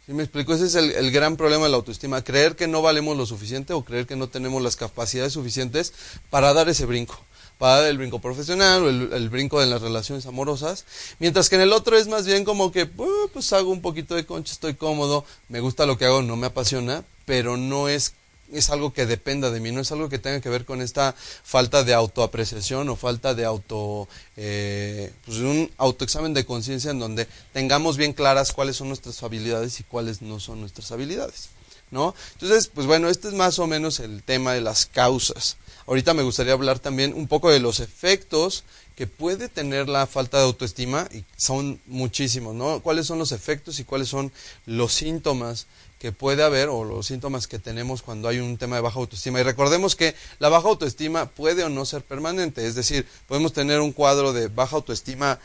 ¿Sí 0.05 0.13
me 0.13 0.23
explico? 0.23 0.53
Ese 0.53 0.65
es 0.65 0.75
el, 0.75 0.91
el, 0.91 1.11
gran 1.11 1.37
problema 1.37 1.65
de 1.65 1.69
la 1.69 1.77
autoestima, 1.77 2.23
creer 2.23 2.55
que 2.55 2.67
no 2.67 2.81
valemos 2.81 3.15
lo 3.15 3.27
suficiente 3.27 3.73
o 3.73 3.83
creer 3.83 4.07
que 4.07 4.15
no 4.15 4.27
tenemos 4.27 4.61
las 4.63 4.75
capacidades 4.75 5.33
suficientes 5.33 5.93
para 6.31 6.51
dar 6.53 6.67
ese 6.67 6.85
brinco 6.85 7.17
para 7.59 7.81
dar 7.81 7.89
el 7.89 7.97
brinco 7.97 8.19
profesional 8.19 8.83
o 8.83 8.89
el, 8.89 9.11
el, 9.11 9.29
brinco 9.29 9.59
de 9.59 9.65
las 9.67 9.81
relaciones 9.81 10.25
amorosas, 10.25 10.85
mientras 11.19 11.49
que 11.49 11.55
en 11.55 11.61
el 11.61 11.73
otro 11.73 11.97
es 11.97 12.07
más 12.07 12.25
bien 12.25 12.45
como 12.45 12.71
que 12.71 12.85
pues 12.85 13.51
hago 13.51 13.69
un 13.69 13.81
poquito 13.81 14.15
de 14.15 14.25
concha, 14.25 14.53
estoy 14.53 14.75
cómodo, 14.75 15.25
me 15.49 15.59
gusta 15.59 15.85
lo 15.85 15.97
que 15.97 16.05
hago, 16.05 16.21
no 16.21 16.37
me 16.37 16.47
apasiona, 16.47 17.03
pero 17.25 17.57
no 17.57 17.89
es 17.89 18.13
es 18.51 18.69
algo 18.69 18.93
que 18.93 19.05
dependa 19.05 19.51
de 19.51 19.59
mí, 19.59 19.71
no 19.71 19.81
es 19.81 19.91
algo 19.91 20.09
que 20.09 20.19
tenga 20.19 20.41
que 20.41 20.49
ver 20.49 20.65
con 20.65 20.81
esta 20.81 21.15
falta 21.43 21.83
de 21.83 21.93
autoapreciación 21.93 22.89
o 22.89 22.95
falta 22.95 23.33
de 23.33 23.45
auto, 23.45 24.07
eh, 24.37 25.11
pues 25.25 25.37
un 25.37 25.71
autoexamen 25.77 26.33
de 26.33 26.45
conciencia 26.45 26.91
en 26.91 26.99
donde 26.99 27.27
tengamos 27.53 27.97
bien 27.97 28.13
claras 28.13 28.51
cuáles 28.53 28.77
son 28.77 28.87
nuestras 28.87 29.21
habilidades 29.23 29.79
y 29.79 29.83
cuáles 29.83 30.21
no 30.21 30.39
son 30.39 30.59
nuestras 30.61 30.91
habilidades, 30.91 31.49
¿no? 31.91 32.15
Entonces, 32.33 32.67
pues 32.73 32.87
bueno, 32.87 33.09
este 33.09 33.27
es 33.27 33.33
más 33.33 33.59
o 33.59 33.67
menos 33.67 33.99
el 33.99 34.23
tema 34.23 34.53
de 34.53 34.61
las 34.61 34.85
causas. 34.85 35.57
Ahorita 35.87 36.13
me 36.13 36.23
gustaría 36.23 36.53
hablar 36.53 36.77
también 36.77 37.13
un 37.15 37.27
poco 37.27 37.49
de 37.49 37.59
los 37.59 37.79
efectos 37.79 38.63
que 38.95 39.07
puede 39.07 39.47
tener 39.47 39.87
la 39.89 40.05
falta 40.07 40.37
de 40.37 40.43
autoestima 40.43 41.07
y 41.11 41.23
son 41.37 41.79
muchísimos, 41.87 42.53
¿no? 42.53 42.81
¿Cuáles 42.81 43.07
son 43.07 43.17
los 43.17 43.31
efectos 43.31 43.79
y 43.79 43.85
cuáles 43.85 44.09
son 44.09 44.31
los 44.65 44.93
síntomas 44.93 45.67
que 45.99 46.13
puede 46.13 46.43
haber 46.43 46.69
o 46.69 46.83
los 46.85 47.07
síntomas 47.07 47.47
que 47.47 47.59
tenemos 47.59 48.01
cuando 48.01 48.29
hay 48.29 48.39
un 48.39 48.57
tema 48.57 48.77
de 48.77 48.81
baja 48.81 48.99
autoestima. 48.99 49.39
Y 49.39 49.43
recordemos 49.43 49.95
que 49.95 50.15
la 50.39 50.49
baja 50.49 50.69
autoestima 50.69 51.27
puede 51.27 51.63
o 51.63 51.69
no 51.69 51.85
ser 51.85 52.03
permanente, 52.03 52.65
es 52.65 52.73
decir, 52.73 53.05
podemos 53.27 53.53
tener 53.53 53.81
un 53.81 53.91
cuadro 53.91 54.33
de 54.33 54.47
baja 54.47 54.77
autoestima 54.77 55.39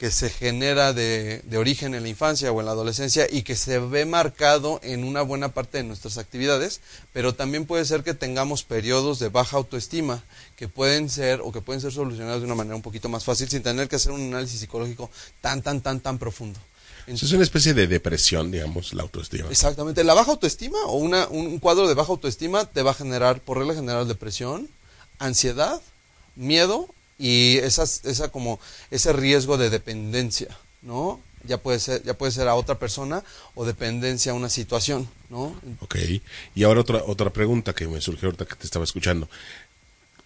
que 0.00 0.10
se 0.10 0.30
genera 0.30 0.94
de, 0.94 1.42
de, 1.44 1.58
origen 1.58 1.94
en 1.94 2.02
la 2.02 2.08
infancia 2.08 2.50
o 2.50 2.58
en 2.58 2.64
la 2.64 2.72
adolescencia 2.72 3.26
y 3.30 3.42
que 3.42 3.54
se 3.54 3.78
ve 3.78 4.06
marcado 4.06 4.80
en 4.82 5.04
una 5.04 5.20
buena 5.20 5.50
parte 5.50 5.76
de 5.76 5.84
nuestras 5.84 6.16
actividades, 6.16 6.80
pero 7.12 7.34
también 7.34 7.66
puede 7.66 7.84
ser 7.84 8.02
que 8.02 8.14
tengamos 8.14 8.64
periodos 8.64 9.18
de 9.18 9.28
baja 9.28 9.58
autoestima 9.58 10.24
que 10.56 10.68
pueden 10.68 11.10
ser 11.10 11.42
o 11.42 11.52
que 11.52 11.60
pueden 11.60 11.82
ser 11.82 11.92
solucionados 11.92 12.40
de 12.40 12.46
una 12.46 12.54
manera 12.54 12.76
un 12.76 12.82
poquito 12.82 13.10
más 13.10 13.24
fácil 13.24 13.50
sin 13.50 13.62
tener 13.62 13.90
que 13.90 13.96
hacer 13.96 14.12
un 14.12 14.22
análisis 14.22 14.60
psicológico 14.60 15.10
tan, 15.42 15.60
tan, 15.60 15.82
tan, 15.82 16.00
tan 16.00 16.18
profundo. 16.18 16.58
Es 17.06 17.32
una 17.32 17.42
especie 17.42 17.74
de 17.74 17.86
depresión, 17.86 18.50
digamos, 18.50 18.94
la 18.94 19.02
autoestima. 19.02 19.48
Exactamente. 19.50 20.04
La 20.04 20.14
baja 20.14 20.32
autoestima 20.32 20.78
o 20.86 20.96
una, 20.96 21.28
un 21.28 21.58
cuadro 21.58 21.88
de 21.88 21.94
baja 21.94 22.12
autoestima 22.12 22.64
te 22.64 22.82
va 22.82 22.92
a 22.92 22.94
generar, 22.94 23.40
por 23.40 23.58
regla 23.58 23.74
general, 23.74 24.06
depresión, 24.08 24.68
ansiedad, 25.18 25.80
miedo 26.36 26.88
y 27.18 27.58
esas, 27.58 28.04
esa 28.04 28.28
como 28.30 28.58
ese 28.90 29.12
riesgo 29.12 29.58
de 29.58 29.70
dependencia, 29.70 30.56
¿no? 30.82 31.20
Ya 31.44 31.58
puede 31.58 31.78
ser, 31.80 32.02
ya 32.02 32.14
puede 32.14 32.32
ser 32.32 32.48
a 32.48 32.54
otra 32.54 32.78
persona 32.78 33.24
o 33.54 33.64
dependencia 33.64 34.32
a 34.32 34.34
una 34.34 34.50
situación, 34.50 35.08
¿no? 35.30 35.54
Ok. 35.80 35.96
Y 36.54 36.64
ahora 36.64 36.80
otra, 36.80 37.02
otra 37.06 37.30
pregunta 37.30 37.74
que 37.74 37.88
me 37.88 38.00
surgió 38.00 38.28
ahorita 38.28 38.44
que 38.44 38.56
te 38.56 38.66
estaba 38.66 38.84
escuchando. 38.84 39.28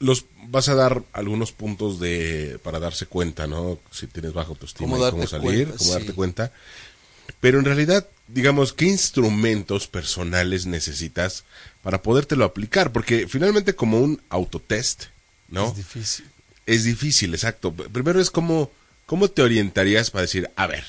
Los 0.01 0.27
vas 0.49 0.69
a 0.69 0.75
dar 0.75 1.03
algunos 1.13 1.53
puntos 1.53 2.01
de 2.01 2.59
para 2.63 2.79
darse 2.81 3.07
cuenta, 3.07 3.47
¿no? 3.47 3.79
Si 3.91 4.07
tienes 4.07 4.33
baja 4.33 4.51
autoestima, 4.51 4.89
¿Cómo, 4.91 5.09
y 5.09 5.11
cómo 5.11 5.27
salir, 5.27 5.65
cuenta? 5.69 5.79
cómo 5.79 5.91
Sí. 5.93 5.99
darte 5.99 6.13
cuenta. 6.15 6.53
Pero 7.41 7.59
en 7.59 7.65
realidad, 7.65 8.07
digamos, 8.29 8.73
¿qué 8.73 8.87
instrumentos 8.87 9.87
personales 9.87 10.67
necesitas 10.67 11.45
para 11.83 12.03
podértelo 12.03 12.45
aplicar? 12.45 12.93
Porque 12.93 13.29
finalmente 13.29 13.75
como 13.75 14.01
un 14.01 14.21
autotest, 14.29 15.05
¿no? 15.49 15.69
Es 15.69 15.77
difícil. 15.77 16.27
Es 16.67 16.85
difícil, 16.85 17.35
exacto. 17.35 17.73
Primero 17.73 18.21
es 18.21 18.31
como, 18.31 18.71
¿cómo 19.07 19.29
te 19.29 19.43
orientarías 19.43 20.11
para 20.11 20.23
decir, 20.23 20.51
a 20.57 20.67
ver, 20.67 20.85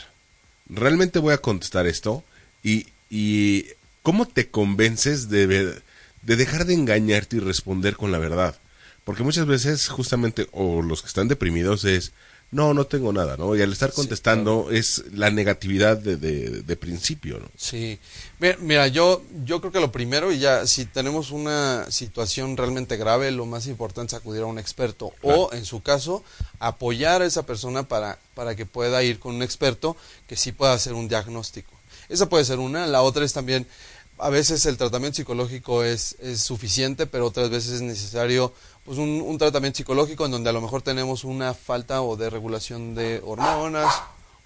realmente 0.69 1.19
voy 1.19 1.33
a 1.33 1.37
contestar 1.41 1.87
esto? 1.87 2.23
Y, 2.63 2.87
y 3.09 3.67
¿cómo 4.01 4.25
te 4.27 4.49
convences 4.49 5.29
de, 5.29 5.45
ver- 5.47 5.83
de 6.21 6.35
dejar 6.35 6.65
de 6.65 6.73
engañarte 6.73 7.37
y 7.37 7.39
responder 7.39 7.95
con 7.95 8.11
la 8.11 8.17
verdad? 8.19 8.57
Porque 9.05 9.23
muchas 9.23 9.45
veces 9.45 9.87
justamente, 9.87 10.49
o 10.51 10.81
los 10.81 11.01
que 11.01 11.07
están 11.07 11.29
deprimidos 11.29 11.85
es, 11.85 12.11
no, 12.51 12.73
no 12.73 12.85
tengo 12.85 13.11
nada, 13.11 13.37
¿no? 13.37 13.55
Y 13.55 13.61
al 13.61 13.71
estar 13.71 13.91
contestando 13.91 14.69
es 14.71 15.03
la 15.11 15.29
negatividad 15.29 15.97
de, 15.97 16.15
de, 16.15 16.61
de 16.61 16.75
principio, 16.75 17.39
¿no? 17.39 17.47
Sí. 17.57 17.99
Mira, 18.39 18.57
mira, 18.61 18.87
yo, 18.87 19.23
yo 19.43 19.59
creo 19.59 19.71
que 19.71 19.79
lo 19.79 19.91
primero, 19.91 20.31
y 20.31 20.39
ya, 20.39 20.65
si 20.67 20.85
tenemos 20.85 21.31
una 21.31 21.85
situación 21.89 22.55
realmente 22.55 22.97
grave, 22.97 23.31
lo 23.31 23.45
más 23.45 23.67
importante 23.67 24.15
es 24.15 24.21
acudir 24.21 24.43
a 24.43 24.45
un 24.45 24.59
experto. 24.59 25.13
O, 25.21 25.51
en 25.53 25.65
su 25.65 25.81
caso, 25.81 26.23
apoyar 26.59 27.21
a 27.21 27.25
esa 27.25 27.45
persona 27.45 27.87
para, 27.87 28.19
para 28.35 28.55
que 28.55 28.65
pueda 28.65 29.03
ir 29.03 29.19
con 29.19 29.35
un 29.35 29.43
experto 29.43 29.97
que 30.27 30.35
sí 30.35 30.51
pueda 30.51 30.73
hacer 30.73 30.93
un 30.93 31.07
diagnóstico. 31.07 31.71
Esa 32.09 32.29
puede 32.29 32.45
ser 32.45 32.59
una. 32.59 32.87
La 32.87 33.01
otra 33.01 33.25
es 33.25 33.33
también, 33.33 33.67
a 34.17 34.29
veces 34.29 34.65
el 34.65 34.77
tratamiento 34.77 35.17
psicológico 35.17 35.83
es, 35.83 36.15
es 36.19 36.41
suficiente, 36.41 37.05
pero 37.07 37.25
otras 37.25 37.49
veces 37.49 37.73
es 37.73 37.81
necesario 37.81 38.53
pues 38.85 38.97
un, 38.99 39.21
un 39.21 39.37
tratamiento 39.37 39.77
psicológico 39.77 40.25
en 40.25 40.31
donde 40.31 40.49
a 40.49 40.53
lo 40.53 40.61
mejor 40.61 40.81
tenemos 40.81 41.23
una 41.23 41.53
falta 41.53 42.01
o 42.01 42.15
de 42.15 42.29
regulación 42.29 42.95
de 42.95 43.21
hormonas, 43.23 43.93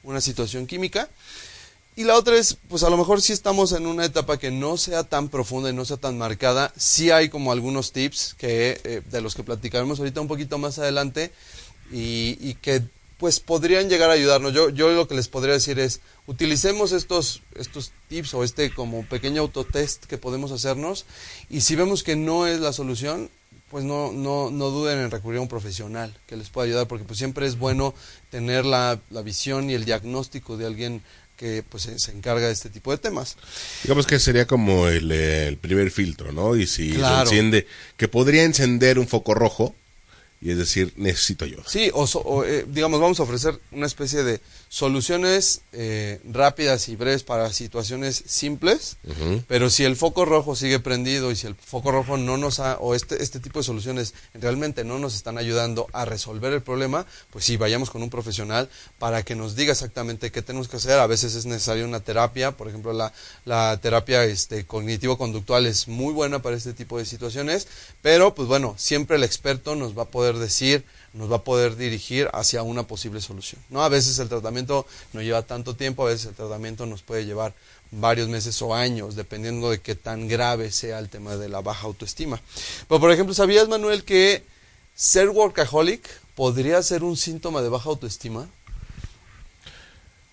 una 0.04 0.22
situación 0.22 0.66
química. 0.66 1.10
Y 1.96 2.06
la 2.06 2.16
otra 2.16 2.38
es, 2.38 2.56
pues 2.70 2.84
a 2.84 2.90
lo 2.90 2.96
mejor 2.96 3.22
si 3.22 3.34
estamos 3.34 3.74
en 3.74 3.86
una 3.86 4.06
etapa 4.06 4.38
que 4.38 4.52
no 4.52 4.78
sea 4.78 5.04
tan 5.04 5.28
profunda 5.28 5.70
y 5.70 5.74
no 5.74 5.84
sea 5.84 5.98
tan 5.98 6.18
marcada, 6.18 6.72
sí 6.78 7.12
hay 7.12 7.28
como 7.28 7.52
algunos 7.52 7.92
tips 7.92 8.36
que 8.36 8.80
eh, 8.86 9.02
de 9.06 9.22
los 9.22 9.36
que 9.36 9.44
platicaremos 9.44 10.00
ahorita 10.00 10.22
un 10.22 10.30
poquito 10.30 10.58
más 10.58 10.80
adelante 10.80 11.34
y, 11.92 12.38
y 12.40 12.54
que 12.62 12.84
pues 13.18 13.42
podrían 13.42 13.90
llegar 13.90 14.10
a 14.10 14.14
ayudarnos. 14.14 14.54
Yo, 14.54 14.70
yo 14.70 14.92
lo 14.92 15.10
que 15.10 15.16
les 15.16 15.28
podría 15.28 15.56
decir 15.56 15.78
es, 15.78 16.00
utilicemos 16.26 16.94
estos, 16.94 17.42
estos 17.56 17.92
tips 18.08 18.34
o 18.34 18.46
este 18.46 18.74
como 18.74 19.04
pequeño 19.04 19.42
autotest 19.42 20.06
que 20.06 20.18
podemos 20.18 20.54
hacernos 20.54 21.06
y 21.50 21.62
si 21.62 21.76
vemos 21.76 22.04
que 22.04 22.16
no 22.16 22.48
es 22.48 22.62
la 22.62 22.72
solución, 22.72 23.30
pues 23.70 23.84
no, 23.84 24.12
no, 24.12 24.50
no 24.50 24.70
duden 24.70 25.00
en 25.00 25.12
recurrir 25.12 25.40
a 25.40 25.42
un 25.42 25.48
profesional 25.48 26.16
que 26.28 26.36
les 26.36 26.50
pueda 26.50 26.66
ayudar, 26.68 26.88
porque 26.88 27.06
pues 27.06 27.20
siempre 27.20 27.46
es 27.46 27.58
bueno 27.58 27.94
tener 28.30 28.66
la, 28.66 29.00
la 29.10 29.22
visión 29.22 29.70
y 29.70 29.74
el 29.74 29.86
diagnóstico 29.86 30.58
de 30.58 30.66
alguien 30.66 31.02
que 31.38 31.64
pues 31.68 31.90
se, 31.96 32.12
encarga 32.12 32.48
de 32.48 32.52
este 32.54 32.70
tipo 32.70 32.92
de 32.92 32.98
temas. 32.98 33.38
Digamos 33.84 34.06
que 34.06 34.20
sería 34.20 34.46
como 34.46 34.88
el, 34.88 35.10
eh, 35.12 35.48
el 35.48 35.58
primer 35.58 35.90
filtro, 35.90 36.34
¿no? 36.34 36.56
Y 36.58 36.68
si 36.68 36.92
Claro. 36.92 37.30
se 37.30 37.36
enciende, 37.36 37.68
que 37.96 38.10
podría 38.10 38.44
encender 38.44 39.00
un 39.00 39.08
foco 39.08 39.34
rojo, 39.34 39.74
y 40.42 40.52
es 40.52 40.58
decir, 40.58 40.94
necesito 40.96 41.46
ayuda. 41.46 41.64
Sí, 41.68 41.92
o, 41.94 42.08
so- 42.08 42.20
o, 42.22 42.44
eh, 42.46 42.66
digamos, 42.68 43.00
vamos 43.02 43.20
a 43.20 43.24
ofrecer 43.24 43.60
una 43.72 43.86
especie 43.88 44.24
de 44.24 44.40
soluciones 44.70 45.62
eh, 45.74 46.22
rápidas 46.32 46.88
y 46.90 46.96
breves 46.96 47.24
para 47.24 47.52
situaciones 47.52 48.24
simples, 48.26 48.98
pero 49.48 49.70
si 49.70 49.84
el 49.84 49.96
foco 49.98 50.24
rojo 50.26 50.56
sigue 50.56 50.80
prendido 50.80 51.32
y 51.32 51.36
si 51.36 51.48
el 51.48 51.56
foco 51.56 51.92
rojo 51.92 52.18
no 52.18 52.38
nos 52.38 52.60
ha, 52.60 52.78
o 52.80 52.96
este, 52.96 53.22
este 53.22 53.40
tipo 53.40 53.60
de 53.60 53.64
soluciones 53.66 54.14
realmente 54.34 54.84
no 54.86 54.98
nos 54.98 55.16
están 55.16 55.38
ayudando 55.38 55.88
a 55.92 56.06
resolver 56.06 56.54
el 56.54 56.62
problema, 56.62 57.06
pues 57.30 57.44
sí, 57.46 57.58
vayamos 57.58 57.90
con 57.90 58.02
un 58.04 58.10
profesional 58.10 58.70
para 59.00 59.24
que 59.24 59.36
nos 59.36 59.56
diga 59.56 59.74
exactamente 59.74 60.32
qué 60.32 60.42
tenemos 60.42 60.68
que 60.70 60.78
hacer. 60.78 60.98
A 61.00 61.08
veces 61.08 61.36
es 61.36 61.46
necesaria 61.46 61.84
una 61.84 62.00
terapia, 62.00 62.52
por 62.56 62.68
ejemplo, 62.70 62.94
la, 62.94 63.12
la 63.46 63.78
terapia 63.82 64.24
este, 64.24 64.66
cognitivo-conductual 64.66 65.66
es 65.66 65.88
muy 65.88 66.14
buena 66.14 66.42
para 66.42 66.56
este 66.56 66.74
tipo 66.74 66.98
de 66.98 67.06
situaciones, 67.06 67.68
pero 68.02 68.34
pues 68.34 68.48
bueno, 68.48 68.76
siempre 68.78 69.18
el 69.18 69.24
experto 69.24 69.76
nos 69.76 69.98
va 69.98 70.04
a 70.04 70.10
poder 70.10 70.29
decir, 70.38 70.86
nos 71.14 71.32
va 71.32 71.38
a 71.38 71.44
poder 71.44 71.76
dirigir 71.76 72.30
hacia 72.34 72.64
una 72.64 72.84
posible 72.84 73.22
solución. 73.22 73.62
¿no? 73.70 73.84
A 73.84 73.90
veces 73.90 74.20
el 74.20 74.30
tratamiento 74.30 74.86
no 75.14 75.22
lleva 75.22 75.42
tanto 75.42 75.76
tiempo, 75.76 76.04
a 76.04 76.12
veces 76.12 76.28
el 76.28 76.36
tratamiento 76.36 76.86
nos 76.86 77.02
puede 77.02 77.26
llevar 77.26 77.54
varios 77.92 78.28
meses 78.28 78.62
o 78.62 78.76
años, 78.76 79.16
dependiendo 79.16 79.72
de 79.72 79.82
qué 79.82 79.96
tan 79.96 80.28
grave 80.28 80.72
sea 80.72 81.00
el 81.00 81.10
tema 81.10 81.36
de 81.38 81.50
la 81.50 81.62
baja 81.62 81.88
autoestima. 81.88 82.40
Pero, 82.88 83.00
por 83.00 83.12
ejemplo, 83.12 83.34
¿sabías, 83.34 83.68
Manuel, 83.68 84.04
que 84.04 84.44
ser 84.96 85.30
workaholic 85.30 86.08
podría 86.36 86.82
ser 86.84 87.04
un 87.04 87.18
síntoma 87.18 87.62
de 87.62 87.70
baja 87.70 87.90
autoestima? 87.90 88.48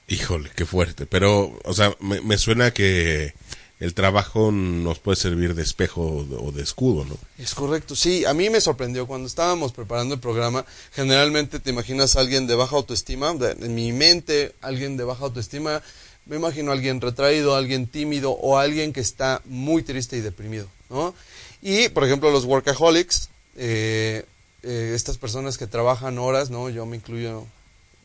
Híjole, 0.09 0.51
qué 0.55 0.67
fuerte. 0.67 1.07
Pero, 1.07 1.59
o 1.65 1.75
sea, 1.75 1.97
me, 2.01 2.21
me 2.21 2.39
suena 2.39 2.73
que 2.73 3.35
el 3.79 3.93
trabajo 3.95 4.51
nos 4.53 4.99
puede 4.99 5.17
servir 5.17 5.55
de 5.55 5.63
espejo 5.63 6.27
o 6.41 6.51
de- 6.53 6.63
escudo, 6.63 7.05
¿no? 7.05 7.17
Es 7.39 7.55
correcto, 7.55 7.95
sí, 7.95 8.25
a 8.25 8.33
mí 8.35 8.49
me 8.51 8.61
sorprendió 8.61 9.07
cuando 9.07 9.27
estábamos 9.29 9.73
preparando 9.73 10.15
el 10.15 10.21
programa, 10.21 10.65
generalmente 10.93 11.61
te 11.61 11.71
imaginas 11.71 12.17
a 12.17 12.21
alguien 12.21 12.47
de 12.47 12.55
baja 12.55 12.77
autoestima, 12.77 13.35
en 13.61 13.75
mi 13.75 13.93
mente 13.93 14.55
alguien 14.63 14.97
de 14.97 15.05
baja 15.05 15.25
autoestima, 15.25 15.83
me 16.25 16.37
imagino 16.37 16.71
a 16.71 16.75
alguien 16.75 17.01
retraído, 17.01 17.55
alguien 17.55 17.87
tímido 17.87 18.33
o 18.33 18.59
alguien 18.59 18.93
que 18.93 19.01
está 19.01 19.43
muy 19.45 19.83
triste 19.83 20.17
y 20.17 20.21
deprimido, 20.23 20.67
¿no? 20.91 21.15
Y, 21.63 21.89
por 21.91 22.05
ejemplo, 22.05 22.31
los 22.31 22.45
workaholics, 22.45 23.29
eh, 23.57 24.25
eh, 24.63 24.93
estas 24.95 25.19
personas 25.19 25.59
que 25.59 25.67
trabajan 25.67 26.19
horas, 26.19 26.51
¿no? 26.51 26.69
Yo 26.71 26.85
me 26.87 26.97
incluyo 26.97 27.47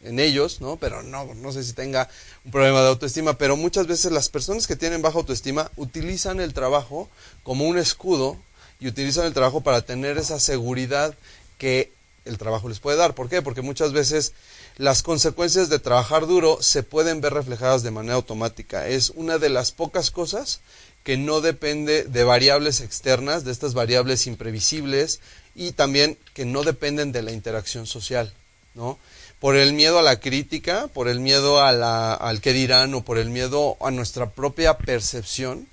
en 0.03 0.19
ellos, 0.19 0.61
¿no? 0.61 0.77
Pero 0.77 1.03
no, 1.03 1.33
no 1.33 1.51
sé 1.51 1.63
si 1.63 1.73
tenga 1.73 2.09
un 2.45 2.51
problema 2.51 2.81
de 2.81 2.89
autoestima, 2.89 3.37
pero 3.37 3.57
muchas 3.57 3.87
veces 3.87 4.11
las 4.11 4.29
personas 4.29 4.67
que 4.67 4.75
tienen 4.75 5.01
baja 5.01 5.17
autoestima 5.17 5.71
utilizan 5.75 6.39
el 6.39 6.53
trabajo 6.53 7.09
como 7.43 7.65
un 7.65 7.77
escudo 7.77 8.37
y 8.79 8.87
utilizan 8.87 9.25
el 9.25 9.33
trabajo 9.33 9.61
para 9.61 9.83
tener 9.83 10.17
esa 10.17 10.39
seguridad 10.39 11.13
que 11.57 11.91
el 12.25 12.37
trabajo 12.37 12.69
les 12.69 12.79
puede 12.79 12.97
dar. 12.97 13.15
¿Por 13.15 13.29
qué? 13.29 13.41
Porque 13.41 13.61
muchas 13.61 13.93
veces 13.93 14.33
las 14.77 15.03
consecuencias 15.03 15.69
de 15.69 15.79
trabajar 15.79 16.27
duro 16.27 16.57
se 16.61 16.83
pueden 16.83 17.21
ver 17.21 17.33
reflejadas 17.33 17.83
de 17.83 17.91
manera 17.91 18.15
automática. 18.15 18.87
Es 18.87 19.11
una 19.11 19.37
de 19.37 19.49
las 19.49 19.71
pocas 19.71 20.11
cosas 20.11 20.61
que 21.03 21.17
no 21.17 21.41
depende 21.41 22.03
de 22.03 22.23
variables 22.23 22.81
externas, 22.81 23.43
de 23.43 23.51
estas 23.51 23.73
variables 23.73 24.27
imprevisibles 24.27 25.19
y 25.55 25.71
también 25.71 26.17
que 26.33 26.45
no 26.45 26.63
dependen 26.63 27.11
de 27.11 27.23
la 27.23 27.31
interacción 27.31 27.87
social, 27.87 28.33
¿no? 28.75 28.97
Por 29.41 29.57
el 29.57 29.73
miedo 29.73 29.99
a 29.99 30.03
la 30.03 30.21
crítica, 30.21 30.87
por 30.87 31.09
el 31.09 31.19
miedo 31.19 31.61
a 31.61 31.73
la, 31.73 32.13
al 32.13 32.39
que 32.39 32.53
dirán 32.53 32.93
o 32.93 33.03
por 33.03 33.17
el 33.17 33.29
miedo 33.29 33.75
a 33.81 33.91
nuestra 33.91 34.29
propia 34.29 34.77
percepción 34.77 35.67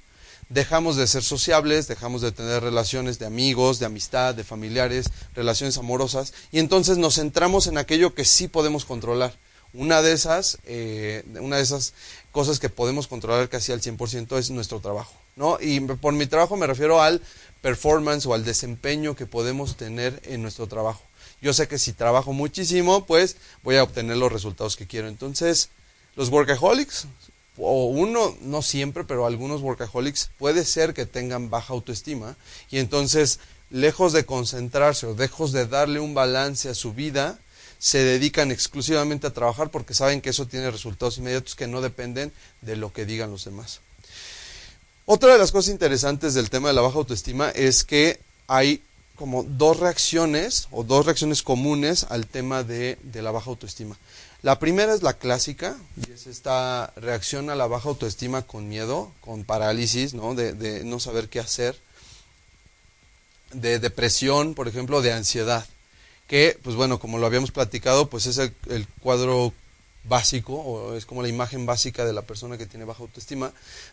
dejamos 0.49 0.97
de 0.97 1.07
ser 1.07 1.23
sociables, 1.23 1.89
dejamos 1.89 2.23
de 2.23 2.33
tener 2.33 2.63
relaciones 2.63 3.19
de 3.19 3.27
amigos, 3.27 3.79
de 3.79 3.87
amistad, 3.87 4.35
de 4.35 4.45
familiares, 4.45 5.11
relaciones 5.35 5.77
amorosas, 5.77 6.33
y 6.51 6.59
entonces 6.59 6.99
nos 6.99 7.17
centramos 7.17 7.67
en 7.67 7.79
aquello 7.79 8.15
que 8.15 8.25
sí 8.25 8.49
podemos 8.49 8.85
controlar. 8.85 9.35
Una 9.75 10.01
de 10.01 10.13
esas, 10.13 10.59
eh, 10.65 11.25
una 11.41 11.57
de 11.57 11.63
esas 11.63 11.93
cosas 12.33 12.59
que 12.59 12.71
podemos 12.71 13.07
controlar 13.07 13.51
casi 13.51 13.73
al 13.73 13.83
100% 13.83 14.39
es 14.39 14.51
nuestro 14.51 14.81
trabajo. 14.81 15.13
¿no? 15.37 15.59
Y 15.61 15.81
por 15.81 16.15
mi 16.15 16.27
trabajo 16.27 16.57
me 16.57 16.67
refiero 16.67 17.03
al 17.03 17.21
performance 17.61 18.25
o 18.25 18.33
al 18.33 18.45
desempeño 18.45 19.15
que 19.15 19.27
podemos 19.27 19.77
tener 19.77 20.23
en 20.25 20.41
nuestro 20.41 20.67
trabajo. 20.69 21.03
Yo 21.41 21.53
sé 21.53 21.69
que 21.69 21.79
si 21.79 21.93
trabajo 21.93 22.33
muchísimo, 22.33 23.07
pues 23.07 23.37
voy 23.63 23.77
a 23.77 23.83
obtener 23.83 24.17
los 24.17 24.33
resultados 24.33 24.77
que 24.77 24.87
quiero. 24.87 25.09
Entonces, 25.09 25.69
los 26.17 26.31
workaholics, 26.31 27.07
o 27.57 27.87
uno, 27.87 28.37
no 28.41 28.63
siempre, 28.63 29.05
pero 29.05 29.27
algunos 29.27 29.63
workaholics, 29.63 30.31
puede 30.39 30.65
ser 30.65 30.95
que 30.95 31.07
tengan 31.07 31.51
baja 31.51 31.73
autoestima 31.73 32.37
y 32.71 32.79
entonces, 32.79 33.41
lejos 33.71 34.13
de 34.13 34.25
concentrarse 34.25 35.07
o 35.07 35.15
lejos 35.15 35.53
de 35.53 35.67
darle 35.67 36.01
un 36.01 36.15
balance 36.15 36.69
a 36.69 36.75
su 36.75 36.93
vida, 36.93 37.39
se 37.79 37.99
dedican 37.99 38.51
exclusivamente 38.51 39.27
a 39.27 39.33
trabajar 39.33 39.71
porque 39.71 39.95
saben 39.95 40.21
que 40.21 40.31
eso 40.31 40.47
tiene 40.47 40.71
resultados 40.71 41.19
inmediatos 41.19 41.55
que 41.55 41.69
no 41.69 41.81
dependen 41.81 42.33
de 42.61 42.77
lo 42.77 42.93
que 42.93 43.07
digan 43.07 43.31
los 43.31 43.45
demás. 43.45 43.81
Otra 45.07 45.33
de 45.33 45.39
las 45.39 45.53
cosas 45.53 45.71
interesantes 45.71 46.35
del 46.35 46.51
tema 46.51 46.69
de 46.69 46.75
la 46.75 46.83
baja 46.83 46.99
autoestima 46.99 47.51
es 47.51 47.85
que 47.85 48.21
hay 48.47 48.83
como 49.19 49.43
dos 49.43 49.81
reacciones 49.81 50.69
o 50.71 50.85
dos 50.85 51.05
reacciones 51.05 51.43
comunes 51.43 52.07
al 52.09 52.27
tema 52.27 52.63
de, 52.63 52.99
la 53.15 53.33
baja 53.33 53.51
autoestima. 53.51 53.99
La 54.43 54.61
primera 54.61 54.95
es 54.95 55.03
la 55.03 55.15
clásica, 55.15 55.77
y 55.97 56.13
es 56.13 56.29
esta 56.29 56.93
reacción 56.97 57.51
a 57.51 57.57
la 57.57 57.67
baja 57.67 57.89
autoestima 57.89 58.43
con 58.43 58.69
miedo, 58.69 59.13
con 59.21 59.45
parálisis, 59.45 60.15
¿no? 60.15 60.37
De, 60.37 60.85
no 60.85 61.01
saber 61.01 61.29
qué 61.29 61.41
hacer, 61.41 61.77
de 63.53 63.81
depresión, 63.81 64.55
por 64.55 64.69
ejemplo, 64.69 65.03
de 65.03 65.13
ansiedad, 65.13 65.67
que, 66.29 66.57
pues 66.63 66.77
bueno, 66.77 67.01
como 67.01 67.19
lo 67.19 67.27
habíamos 67.27 67.51
platicado, 67.51 68.09
pues 68.09 68.27
es 68.27 68.39
el, 68.39 68.55
el 68.71 68.87
cuadro 69.01 69.53
básico, 70.05 70.55
o 70.55 70.95
es 70.95 71.07
como 71.07 71.23
la 71.23 71.29
imagen 71.29 71.67
básica 71.67 72.05
de 72.05 72.13
la 72.13 72.23
persona 72.23 72.57
que 72.57 72.67
tiene 72.67 72.85
baja 72.85 73.03
autoestima, 73.03 73.53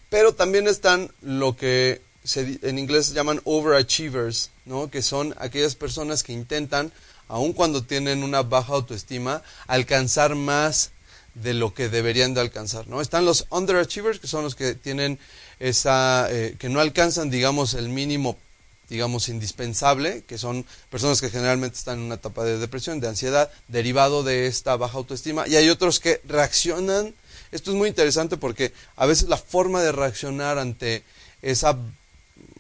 pero 0.10 0.36
también 0.36 0.68
están 0.68 1.12
lo 1.22 1.56
que 1.56 2.02
en 2.36 2.80
inglés 2.80 3.08
se 3.08 3.14
llaman 3.14 3.42
overachievers, 3.44 4.52
¿no? 4.66 4.90
que 4.90 5.02
son 5.02 5.36
aquellas 5.38 5.76
personas 5.76 6.24
que 6.24 6.34
intentan, 6.34 6.92
aun 7.28 7.54
cuando 7.54 7.84
tienen 7.84 8.24
una 8.24 8.42
baja 8.42 8.74
autoestima, 8.74 9.42
alcanzar 9.68 10.36
más 10.36 10.92
de 11.36 11.54
lo 11.54 11.74
que 11.74 11.90
deberían 11.90 12.34
de 12.34 12.42
alcanzar. 12.42 12.88
¿no? 12.88 13.02
Están 13.02 13.26
los 13.26 13.46
underachievers, 13.50 14.20
que 14.20 14.28
son 14.28 14.44
los 14.44 14.56
que 14.56 14.74
tienen 14.74 15.20
esa, 15.60 16.28
eh, 16.32 16.56
que 16.58 16.70
no 16.70 16.80
alcanzan, 16.80 17.30
digamos, 17.30 17.74
el 17.74 17.90
mínimo 17.90 18.38
digamos, 18.90 19.30
indispensable, 19.30 20.24
que 20.28 20.38
son 20.38 20.66
personas 20.90 21.20
que 21.20 21.30
generalmente 21.30 21.78
están 21.78 21.98
en 21.98 22.06
una 22.06 22.16
etapa 22.16 22.44
de 22.44 22.60
depresión, 22.60 23.00
de 23.00 23.08
ansiedad, 23.08 23.50
derivado 23.68 24.24
de 24.24 24.48
esta 24.48 24.76
baja 24.76 24.98
autoestima, 24.98 25.48
y 25.48 25.56
hay 25.56 25.70
otros 25.70 26.00
que 26.00 26.22
reaccionan. 26.26 27.14
Esto 27.52 27.72
es 27.72 27.78
muy 27.78 27.90
interesante 27.90 28.38
porque 28.38 28.74
a 28.96 29.06
veces 29.06 29.28
la 29.28 29.38
forma 29.38 29.82
de 29.82 29.92
reaccionar 29.92 30.60
ante 30.60 31.04
esa 31.42 31.78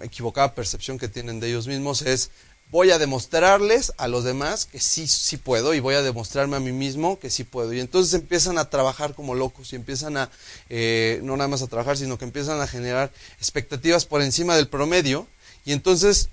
equivocada 0.02 0.56
percepción 0.56 0.98
que 0.98 1.08
tienen 1.08 1.40
de 1.40 1.50
ellos 1.50 1.68
mismos 1.68 2.02
es 2.02 2.32
voy 2.72 2.92
a 2.92 2.98
demostrarles 2.98 3.94
a 3.98 4.08
los 4.08 4.24
demás 4.24 4.66
que 4.66 4.80
sí, 4.80 5.08
sí 5.08 5.38
puedo 5.38 5.74
y 5.74 5.80
voy 5.80 5.96
a 5.96 6.02
demostrarme 6.02 6.58
a 6.58 6.60
mí 6.60 6.72
mismo 6.72 7.20
que 7.20 7.30
sí 7.30 7.44
puedo. 7.44 7.74
Y 7.74 7.80
entonces 7.80 8.14
empiezan 8.14 8.58
a 8.58 8.70
trabajar 8.70 9.14
como 9.14 9.36
locos 9.36 9.72
y 9.72 9.76
empiezan 9.76 10.18
a, 10.18 10.30
eh, 10.70 11.20
no 11.24 11.38
nada 11.38 11.48
más 11.48 11.62
a 11.62 11.68
trabajar, 11.68 11.98
sino 11.98 12.18
que 12.18 12.26
empiezan 12.26 12.60
a 12.62 12.68
generar 12.68 13.12
expectativas 13.38 14.06
por 14.06 14.22
encima 14.22 14.56
del 14.56 14.68
promedio. 14.68 15.28
Y 15.64 15.74
entonces, 15.74 16.30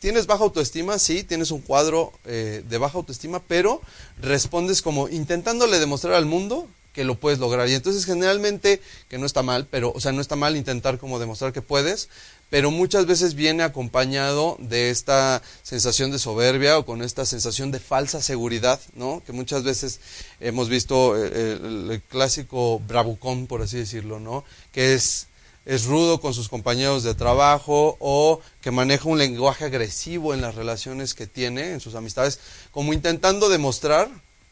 ¿tienes 0.00 0.26
baja 0.26 0.44
autoestima? 0.44 0.98
Sí, 0.98 1.22
tienes 1.22 1.50
un 1.50 1.60
cuadro 1.60 2.12
eh, 2.24 2.64
de 2.68 2.78
baja 2.78 2.98
autoestima, 2.98 3.40
pero 3.40 3.80
respondes 4.20 4.82
como 4.82 5.08
intentándole 5.08 5.78
demostrar 5.78 6.14
al 6.14 6.26
mundo 6.26 6.68
que 6.92 7.04
lo 7.04 7.14
puedes 7.14 7.38
lograr. 7.38 7.68
Y 7.68 7.74
entonces 7.74 8.04
generalmente, 8.04 8.82
que 9.08 9.18
no 9.18 9.26
está 9.26 9.44
mal, 9.44 9.68
pero, 9.70 9.92
o 9.94 10.00
sea, 10.00 10.10
no 10.10 10.20
está 10.20 10.34
mal 10.34 10.56
intentar 10.56 10.98
como 10.98 11.20
demostrar 11.20 11.52
que 11.52 11.62
puedes, 11.62 12.08
pero 12.50 12.70
muchas 12.70 13.06
veces 13.06 13.34
viene 13.34 13.62
acompañado 13.62 14.56
de 14.58 14.90
esta 14.90 15.42
sensación 15.62 16.10
de 16.10 16.18
soberbia 16.18 16.78
o 16.78 16.86
con 16.86 17.02
esta 17.02 17.26
sensación 17.26 17.70
de 17.70 17.78
falsa 17.78 18.22
seguridad, 18.22 18.80
¿no? 18.94 19.22
Que 19.24 19.32
muchas 19.32 19.64
veces 19.64 20.00
hemos 20.40 20.68
visto 20.68 21.16
eh, 21.16 21.52
el, 21.52 22.02
clásico 22.08 22.80
bravucón, 22.80 23.46
por 23.46 23.62
así 23.62 23.76
decirlo, 23.76 24.18
¿no? 24.18 24.44
Que 24.72 24.94
es, 24.94 25.26
es 25.66 25.84
rudo 25.84 26.20
con 26.20 26.32
sus 26.32 26.48
compañeros 26.48 27.02
de 27.02 27.14
trabajo 27.14 27.96
o 28.00 28.40
que 28.62 28.70
maneja 28.70 29.08
un 29.08 29.18
lenguaje 29.18 29.66
agresivo 29.66 30.32
en 30.32 30.40
las 30.40 30.54
relaciones 30.54 31.14
que 31.14 31.26
tiene, 31.26 31.72
en 31.72 31.80
sus 31.80 31.94
amistades, 31.94 32.40
como 32.70 32.94
intentando 32.94 33.50
demostrar 33.50 34.08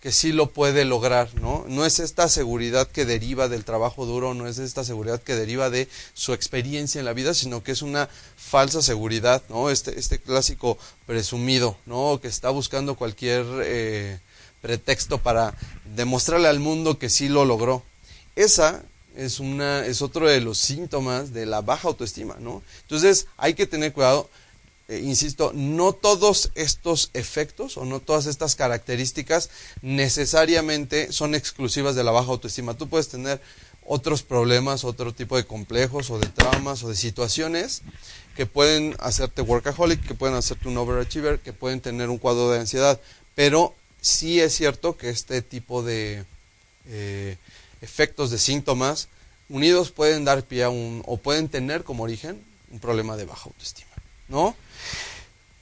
que 0.06 0.12
sí 0.12 0.30
lo 0.30 0.50
puede 0.50 0.84
lograr, 0.84 1.34
¿no? 1.34 1.64
No 1.66 1.84
es 1.84 1.98
esta 1.98 2.28
seguridad 2.28 2.86
que 2.86 3.04
deriva 3.04 3.48
del 3.48 3.64
trabajo 3.64 4.06
duro, 4.06 4.34
no 4.34 4.46
es 4.46 4.58
esta 4.58 4.84
seguridad 4.84 5.20
que 5.20 5.34
deriva 5.34 5.68
de 5.68 5.88
su 6.14 6.32
experiencia 6.32 7.00
en 7.00 7.04
la 7.04 7.12
vida, 7.12 7.34
sino 7.34 7.64
que 7.64 7.72
es 7.72 7.82
una 7.82 8.08
falsa 8.36 8.82
seguridad, 8.82 9.42
¿no? 9.48 9.68
Este, 9.68 9.98
este 9.98 10.20
clásico 10.20 10.78
presumido, 11.06 11.76
¿no? 11.86 12.20
Que 12.22 12.28
está 12.28 12.50
buscando 12.50 12.94
cualquier 12.94 13.44
eh, 13.64 14.20
pretexto 14.62 15.18
para 15.18 15.56
demostrarle 15.96 16.46
al 16.46 16.60
mundo 16.60 17.00
que 17.00 17.10
sí 17.10 17.28
lo 17.28 17.44
logró. 17.44 17.82
Esa 18.36 18.84
es, 19.16 19.40
una, 19.40 19.84
es 19.86 20.02
otro 20.02 20.28
de 20.28 20.40
los 20.40 20.58
síntomas 20.58 21.32
de 21.32 21.46
la 21.46 21.62
baja 21.62 21.88
autoestima, 21.88 22.36
¿no? 22.38 22.62
Entonces 22.82 23.26
hay 23.36 23.54
que 23.54 23.66
tener 23.66 23.92
cuidado 23.92 24.30
eh, 24.88 25.00
insisto, 25.02 25.52
no 25.54 25.92
todos 25.92 26.52
estos 26.54 27.10
efectos 27.12 27.76
o 27.76 27.84
no 27.84 28.00
todas 28.00 28.26
estas 28.26 28.54
características 28.54 29.50
necesariamente 29.82 31.12
son 31.12 31.34
exclusivas 31.34 31.96
de 31.96 32.04
la 32.04 32.12
baja 32.12 32.30
autoestima. 32.30 32.74
Tú 32.74 32.88
puedes 32.88 33.08
tener 33.08 33.40
otros 33.84 34.22
problemas, 34.22 34.84
otro 34.84 35.12
tipo 35.12 35.36
de 35.36 35.44
complejos 35.44 36.10
o 36.10 36.18
de 36.18 36.28
traumas 36.28 36.82
o 36.84 36.88
de 36.88 36.96
situaciones 36.96 37.82
que 38.36 38.46
pueden 38.46 38.94
hacerte 38.98 39.42
workaholic, 39.42 40.06
que 40.06 40.14
pueden 40.14 40.36
hacerte 40.36 40.68
un 40.68 40.76
overachiever, 40.76 41.40
que 41.40 41.52
pueden 41.52 41.80
tener 41.80 42.10
un 42.10 42.18
cuadro 42.18 42.50
de 42.50 42.60
ansiedad. 42.60 43.00
Pero 43.34 43.74
sí 44.00 44.40
es 44.40 44.54
cierto 44.54 44.96
que 44.96 45.08
este 45.08 45.42
tipo 45.42 45.82
de 45.82 46.24
eh, 46.88 47.38
efectos, 47.80 48.30
de 48.30 48.38
síntomas, 48.38 49.08
unidos 49.48 49.90
pueden 49.90 50.24
dar 50.24 50.42
pie 50.42 50.64
a 50.64 50.70
un, 50.70 51.02
o 51.06 51.16
pueden 51.16 51.48
tener 51.48 51.82
como 51.82 52.04
origen 52.04 52.40
un 52.70 52.78
problema 52.78 53.16
de 53.16 53.24
baja 53.24 53.44
autoestima. 53.46 53.85
¿No? 54.28 54.56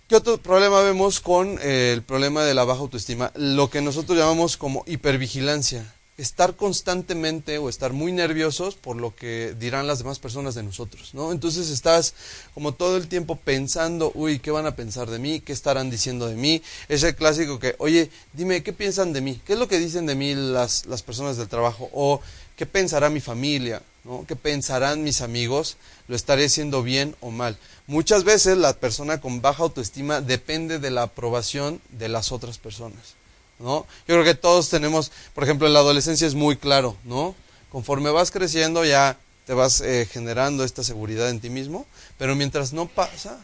¿Qué 0.06 0.16
otro 0.16 0.36
problema 0.36 0.82
vemos 0.82 1.18
con 1.20 1.58
eh, 1.62 1.92
el 1.94 2.02
problema 2.02 2.44
de 2.44 2.52
la 2.52 2.64
baja 2.64 2.80
autoestima? 2.80 3.32
Lo 3.36 3.70
que 3.70 3.80
nosotros 3.80 4.18
llamamos 4.18 4.58
como 4.58 4.84
hipervigilancia. 4.86 5.94
Estar 6.18 6.54
constantemente 6.56 7.56
o 7.56 7.70
estar 7.70 7.94
muy 7.94 8.12
nerviosos 8.12 8.74
por 8.74 8.96
lo 8.96 9.16
que 9.16 9.56
dirán 9.58 9.86
las 9.86 9.98
demás 9.98 10.18
personas 10.18 10.54
de 10.54 10.62
nosotros, 10.62 11.14
¿no? 11.14 11.32
Entonces 11.32 11.70
estás 11.70 12.14
como 12.52 12.72
todo 12.72 12.98
el 12.98 13.08
tiempo 13.08 13.36
pensando, 13.36 14.12
uy, 14.14 14.38
¿qué 14.38 14.50
van 14.50 14.66
a 14.66 14.76
pensar 14.76 15.10
de 15.10 15.18
mí? 15.18 15.40
¿Qué 15.40 15.52
estarán 15.54 15.90
diciendo 15.90 16.28
de 16.28 16.36
mí? 16.36 16.62
Es 16.88 17.02
el 17.02 17.16
clásico 17.16 17.58
que, 17.58 17.74
oye, 17.78 18.10
dime, 18.34 18.62
¿qué 18.62 18.72
piensan 18.72 19.12
de 19.14 19.22
mí? 19.22 19.40
¿Qué 19.44 19.54
es 19.54 19.58
lo 19.58 19.68
que 19.68 19.78
dicen 19.78 20.06
de 20.06 20.14
mí 20.14 20.34
las, 20.34 20.84
las 20.86 21.02
personas 21.02 21.38
del 21.38 21.48
trabajo? 21.48 21.88
O, 21.92 22.20
¿qué 22.56 22.66
pensará 22.66 23.08
mi 23.08 23.20
familia? 23.20 23.82
¿No? 24.04 24.24
¿Qué 24.26 24.36
pensarán 24.36 25.02
mis 25.02 25.20
amigos? 25.20 25.76
¿Lo 26.08 26.16
estaré 26.16 26.46
haciendo 26.46 26.82
bien 26.82 27.16
o 27.20 27.30
mal? 27.30 27.58
Muchas 27.86 28.24
veces 28.24 28.56
la 28.56 28.74
persona 28.74 29.20
con 29.20 29.40
baja 29.40 29.62
autoestima 29.62 30.20
depende 30.20 30.78
de 30.78 30.90
la 30.90 31.02
aprobación 31.02 31.80
de 31.90 32.08
las 32.08 32.32
otras 32.32 32.58
personas, 32.58 33.14
¿no? 33.58 33.86
Yo 34.06 34.14
creo 34.14 34.24
que 34.24 34.34
todos 34.34 34.68
tenemos, 34.68 35.10
por 35.34 35.44
ejemplo, 35.44 35.66
en 35.66 35.72
la 35.72 35.80
adolescencia 35.80 36.26
es 36.26 36.34
muy 36.34 36.56
claro, 36.56 36.96
¿no? 37.04 37.34
Conforme 37.70 38.10
vas 38.10 38.30
creciendo 38.30 38.84
ya 38.84 39.18
te 39.46 39.52
vas 39.52 39.80
eh, 39.80 40.08
generando 40.10 40.64
esta 40.64 40.82
seguridad 40.82 41.28
en 41.28 41.40
ti 41.40 41.50
mismo, 41.50 41.86
pero 42.16 42.34
mientras 42.34 42.72
no 42.72 42.86
pasa, 42.86 43.38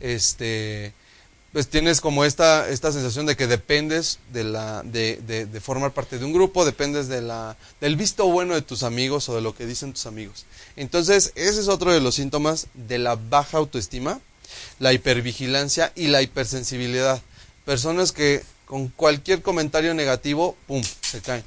este, 0.00 0.92
pues 1.52 1.68
tienes 1.68 2.00
como 2.00 2.24
esta, 2.24 2.68
esta 2.70 2.92
sensación 2.92 3.26
de 3.26 3.36
que 3.36 3.46
dependes 3.46 4.18
de, 4.32 4.44
la, 4.44 4.82
de, 4.82 5.16
de, 5.20 5.60
formar 5.60 5.92
parte 5.92 6.18
de 6.18 6.24
un 6.24 6.32
grupo, 6.32 6.64
dependes 6.64 7.08
de 7.08 7.20
la, 7.20 7.56
del 7.80 7.96
visto 7.96 8.26
bueno 8.26 8.54
de 8.54 8.62
tus 8.62 8.82
amigos 8.82 9.28
o 9.28 9.34
de 9.34 9.42
lo 9.42 9.54
que 9.54 9.66
dicen 9.66 9.92
tus 9.92 10.06
amigos. 10.06 10.46
Entonces, 10.76 11.32
ese 11.34 11.60
es 11.60 11.68
otro 11.68 11.92
de 11.92 12.00
los 12.00 12.14
síntomas 12.14 12.68
de 12.72 12.98
la 12.98 13.16
baja 13.16 13.58
autoestima, 13.58 14.20
la 14.78 14.94
hipervigilancia 14.94 15.92
y 15.94 16.06
la 16.06 16.22
hipersensibilidad. 16.22 17.20
Personas 17.66 18.12
que 18.12 18.42
con 18.64 18.88
cualquier 18.88 19.42
comentario 19.42 19.92
negativo, 19.92 20.56
¡pum!, 20.66 20.82
se 21.02 21.20
caen. 21.20 21.44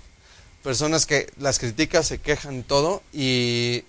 Personas 0.62 1.08
que 1.08 1.32
las 1.40 1.58
criticas, 1.58 2.08
se 2.08 2.20
quejan 2.20 2.62
todo 2.62 3.02
y, 3.12 3.84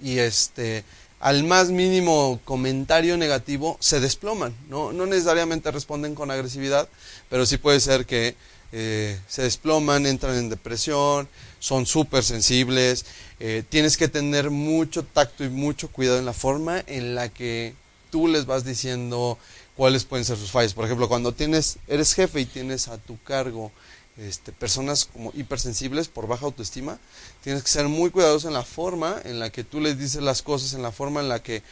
y 0.00 0.18
este 0.18 0.84
al 1.20 1.44
más 1.44 1.70
mínimo 1.70 2.40
comentario 2.44 3.16
negativo 3.16 3.76
se 3.80 4.00
desploman. 4.00 4.54
No, 4.68 4.92
no 4.92 5.06
necesariamente 5.06 5.70
responden 5.70 6.14
con 6.14 6.30
agresividad, 6.30 6.88
pero 7.28 7.46
sí 7.46 7.56
puede 7.56 7.80
ser 7.80 8.06
que 8.06 8.36
eh, 8.70 9.18
se 9.26 9.42
desploman, 9.42 10.06
entran 10.06 10.36
en 10.36 10.48
depresión, 10.48 11.28
son 11.58 11.86
súper 11.86 12.22
sensibles. 12.22 13.06
Eh, 13.40 13.62
tienes 13.68 13.96
que 13.96 14.08
tener 14.08 14.50
mucho 14.50 15.04
tacto 15.04 15.44
y 15.44 15.48
mucho 15.48 15.88
cuidado 15.90 16.18
en 16.18 16.26
la 16.26 16.32
forma 16.32 16.82
en 16.86 17.14
la 17.14 17.28
que 17.28 17.74
tú 18.10 18.28
les 18.28 18.46
vas 18.46 18.64
diciendo 18.64 19.38
cuáles 19.76 20.04
pueden 20.04 20.24
ser 20.24 20.36
sus 20.36 20.50
fallas. 20.50 20.74
Por 20.74 20.84
ejemplo, 20.84 21.08
cuando 21.08 21.32
tienes, 21.32 21.78
eres 21.88 22.14
jefe 22.14 22.40
y 22.40 22.46
tienes 22.46 22.88
a 22.88 22.98
tu 22.98 23.20
cargo 23.22 23.72
este, 24.18 24.52
personas 24.52 25.04
como 25.04 25.32
hipersensibles 25.34 26.08
por 26.08 26.26
baja 26.26 26.46
autoestima, 26.46 26.98
tienes 27.42 27.62
que 27.62 27.68
ser 27.68 27.88
muy 27.88 28.10
cuidadoso 28.10 28.48
en 28.48 28.54
la 28.54 28.64
forma 28.64 29.20
en 29.24 29.38
la 29.38 29.50
que 29.50 29.64
tú 29.64 29.80
les 29.80 29.98
dices 29.98 30.22
las 30.22 30.42
cosas, 30.42 30.74
en 30.74 30.82
la 30.82 30.92
forma 30.92 31.20
en 31.20 31.28
la 31.28 31.42
que 31.42 31.62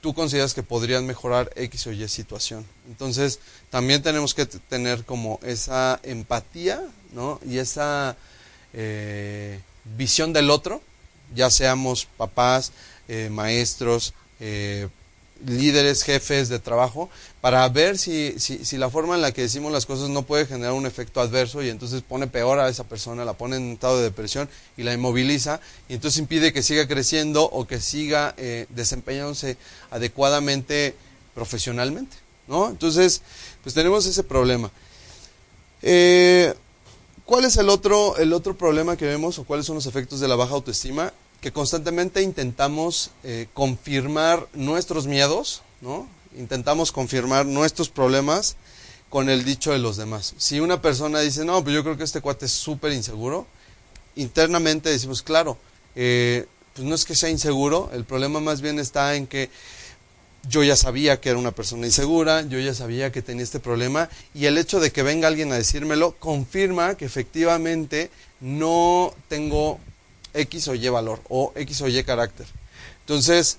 tú 0.00 0.14
consideras 0.14 0.54
que 0.54 0.62
podrían 0.62 1.06
mejorar 1.06 1.50
X 1.56 1.86
o 1.86 1.92
Y 1.92 2.06
situación. 2.08 2.66
Entonces, 2.88 3.40
también 3.70 4.02
tenemos 4.02 4.34
que 4.34 4.46
tener 4.46 5.04
como 5.04 5.40
esa 5.42 6.00
empatía, 6.02 6.82
¿no? 7.12 7.40
Y 7.44 7.58
esa 7.58 8.16
eh, 8.72 9.60
visión 9.96 10.32
del 10.32 10.50
otro, 10.50 10.82
ya 11.34 11.50
seamos 11.50 12.06
papás, 12.16 12.72
eh, 13.08 13.28
maestros, 13.30 14.14
eh, 14.38 14.88
líderes, 15.44 16.02
jefes 16.02 16.48
de 16.48 16.58
trabajo, 16.58 17.10
para 17.40 17.68
ver 17.68 17.98
si, 17.98 18.38
si, 18.38 18.64
si, 18.64 18.78
la 18.78 18.90
forma 18.90 19.14
en 19.14 19.22
la 19.22 19.32
que 19.32 19.42
decimos 19.42 19.72
las 19.72 19.86
cosas 19.86 20.08
no 20.08 20.22
puede 20.22 20.46
generar 20.46 20.72
un 20.72 20.86
efecto 20.86 21.20
adverso 21.20 21.62
y 21.62 21.68
entonces 21.68 22.02
pone 22.02 22.26
peor 22.26 22.58
a 22.58 22.68
esa 22.68 22.84
persona, 22.84 23.24
la 23.24 23.34
pone 23.34 23.56
en 23.56 23.72
estado 23.72 23.98
de 23.98 24.04
depresión 24.04 24.48
y 24.76 24.82
la 24.82 24.94
inmoviliza 24.94 25.60
y 25.88 25.94
entonces 25.94 26.18
impide 26.18 26.52
que 26.52 26.62
siga 26.62 26.88
creciendo 26.88 27.44
o 27.44 27.66
que 27.66 27.80
siga 27.80 28.34
eh, 28.38 28.66
desempeñándose 28.70 29.56
adecuadamente 29.90 30.94
profesionalmente. 31.34 32.16
¿no? 32.48 32.68
Entonces, 32.68 33.22
pues 33.62 33.74
tenemos 33.74 34.06
ese 34.06 34.22
problema. 34.22 34.70
Eh, 35.82 36.54
¿Cuál 37.24 37.44
es 37.44 37.56
el 37.56 37.68
otro, 37.68 38.16
el 38.18 38.32
otro 38.32 38.56
problema 38.56 38.96
que 38.96 39.04
vemos 39.04 39.38
o 39.38 39.44
cuáles 39.44 39.66
son 39.66 39.74
los 39.74 39.86
efectos 39.86 40.20
de 40.20 40.28
la 40.28 40.36
baja 40.36 40.54
autoestima? 40.54 41.12
Que 41.46 41.52
constantemente 41.52 42.22
intentamos 42.22 43.12
eh, 43.22 43.46
confirmar 43.54 44.48
nuestros 44.52 45.06
miedos, 45.06 45.62
¿no? 45.80 46.08
Intentamos 46.36 46.90
confirmar 46.90 47.46
nuestros 47.46 47.88
problemas 47.88 48.56
con 49.10 49.30
el 49.30 49.44
dicho 49.44 49.70
de 49.70 49.78
los 49.78 49.96
demás. 49.96 50.34
Si 50.38 50.58
una 50.58 50.82
persona 50.82 51.20
dice, 51.20 51.44
no, 51.44 51.62
pues 51.62 51.72
yo 51.72 51.84
creo 51.84 51.96
que 51.96 52.02
este 52.02 52.20
cuate 52.20 52.46
es 52.46 52.50
súper 52.50 52.90
inseguro, 52.90 53.46
internamente 54.16 54.90
decimos, 54.90 55.22
claro, 55.22 55.56
eh, 55.94 56.46
pues 56.74 56.84
no 56.84 56.96
es 56.96 57.04
que 57.04 57.14
sea 57.14 57.30
inseguro, 57.30 57.90
el 57.92 58.02
problema 58.02 58.40
más 58.40 58.60
bien 58.60 58.80
está 58.80 59.14
en 59.14 59.28
que 59.28 59.48
yo 60.48 60.64
ya 60.64 60.74
sabía 60.74 61.20
que 61.20 61.28
era 61.28 61.38
una 61.38 61.52
persona 61.52 61.86
insegura, 61.86 62.42
yo 62.42 62.58
ya 62.58 62.74
sabía 62.74 63.12
que 63.12 63.22
tenía 63.22 63.44
este 63.44 63.60
problema 63.60 64.08
y 64.34 64.46
el 64.46 64.58
hecho 64.58 64.80
de 64.80 64.90
que 64.90 65.04
venga 65.04 65.28
alguien 65.28 65.52
a 65.52 65.56
decírmelo 65.56 66.16
confirma 66.18 66.96
que 66.96 67.04
efectivamente 67.04 68.10
no 68.40 69.14
tengo 69.28 69.78
X 70.36 70.68
o 70.68 70.74
Y 70.74 70.88
valor 70.88 71.20
o 71.28 71.52
X 71.56 71.82
o 71.82 71.88
Y 71.88 72.02
carácter. 72.04 72.46
Entonces, 73.00 73.58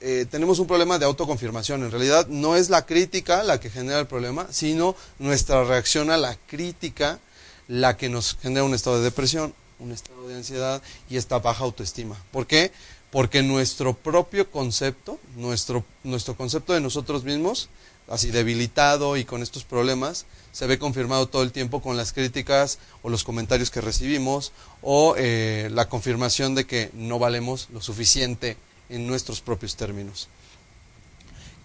eh, 0.00 0.26
tenemos 0.30 0.60
un 0.60 0.66
problema 0.66 0.98
de 0.98 1.06
autoconfirmación. 1.06 1.82
En 1.82 1.90
realidad 1.90 2.28
no 2.28 2.54
es 2.54 2.70
la 2.70 2.86
crítica 2.86 3.42
la 3.42 3.58
que 3.58 3.70
genera 3.70 3.98
el 3.98 4.06
problema, 4.06 4.46
sino 4.50 4.94
nuestra 5.18 5.64
reacción 5.64 6.10
a 6.10 6.16
la 6.16 6.36
crítica 6.46 7.18
la 7.66 7.96
que 7.96 8.08
nos 8.08 8.36
genera 8.40 8.64
un 8.64 8.74
estado 8.74 8.98
de 8.98 9.04
depresión, 9.04 9.54
un 9.78 9.92
estado 9.92 10.28
de 10.28 10.36
ansiedad 10.36 10.82
y 11.10 11.16
esta 11.16 11.38
baja 11.38 11.64
autoestima. 11.64 12.16
¿Por 12.30 12.46
qué? 12.46 12.72
Porque 13.10 13.42
nuestro 13.42 13.94
propio 13.94 14.50
concepto, 14.50 15.18
nuestro, 15.36 15.84
nuestro 16.04 16.36
concepto 16.36 16.72
de 16.72 16.80
nosotros 16.80 17.24
mismos, 17.24 17.68
así 18.08 18.30
debilitado 18.30 19.16
y 19.16 19.24
con 19.24 19.42
estos 19.42 19.64
problemas, 19.64 20.26
se 20.58 20.66
ve 20.66 20.80
confirmado 20.80 21.28
todo 21.28 21.44
el 21.44 21.52
tiempo 21.52 21.80
con 21.80 21.96
las 21.96 22.12
críticas 22.12 22.80
o 23.02 23.10
los 23.10 23.22
comentarios 23.22 23.70
que 23.70 23.80
recibimos 23.80 24.50
o 24.82 25.14
eh, 25.16 25.68
la 25.72 25.88
confirmación 25.88 26.56
de 26.56 26.66
que 26.66 26.90
no 26.94 27.20
valemos 27.20 27.68
lo 27.72 27.80
suficiente 27.80 28.56
en 28.88 29.06
nuestros 29.06 29.40
propios 29.40 29.76
términos. 29.76 30.26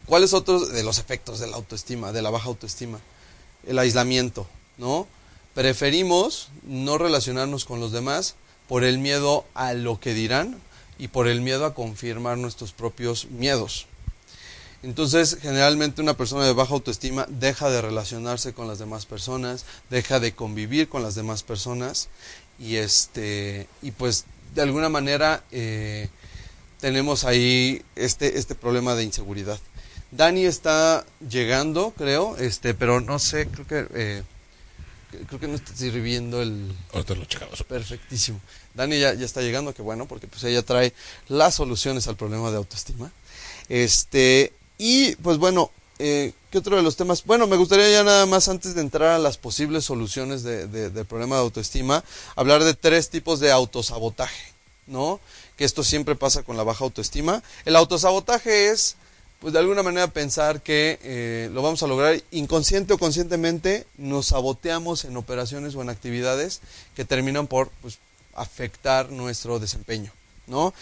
¿Cuáles 0.06 0.36
otros 0.36 0.72
de 0.72 0.84
los 0.84 1.00
efectos 1.00 1.40
de 1.40 1.48
la 1.48 1.56
autoestima, 1.56 2.12
de 2.12 2.22
la 2.22 2.30
baja 2.30 2.50
autoestima? 2.50 3.00
El 3.66 3.80
aislamiento, 3.80 4.46
¿no? 4.78 5.08
Preferimos 5.56 6.50
no 6.62 7.00
relacionarnos 7.00 7.66
con 7.66 7.80
los 7.80 7.94
demás 7.94 8.36
por 8.68 8.84
el 8.84 9.00
miedo 9.00 9.44
a 9.56 9.74
lo 9.74 10.00
que 10.00 10.14
dirán 10.14 10.62
y 11.00 11.08
por 11.08 11.28
el 11.28 11.42
miedo 11.42 11.66
a 11.66 11.74
confirmar 11.74 12.38
nuestros 12.38 12.74
propios 12.74 13.26
miedos. 13.26 13.88
Entonces, 14.84 15.38
generalmente 15.42 16.02
una 16.02 16.18
persona 16.18 16.46
de 16.46 16.54
baja 16.54 16.74
autoestima 16.74 17.26
deja 17.30 17.70
de 17.70 17.82
relacionarse 17.82 18.54
con 18.54 18.68
las 18.68 18.80
demás 18.80 19.06
personas, 19.06 19.66
deja 19.90 20.20
de 20.20 20.34
convivir 20.34 20.90
con 20.90 21.02
las 21.02 21.16
demás 21.16 21.42
personas 21.42 22.10
y 22.60 22.76
este 22.76 23.68
y 23.82 23.92
pues 23.92 24.26
de 24.54 24.62
alguna 24.62 24.90
manera 24.90 25.44
eh, 25.52 26.10
tenemos 26.82 27.24
ahí 27.24 27.82
este 27.96 28.38
este 28.38 28.56
problema 28.56 28.94
de 28.96 29.04
inseguridad. 29.04 29.58
Dani 30.12 30.46
está 30.46 31.06
llegando, 31.28 31.92
creo, 31.98 32.38
este, 32.38 32.76
pero 32.76 33.02
no 33.02 33.18
sé, 33.18 33.48
creo 33.48 33.66
que 33.66 33.88
eh, 33.96 34.24
creo 35.28 35.40
que 35.40 35.48
no 35.48 35.56
está 35.56 35.74
sirviendo 35.74 36.42
el. 36.42 36.76
Ahorita 36.92 37.16
lo 37.16 37.26
checamos. 37.26 37.64
Perfectísimo. 37.64 38.40
Dani 38.74 39.00
ya, 39.00 39.14
ya 39.14 39.26
está 39.26 39.42
llegando, 39.42 39.74
que 39.74 39.82
bueno, 39.82 40.08
porque 40.08 40.28
pues 40.28 40.44
ella 40.44 40.62
trae 40.62 40.94
las 41.30 41.56
soluciones 41.56 42.08
al 42.08 42.16
problema 42.16 42.52
de 42.52 42.58
autoestima. 42.58 43.12
Este, 43.70 44.54
y 44.86 45.16
pues 45.16 45.38
bueno, 45.38 45.72
eh, 45.98 46.34
¿qué 46.52 46.58
otro 46.58 46.76
de 46.76 46.84
los 46.84 46.98
temas? 46.98 47.24
Bueno, 47.24 47.48
me 47.48 47.56
gustaría 47.56 47.90
ya 47.90 48.04
nada 48.04 48.26
más 48.26 48.50
antes 48.50 48.76
de 48.76 48.82
entrar 48.82 49.12
a 49.12 49.18
las 49.18 49.38
posibles 49.38 49.86
soluciones 49.86 50.44
de, 50.44 50.68
del 50.68 51.06
problema 51.06 51.38
de 51.38 51.42
autoestima, 51.44 52.04
hablar 52.36 52.66
de 52.66 52.74
tres 52.74 53.10
tipos 53.10 53.40
de 53.40 53.54
autosabotaje, 53.54 54.52
¿no? 54.86 55.22
Que 55.56 55.64
esto 55.64 55.86
siempre 55.86 56.16
pasa 56.16 56.44
con 56.44 56.58
la 56.58 56.64
baja 56.64 56.84
autoestima. 56.84 57.42
El 57.64 57.78
autosabotaje 57.78 58.72
es, 58.72 58.98
pues 59.40 59.54
de 59.54 59.60
alguna 59.60 59.84
manera 59.84 60.08
pensar 60.08 60.62
que 60.62 61.00
eh, 61.02 61.50
lo 61.54 61.62
vamos 61.62 61.82
a 61.82 61.88
lograr 61.88 62.22
inconsciente 62.32 62.92
o 62.92 62.98
conscientemente, 62.98 63.88
nos 63.98 64.26
saboteamos 64.28 65.06
en 65.06 65.16
operaciones 65.16 65.76
o 65.76 65.82
en 65.82 65.88
actividades 65.88 66.60
que 66.94 67.06
terminan 67.06 67.48
por 67.48 67.70
pues, 67.82 68.00
afectar 68.36 69.12
nuestro 69.12 69.60
desempeño, 69.60 70.12
¿no? 70.46 70.74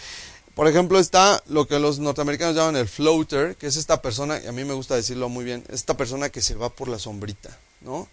Por 0.62 0.68
ejemplo, 0.68 1.00
está 1.00 1.42
lo 1.48 1.68
que 1.68 1.80
los 1.80 1.98
norteamericanos 1.98 2.56
llaman 2.56 2.76
el 2.76 2.88
floater, 2.88 3.56
que 3.56 3.66
es 3.66 3.78
esta 3.78 4.04
persona, 4.04 4.40
y 4.40 4.46
a 4.46 4.52
mí 4.52 4.64
me 4.64 4.76
gusta 4.76 4.96
decirlo 4.96 5.28
muy 5.28 5.44
bien, 5.44 5.64
esta 5.70 5.98
persona 5.98 6.30
que 6.30 6.44
se 6.44 6.54
va 6.54 6.70
por 6.70 6.88
la 6.88 7.00
sombrita, 7.00 7.58
¿no? 7.82 8.08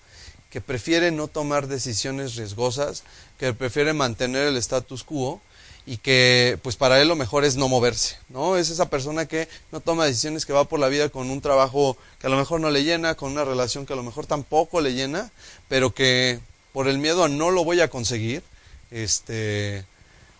Que 0.48 0.62
prefiere 0.62 1.10
no 1.10 1.28
tomar 1.28 1.66
decisiones 1.66 2.36
riesgosas, 2.36 3.02
que 3.38 3.52
prefiere 3.52 3.92
mantener 3.92 4.46
el 4.46 4.56
status 4.56 5.04
quo 5.04 5.42
y 5.84 5.98
que 5.98 6.58
pues 6.62 6.76
para 6.76 7.02
él 7.02 7.08
lo 7.08 7.16
mejor 7.16 7.44
es 7.44 7.56
no 7.56 7.68
moverse, 7.68 8.16
¿no? 8.30 8.56
Es 8.56 8.70
esa 8.70 8.88
persona 8.88 9.26
que 9.26 9.46
no 9.70 9.80
toma 9.80 10.06
decisiones, 10.06 10.46
que 10.46 10.54
va 10.54 10.64
por 10.64 10.80
la 10.80 10.88
vida 10.88 11.10
con 11.10 11.30
un 11.30 11.42
trabajo 11.42 11.98
que 12.18 12.28
a 12.28 12.30
lo 12.30 12.38
mejor 12.38 12.62
no 12.62 12.70
le 12.70 12.82
llena, 12.82 13.14
con 13.14 13.30
una 13.30 13.44
relación 13.44 13.84
que 13.84 13.92
a 13.92 13.96
lo 13.96 14.02
mejor 14.02 14.24
tampoco 14.24 14.80
le 14.80 14.94
llena, 14.94 15.30
pero 15.68 15.92
que 15.92 16.40
por 16.72 16.88
el 16.88 16.96
miedo 16.96 17.24
a 17.24 17.28
no 17.28 17.50
lo 17.50 17.62
voy 17.62 17.82
a 17.82 17.90
conseguir, 17.90 18.42
este 18.90 19.84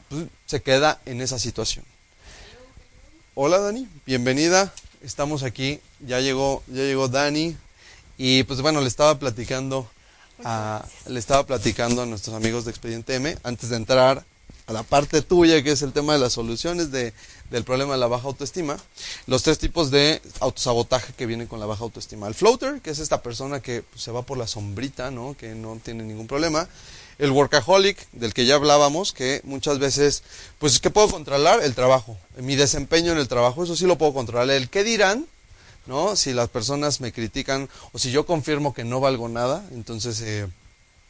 pues, 0.09 0.25
se 0.47 0.63
queda 0.63 1.03
en 1.05 1.21
esa 1.21 1.39
situación. 1.39 1.85
Hola 3.41 3.61
Dani, 3.61 3.87
bienvenida. 4.05 4.73
Estamos 5.01 5.45
aquí. 5.45 5.79
Ya 6.01 6.19
llegó, 6.19 6.65
ya 6.67 6.83
llegó 6.83 7.07
Dani 7.07 7.57
y 8.17 8.43
pues 8.43 8.63
bueno 8.63 8.81
le 8.81 8.89
estaba 8.89 9.17
platicando 9.21 9.89
a, 10.43 10.85
le 11.07 11.21
estaba 11.21 11.47
platicando 11.47 12.03
a 12.03 12.07
nuestros 12.07 12.35
amigos 12.35 12.65
de 12.65 12.73
Expediente 12.73 13.15
M 13.15 13.39
antes 13.45 13.69
de 13.69 13.77
entrar 13.77 14.25
a 14.67 14.73
la 14.73 14.83
parte 14.83 15.23
tuya 15.23 15.63
que 15.63 15.71
es 15.71 15.83
el 15.83 15.93
tema 15.93 16.15
de 16.15 16.19
las 16.19 16.33
soluciones 16.33 16.91
de, 16.91 17.13
del 17.49 17.63
problema 17.63 17.93
de 17.93 18.01
la 18.01 18.09
baja 18.09 18.27
autoestima, 18.27 18.77
los 19.29 19.45
tres 19.45 19.61
tipos 19.61 19.93
de 19.93 20.21
autosabotaje 20.41 21.13
que 21.13 21.27
vienen 21.27 21.47
con 21.47 21.61
la 21.61 21.67
baja 21.67 21.85
autoestima. 21.85 22.27
El 22.27 22.35
floater, 22.35 22.81
que 22.81 22.91
es 22.91 22.99
esta 22.99 23.23
persona 23.23 23.61
que 23.61 23.83
pues, 23.83 24.03
se 24.03 24.11
va 24.11 24.23
por 24.23 24.37
la 24.37 24.49
sombrita, 24.49 25.13
¿no? 25.13 25.37
que 25.39 25.55
no 25.55 25.81
tiene 25.81 26.03
ningún 26.03 26.27
problema 26.27 26.69
el 27.19 27.33
workaholic 27.33 28.09
del 28.13 28.33
que 28.33 28.47
ya 28.47 28.55
hablábamos, 28.55 29.13
que 29.13 29.41
muchas 29.45 29.79
veces, 29.79 30.23
pues 30.59 30.79
que 30.79 30.91
puedo 30.91 31.09
controlar 31.09 31.63
el 31.63 31.75
trabajo, 31.75 32.17
mi 32.37 32.55
desempeño 32.55 33.13
en 33.13 33.19
el 33.19 33.29
trabajo, 33.29 33.65
eso 33.65 33.77
sí 33.77 33.87
lo 33.87 33.99
puedo 33.99 34.15
controlar. 34.15 34.49
El 34.51 34.71
qué 34.71 34.85
dirán, 34.85 35.27
¿no? 35.87 36.15
Si 36.15 36.33
las 36.33 36.49
personas 36.49 37.01
me 37.01 37.13
critican 37.13 37.69
o 37.93 37.99
si 37.99 38.13
yo 38.13 38.25
confirmo 38.25 38.73
que 38.73 38.85
no 38.85 39.01
valgo 39.01 39.29
nada, 39.29 39.65
entonces, 39.73 40.21
eh, 40.21 40.47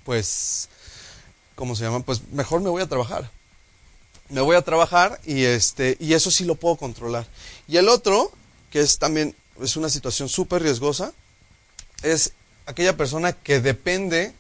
pues, 0.04 0.68
¿cómo 1.54 1.76
se 1.76 1.84
llama? 1.84 2.00
Pues 2.00 2.22
mejor 2.32 2.62
me 2.62 2.70
voy 2.70 2.82
a 2.82 2.86
trabajar. 2.86 3.30
Me 4.30 4.40
voy 4.40 4.56
a 4.56 4.62
trabajar 4.62 5.20
y 5.24 5.44
este 5.44 5.96
y 6.00 6.12
eso 6.12 6.30
sí 6.30 6.44
lo 6.44 6.54
puedo 6.54 6.76
controlar. 6.76 7.26
Y 7.66 7.78
el 7.78 7.88
otro, 7.88 8.30
que 8.70 8.80
es 8.80 8.98
también 8.98 9.34
es 9.60 9.76
una 9.76 9.88
situación 9.88 10.28
súper 10.28 10.62
riesgosa, 10.62 11.12
es 12.02 12.32
aquella 12.66 12.96
persona 12.96 13.32
que 13.32 13.60
depende 13.60 14.32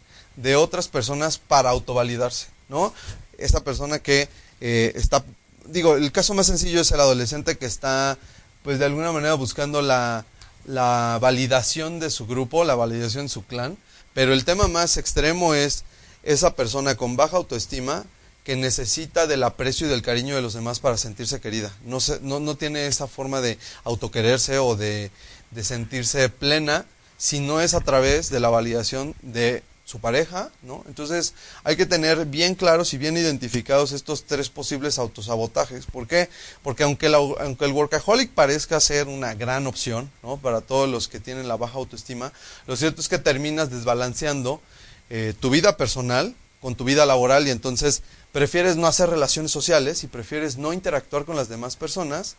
de 0.42 0.56
otras 0.56 0.88
personas 0.88 1.38
para 1.38 1.70
autovalidarse, 1.70 2.46
¿no? 2.68 2.92
Esta 3.38 3.60
persona 3.64 3.98
que 3.98 4.28
eh, 4.60 4.92
está, 4.94 5.24
digo, 5.66 5.96
el 5.96 6.10
caso 6.12 6.34
más 6.34 6.46
sencillo 6.46 6.80
es 6.80 6.90
el 6.92 7.00
adolescente 7.00 7.56
que 7.58 7.66
está, 7.66 8.16
pues 8.62 8.78
de 8.78 8.84
alguna 8.86 9.12
manera 9.12 9.34
buscando 9.34 9.82
la, 9.82 10.24
la 10.64 11.18
validación 11.20 12.00
de 12.00 12.10
su 12.10 12.26
grupo, 12.26 12.64
la 12.64 12.74
validación 12.74 13.26
de 13.26 13.30
su 13.30 13.44
clan, 13.44 13.76
Pero 14.14 14.32
el 14.32 14.44
tema 14.44 14.66
más 14.68 14.96
extremo 14.96 15.54
es 15.54 15.84
esa 16.24 16.54
persona 16.54 16.96
con 16.96 17.16
baja 17.16 17.36
autoestima 17.36 18.04
que 18.44 18.56
necesita 18.56 19.26
del 19.26 19.42
aprecio 19.44 19.86
y 19.86 19.90
del 19.90 20.02
cariño 20.02 20.34
de 20.34 20.42
los 20.42 20.54
demás 20.54 20.80
para 20.80 20.96
sentirse 20.96 21.40
querida. 21.40 21.70
No, 21.84 22.00
se- 22.00 22.18
no, 22.22 22.40
no 22.40 22.56
tiene 22.56 22.86
esa 22.86 23.06
forma 23.06 23.40
de 23.40 23.58
autoquererse 23.84 24.58
o 24.58 24.74
de, 24.74 25.10
de 25.50 25.64
sentirse 25.64 26.28
plena 26.30 26.84
si 27.16 27.40
no 27.40 27.60
es 27.60 27.74
a 27.74 27.80
través 27.80 28.30
de 28.30 28.40
la 28.40 28.48
validación 28.48 29.14
de 29.22 29.62
su 29.88 30.00
pareja, 30.00 30.50
¿no? 30.62 30.84
Entonces 30.86 31.32
hay 31.64 31.74
que 31.76 31.86
tener 31.86 32.26
bien 32.26 32.54
claros 32.54 32.92
y 32.92 32.98
bien 32.98 33.16
identificados 33.16 33.92
estos 33.92 34.24
tres 34.24 34.50
posibles 34.50 34.98
autosabotajes. 34.98 35.86
¿Por 35.86 36.06
qué? 36.06 36.28
Porque 36.62 36.82
aunque, 36.82 37.08
la- 37.08 37.16
aunque 37.16 37.64
el 37.64 37.72
workaholic 37.72 38.32
parezca 38.32 38.80
ser 38.80 39.08
una 39.08 39.32
gran 39.32 39.66
opción, 39.66 40.10
¿no? 40.22 40.36
Para 40.36 40.60
todos 40.60 40.90
los 40.90 41.08
que 41.08 41.20
tienen 41.20 41.48
la 41.48 41.56
baja 41.56 41.78
autoestima, 41.78 42.34
lo 42.66 42.76
cierto 42.76 43.00
es 43.00 43.08
que 43.08 43.16
terminas 43.18 43.70
desbalanceando 43.70 44.60
eh, 45.08 45.32
tu 45.40 45.48
vida 45.48 45.78
personal 45.78 46.34
con 46.60 46.74
tu 46.74 46.84
vida 46.84 47.06
laboral 47.06 47.48
y 47.48 47.50
entonces 47.50 48.02
prefieres 48.32 48.76
no 48.76 48.88
hacer 48.88 49.08
relaciones 49.08 49.50
sociales 49.52 50.04
y 50.04 50.06
prefieres 50.06 50.58
no 50.58 50.74
interactuar 50.74 51.24
con 51.24 51.34
las 51.34 51.48
demás 51.48 51.76
personas 51.76 52.36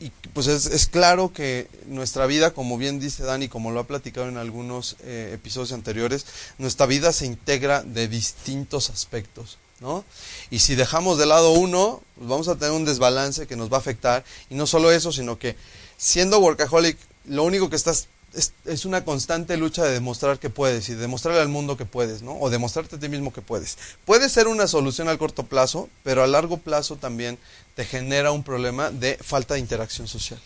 y 0.00 0.10
pues 0.32 0.48
es, 0.48 0.66
es 0.66 0.86
claro 0.86 1.32
que 1.32 1.68
nuestra 1.86 2.26
vida, 2.26 2.52
como 2.52 2.76
bien 2.76 2.98
dice 2.98 3.22
Dani, 3.22 3.48
como 3.48 3.70
lo 3.70 3.80
ha 3.80 3.86
platicado 3.86 4.28
en 4.28 4.36
algunos 4.36 4.96
eh, 5.00 5.30
episodios 5.34 5.72
anteriores, 5.72 6.26
nuestra 6.58 6.86
vida 6.86 7.12
se 7.12 7.26
integra 7.26 7.82
de 7.82 8.08
distintos 8.08 8.90
aspectos, 8.90 9.58
¿no? 9.80 10.04
Y 10.50 10.58
si 10.58 10.74
dejamos 10.74 11.16
de 11.16 11.26
lado 11.26 11.52
uno, 11.52 12.02
pues 12.16 12.28
vamos 12.28 12.48
a 12.48 12.56
tener 12.56 12.72
un 12.72 12.84
desbalance 12.84 13.46
que 13.46 13.56
nos 13.56 13.72
va 13.72 13.76
a 13.76 13.80
afectar. 13.80 14.24
Y 14.50 14.56
no 14.56 14.66
solo 14.66 14.90
eso, 14.90 15.12
sino 15.12 15.38
que 15.38 15.56
siendo 15.96 16.40
workaholic, 16.40 16.98
lo 17.26 17.44
único 17.44 17.70
que 17.70 17.76
estás 17.76 18.08
es, 18.36 18.52
es 18.64 18.84
una 18.84 19.04
constante 19.04 19.56
lucha 19.56 19.84
de 19.84 19.92
demostrar 19.92 20.38
que 20.38 20.50
puedes 20.50 20.88
y 20.88 20.94
demostrarle 20.94 21.40
al 21.40 21.48
mundo 21.48 21.76
que 21.76 21.84
puedes, 21.84 22.22
¿no? 22.22 22.38
O 22.38 22.50
demostrarte 22.50 22.96
a 22.96 22.98
ti 22.98 23.08
mismo 23.08 23.32
que 23.32 23.42
puedes. 23.42 23.78
Puede 24.04 24.28
ser 24.28 24.48
una 24.48 24.66
solución 24.66 25.08
al 25.08 25.18
corto 25.18 25.44
plazo, 25.44 25.88
pero 26.02 26.22
a 26.22 26.26
largo 26.26 26.58
plazo 26.58 26.96
también 26.96 27.38
te 27.74 27.84
genera 27.84 28.32
un 28.32 28.42
problema 28.42 28.90
de 28.90 29.18
falta 29.20 29.54
de 29.54 29.60
interacción 29.60 30.08
social. 30.08 30.40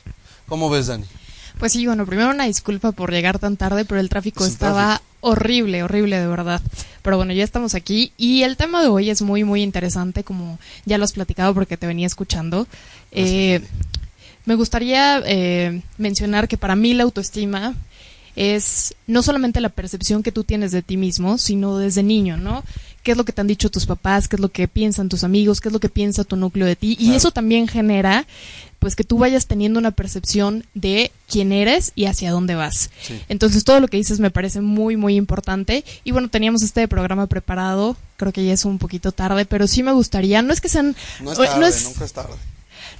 ¿Cómo 0.46 0.70
ves, 0.70 0.86
Dani? 0.86 1.06
Pues 1.58 1.72
sí, 1.72 1.84
bueno, 1.86 2.06
primero 2.06 2.30
una 2.30 2.44
disculpa 2.44 2.92
por 2.92 3.10
llegar 3.10 3.38
tan 3.38 3.56
tarde, 3.56 3.84
pero 3.84 4.00
el 4.00 4.08
tráfico 4.08 4.44
Es 4.44 4.52
estaba 4.52 5.02
horrible, 5.20 5.82
horrible 5.82 6.18
de 6.18 6.26
verdad. 6.26 6.62
Pero 7.02 7.16
bueno, 7.16 7.32
ya 7.32 7.42
estamos 7.42 7.74
aquí 7.74 8.12
y 8.16 8.42
el 8.42 8.56
tema 8.56 8.82
de 8.82 8.88
hoy 8.88 9.10
es 9.10 9.22
muy, 9.22 9.44
muy 9.44 9.62
interesante, 9.62 10.24
como 10.24 10.58
ya 10.84 10.98
lo 10.98 11.04
has 11.04 11.12
platicado 11.12 11.54
porque 11.54 11.76
te 11.76 11.86
venía 11.86 12.06
escuchando. 12.06 12.66
Eh, 13.10 13.60
me 14.48 14.54
gustaría 14.54 15.22
eh, 15.26 15.82
mencionar 15.98 16.48
que 16.48 16.56
para 16.56 16.74
mí 16.74 16.94
la 16.94 17.02
autoestima 17.04 17.74
es 18.34 18.94
no 19.06 19.22
solamente 19.22 19.60
la 19.60 19.68
percepción 19.68 20.22
que 20.22 20.32
tú 20.32 20.42
tienes 20.44 20.72
de 20.72 20.80
ti 20.80 20.96
mismo, 20.96 21.36
sino 21.38 21.76
desde 21.76 22.02
niño, 22.02 22.36
¿no? 22.38 22.64
¿Qué 23.02 23.10
es 23.12 23.16
lo 23.18 23.24
que 23.24 23.32
te 23.32 23.40
han 23.40 23.46
dicho 23.46 23.70
tus 23.70 23.84
papás? 23.84 24.26
¿Qué 24.28 24.36
es 24.36 24.40
lo 24.40 24.48
que 24.50 24.66
piensan 24.68 25.08
tus 25.08 25.22
amigos? 25.24 25.60
¿Qué 25.60 25.68
es 25.68 25.72
lo 25.72 25.80
que 25.80 25.88
piensa 25.88 26.24
tu 26.24 26.36
núcleo 26.36 26.66
de 26.66 26.76
ti? 26.76 26.92
Y 26.92 26.96
Claro. 27.06 27.16
eso 27.16 27.30
también 27.30 27.68
genera, 27.68 28.26
pues, 28.78 28.94
que 28.96 29.04
tú 29.04 29.18
vayas 29.18 29.46
teniendo 29.46 29.78
una 29.78 29.90
percepción 29.90 30.64
de 30.74 31.10
quién 31.28 31.52
eres 31.52 31.92
y 31.94 32.04
hacia 32.06 32.30
dónde 32.30 32.54
vas. 32.54 32.90
Sí. 33.02 33.20
Entonces, 33.28 33.64
todo 33.64 33.80
lo 33.80 33.88
que 33.88 33.96
dices 33.98 34.18
me 34.20 34.30
parece 34.30 34.60
muy, 34.60 34.96
muy 34.96 35.16
importante. 35.16 35.84
Y 36.04 36.12
bueno, 36.12 36.28
teníamos 36.28 36.62
este 36.62 36.86
programa 36.88 37.26
preparado. 37.26 37.96
Creo 38.16 38.32
que 38.32 38.44
ya 38.44 38.52
es 38.54 38.64
un 38.64 38.78
poquito 38.78 39.12
tarde, 39.12 39.44
pero 39.46 39.66
sí 39.66 39.82
me 39.82 39.92
gustaría, 39.92 40.40
no 40.42 40.52
es 40.52 40.60
que 40.60 40.68
sean... 40.68 40.94
No 41.22 41.32
es 41.32 41.38
tarde, 41.38 41.68
es- 41.68 41.84
nunca 41.84 42.04
es 42.04 42.12
tarde. 42.12 42.34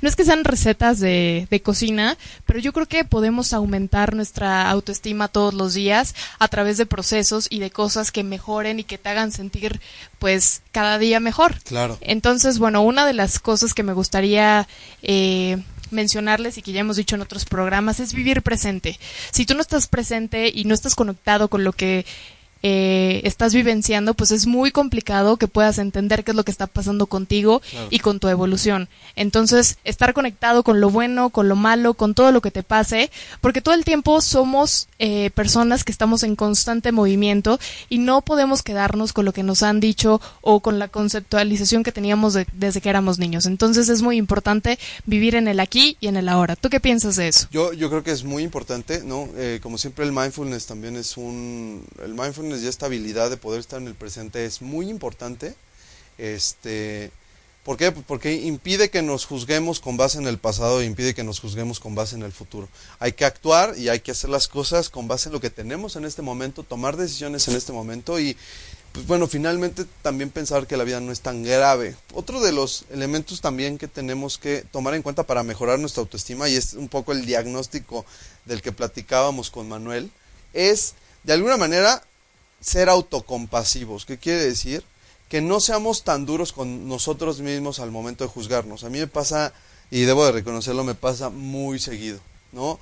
No 0.01 0.09
es 0.09 0.17
que 0.17 0.25
sean 0.25 0.45
recetas 0.45 1.01
de, 1.01 1.47
de 1.51 1.63
cocina, 1.63 2.17
pero 2.47 2.59
yo 2.59 2.73
creo 2.73 2.87
que 2.87 3.05
podemos 3.05 3.53
aumentar 3.53 4.15
nuestra 4.15 4.71
autoestima 4.71 5.29
todos 5.29 5.55
los 5.55 5.75
días 5.75 6.15
a 6.39 6.49
través 6.49 6.79
de 6.79 6.87
procesos 6.87 7.47
y 7.51 7.59
de 7.59 7.71
cosas 7.71 8.13
que 8.13 8.25
mejoren 8.25 8.81
y 8.81 8.85
que 8.85 8.99
te 8.99 9.09
hagan 9.09 9.33
sentir 9.33 9.81
pues 10.19 10.63
cada 10.73 10.99
día 10.99 11.21
mejor. 11.21 11.61
Claro. 11.63 11.99
Entonces, 12.01 12.59
bueno, 12.59 12.83
una 12.83 13.07
de 13.07 13.13
las 13.13 13.39
cosas 13.39 13.75
que 13.75 13.83
me 13.83 13.93
gustaría 13.93 14.69
eh, 15.03 15.59
mencionarles 15.91 16.59
y 16.59 16.63
que 16.63 16.73
ya 16.73 16.81
hemos 16.81 16.97
dicho 16.97 17.15
en 17.15 17.23
otros 17.23 17.45
programas 17.45 18.01
es 18.01 18.13
vivir 18.13 18.43
presente. 18.43 18.99
Si 19.31 19.47
tú 19.47 19.55
no 19.55 19.61
estás 19.61 19.87
presente 19.87 20.51
y 20.53 20.65
no 20.65 20.75
estás 20.75 20.95
conectado 20.95 21.49
con 21.49 21.65
lo 21.65 21.73
que 21.73 22.05
eh, 22.63 23.21
estás 23.25 23.55
vivenciando, 23.55 24.15
pues 24.15 24.31
es 24.31 24.47
muy 24.47 24.71
complicado 24.73 25.37
que 25.37 25.49
puedas 25.49 25.79
entender 25.79 26.25
qué 26.25 26.33
es 26.33 26.37
lo 26.37 26.45
que 26.45 26.51
está 26.51 26.67
pasando 26.67 27.07
contigo 27.07 27.61
Claro. 27.71 27.89
y 27.91 27.99
con 28.01 28.19
tu 28.21 28.29
evolución. 28.29 28.89
Entonces, 29.17 29.79
estar 29.85 30.13
conectado 30.15 30.63
con 30.63 30.81
lo 30.81 30.91
bueno, 30.91 31.31
con 31.31 31.49
lo 31.49 31.57
malo, 31.57 31.95
con 31.95 32.15
todo 32.15 32.33
lo 32.33 32.41
que 32.41 32.51
te 32.51 32.63
pase, 32.63 33.11
porque 33.41 33.61
todo 33.61 33.75
el 33.75 33.85
tiempo 33.85 34.21
somos 34.21 34.89
eh, 34.99 35.31
personas 35.35 35.85
que 35.85 35.93
estamos 35.93 36.23
en 36.23 36.37
constante 36.37 36.93
movimiento 36.93 37.59
y 37.89 37.99
no 37.99 38.23
podemos 38.23 38.63
quedarnos 38.63 39.13
con 39.13 39.25
lo 39.25 39.33
que 39.33 39.43
nos 39.43 39.63
han 39.63 39.81
dicho 39.81 40.21
o 40.41 40.61
con 40.61 40.79
la 40.79 40.89
conceptualización 40.89 41.83
que 41.83 41.93
teníamos 41.93 42.35
de- 42.35 42.47
desde 42.53 42.81
que 42.81 42.89
éramos 42.89 43.19
niños. 43.19 43.47
Entonces, 43.47 43.89
es 43.89 44.03
muy 44.03 44.17
importante 44.17 44.79
vivir 45.07 45.35
en 45.35 45.49
el 45.49 45.61
aquí 45.61 45.97
y 46.01 46.07
en 46.09 46.17
el 46.17 46.29
ahora. 46.29 46.57
¿Tú 46.57 46.71
qué 46.71 46.81
piensas 46.81 47.17
de 47.17 47.29
eso? 47.29 47.47
Yo, 47.51 47.73
yo 47.73 47.89
creo 47.91 48.03
que 48.03 48.13
es 48.13 48.25
muy 48.25 48.43
importante, 48.43 49.03
¿no? 49.05 49.29
Eh, 49.37 49.61
como 49.63 49.79
siempre 49.79 50.05
el 50.05 50.13
mindfulness 50.13 50.67
también 50.67 50.97
es 50.97 51.17
un... 51.17 51.85
El 52.05 52.15
mindfulness 52.15 52.48
y 52.57 52.67
esta 52.67 52.87
habilidad 52.87 53.31
de 53.31 53.37
poder 53.37 53.61
estar 53.61 53.81
en 53.81 53.89
el 53.89 53.95
presente 53.95 54.45
es 54.45 54.63
muy 54.63 54.89
importante. 54.89 55.55
Este... 56.17 57.11
¿Por 57.65 57.77
qué? 57.77 57.93
Porque 57.93 58.33
impide 58.33 58.89
que 58.89 59.03
nos 59.03 59.27
juzguemos 59.27 59.79
con 59.79 59.99
base 59.99 60.17
en 60.17 60.27
el 60.27 60.39
pasado 60.39 60.81
e 60.81 60.87
impide 60.87 61.13
que 61.13 61.23
nos 61.23 61.39
juzguemos 61.39 61.81
con 61.81 61.95
base 61.95 62.17
en 62.17 62.23
el 62.23 62.33
futuro. 62.33 62.67
Hay 62.99 63.13
que 63.13 63.27
actuar 63.27 63.77
y 63.77 63.91
hay 63.91 64.01
que 64.01 64.13
hacer 64.13 64.31
las 64.31 64.49
cosas 64.49 64.89
con 64.89 65.07
base 65.07 65.29
en 65.29 65.35
lo 65.35 65.41
que 65.41 65.51
tenemos 65.51 65.95
en 65.95 66.07
este 66.07 66.23
momento, 66.23 66.63
tomar 66.63 66.97
decisiones 66.97 67.47
en 67.47 67.57
este 67.57 67.73
momento 67.73 68.19
y, 68.19 68.39
pues 68.93 69.07
bueno, 69.07 69.27
finalmente 69.27 69.85
también 70.01 70.31
pensar 70.31 70.67
que 70.67 70.79
la 70.79 70.85
vida 70.85 71.01
no 71.01 71.13
es 71.13 71.21
tan 71.21 71.43
grave. 71.43 71.95
Otro 72.15 72.41
de 72.41 72.53
los 72.53 72.87
elementos 72.91 73.43
también 73.43 73.77
que 73.77 73.89
tenemos 73.89 74.39
que 74.39 74.65
tomar 74.73 74.95
en 74.95 75.03
cuenta 75.03 75.25
para 75.25 75.43
mejorar 75.43 75.79
nuestra 75.79 76.01
autoestima, 76.01 76.49
y 76.49 76.57
es 76.57 76.73
un 76.73 76.89
poco 76.89 77.13
el 77.13 77.27
diagnóstico 77.27 78.07
del 78.47 78.63
que 78.63 78.73
platicábamos 78.73 79.51
con 79.51 79.69
Manuel, 79.69 80.11
es 80.55 80.95
de 81.23 81.35
alguna 81.35 81.59
manera 81.59 82.03
ser 82.61 82.89
autocompasivos. 82.89 84.05
¿Qué 84.05 84.19
quiere 84.19 84.45
decir? 84.45 84.83
Que 85.29 85.41
no 85.41 85.61
seamos 85.61 86.05
tan 86.05 86.27
duros 86.27 86.53
con 86.53 86.89
nosotros 86.89 87.41
mismos 87.41 87.81
al 87.81 87.91
momento 87.91 88.25
de 88.25 88.31
juzgarnos. 88.31 88.85
A 88.85 88.91
mí 88.91 88.99
me 88.99 89.07
pasa, 89.07 89.53
y 89.91 90.03
debo 90.03 90.25
de 90.25 90.33
reconocerlo, 90.33 90.85
me 90.85 90.95
pasa 90.95 91.29
muy 91.31 91.79
seguido, 91.79 92.19
¿no? 92.53 92.79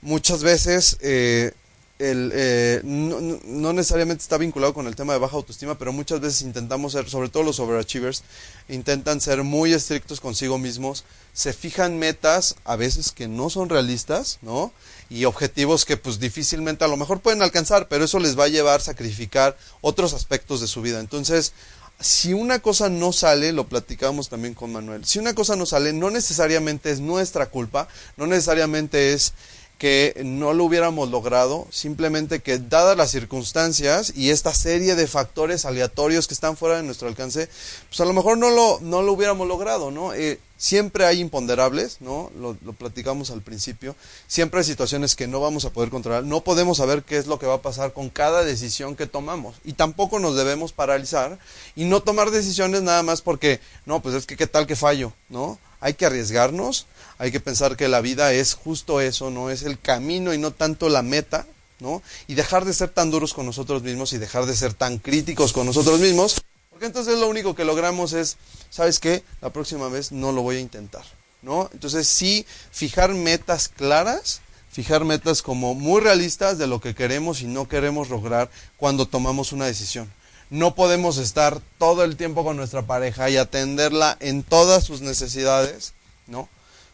Muchas 0.00 0.42
veces 0.42 0.96
eh, 1.00 1.52
eh, 2.00 2.80
no, 2.84 3.20
no- 3.20 3.40
no 3.44 3.72
necesariamente 3.72 4.22
está 4.22 4.38
vinculado 4.38 4.72
con 4.74 4.86
el 4.86 4.94
tema 4.96 5.12
de 5.12 5.18
baja 5.18 5.36
autoestima, 5.36 5.76
pero 5.78 5.92
muchas 5.92 6.20
veces 6.20 6.42
intentamos 6.42 6.92
ser, 6.92 7.08
sobre 7.10 7.28
todo 7.28 7.42
los 7.42 7.58
overachievers, 7.60 8.22
intentan 8.68 9.20
ser 9.20 9.42
muy 9.42 9.72
estrictos 9.72 10.20
consigo 10.20 10.58
mismos, 10.58 11.04
se 11.32 11.52
fijan 11.52 11.98
metas 11.98 12.54
a 12.64 12.76
veces 12.76 13.10
que 13.12 13.26
no 13.28 13.50
son 13.50 13.68
realistas, 13.68 14.38
¿no? 14.42 14.72
Y 15.10 15.24
objetivos 15.24 15.84
que 15.84 15.96
pues 15.96 16.20
difícilmente 16.20 16.84
a 16.84 16.88
lo 16.88 16.96
mejor 16.96 17.20
pueden 17.20 17.42
alcanzar, 17.42 17.88
pero 17.88 18.04
eso 18.04 18.18
les 18.18 18.38
va 18.38 18.44
a 18.44 18.48
llevar 18.48 18.80
a 18.80 18.84
sacrificar 18.84 19.56
otros 19.80 20.12
aspectos 20.14 20.60
de 20.60 20.66
su 20.66 20.82
vida. 20.82 21.00
Entonces, 21.00 21.52
si 22.00 22.32
una 22.32 22.60
cosa 22.60 22.88
no 22.88 23.12
sale, 23.12 23.52
lo 23.52 23.66
platicamos 23.68 24.28
también 24.28 24.54
con 24.54 24.72
Manuel, 24.72 25.04
si 25.04 25.18
una 25.18 25.34
cosa 25.34 25.56
no 25.56 25.66
sale, 25.66 25.92
no 25.92 26.10
necesariamente 26.10 26.92
es 26.92 27.00
nuestra 27.00 27.46
culpa, 27.46 27.88
no 28.16 28.28
necesariamente 28.28 29.14
es 29.14 29.32
que 29.78 30.20
no 30.24 30.52
lo 30.52 30.64
hubiéramos 30.64 31.08
logrado, 31.10 31.66
simplemente 31.70 32.40
que 32.40 32.58
dadas 32.58 32.96
las 32.96 33.12
circunstancias 33.12 34.12
y 34.14 34.30
esta 34.30 34.52
serie 34.52 34.96
de 34.96 35.06
factores 35.06 35.64
aleatorios 35.64 36.26
que 36.26 36.34
están 36.34 36.56
fuera 36.56 36.76
de 36.76 36.82
nuestro 36.82 37.06
alcance, 37.06 37.48
pues 37.88 38.00
a 38.00 38.04
lo 38.04 38.12
mejor 38.12 38.38
no 38.38 38.50
lo, 38.50 38.80
no 38.80 39.02
lo 39.02 39.12
hubiéramos 39.12 39.46
logrado, 39.46 39.92
¿no? 39.92 40.12
Eh, 40.14 40.40
siempre 40.58 41.06
hay 41.06 41.20
imponderables, 41.20 41.98
¿no? 42.00 42.30
Lo, 42.38 42.54
platicamos 42.74 43.30
al 43.30 43.40
principio, 43.40 43.96
siempre 44.26 44.60
hay 44.60 44.64
situaciones 44.64 45.16
que 45.16 45.26
no 45.26 45.40
vamos 45.40 45.64
a 45.64 45.70
poder 45.70 45.88
controlar, 45.88 46.24
no 46.24 46.42
podemos 46.42 46.76
saber 46.76 47.04
qué 47.04 47.16
es 47.16 47.26
lo 47.26 47.38
que 47.38 47.46
va 47.46 47.54
a 47.54 47.62
pasar 47.62 47.94
con 47.94 48.10
cada 48.10 48.44
decisión 48.44 48.96
que 48.96 49.06
tomamos 49.06 49.56
y 49.64 49.72
tampoco 49.72 50.18
nos 50.18 50.36
debemos 50.36 50.72
paralizar 50.72 51.38
y 51.76 51.84
no 51.84 52.02
tomar 52.02 52.30
decisiones 52.30 52.82
nada 52.82 53.02
más 53.02 53.22
porque, 53.22 53.60
no, 53.86 54.02
pues 54.02 54.14
es 54.14 54.26
que 54.26 54.36
qué 54.36 54.46
tal 54.46 54.66
que 54.66 54.76
fallo, 54.76 55.14
¿no? 55.30 55.58
Hay 55.80 55.94
que 55.94 56.06
arriesgarnos, 56.06 56.86
hay 57.18 57.30
que 57.30 57.40
pensar 57.40 57.76
que 57.76 57.88
la 57.88 58.00
vida 58.00 58.32
es 58.32 58.54
justo 58.54 59.00
eso, 59.00 59.30
no 59.30 59.50
es 59.50 59.62
el 59.62 59.78
camino 59.78 60.34
y 60.34 60.38
no 60.38 60.50
tanto 60.50 60.88
la 60.88 61.02
meta, 61.02 61.46
¿no? 61.78 62.02
Y 62.26 62.34
dejar 62.34 62.64
de 62.64 62.74
ser 62.74 62.88
tan 62.88 63.12
duros 63.12 63.32
con 63.32 63.46
nosotros 63.46 63.84
mismos 63.84 64.12
y 64.12 64.18
dejar 64.18 64.46
de 64.46 64.56
ser 64.56 64.74
tan 64.74 64.98
críticos 64.98 65.52
con 65.52 65.66
nosotros 65.66 66.00
mismos, 66.00 66.42
porque 66.78 66.86
entonces 66.86 67.18
lo 67.18 67.26
único 67.26 67.56
que 67.56 67.64
logramos 67.64 68.12
es, 68.12 68.36
¿sabes 68.70 69.00
qué? 69.00 69.24
La 69.40 69.52
próxima 69.52 69.88
vez 69.88 70.12
no 70.12 70.30
lo 70.30 70.42
voy 70.42 70.58
a 70.58 70.60
intentar, 70.60 71.02
¿no? 71.42 71.68
Entonces 71.72 72.06
sí, 72.06 72.46
fijar 72.70 73.14
metas 73.14 73.68
claras, 73.68 74.42
fijar 74.70 75.04
metas 75.04 75.42
como 75.42 75.74
muy 75.74 76.00
realistas 76.00 76.56
de 76.56 76.68
lo 76.68 76.80
que 76.80 76.94
queremos 76.94 77.42
y 77.42 77.48
no 77.48 77.66
queremos 77.66 78.10
lograr 78.10 78.48
cuando 78.76 79.06
tomamos 79.06 79.50
una 79.50 79.66
decisión. 79.66 80.08
No 80.50 80.76
podemos 80.76 81.18
estar 81.18 81.60
todo 81.78 82.04
el 82.04 82.16
tiempo 82.16 82.44
con 82.44 82.56
nuestra 82.56 82.82
pareja 82.82 83.28
y 83.28 83.38
atenderla 83.38 84.16
en 84.20 84.44
todas 84.44 84.84
sus 84.84 85.00
necesidades, 85.00 85.94
¿no? 86.28 86.48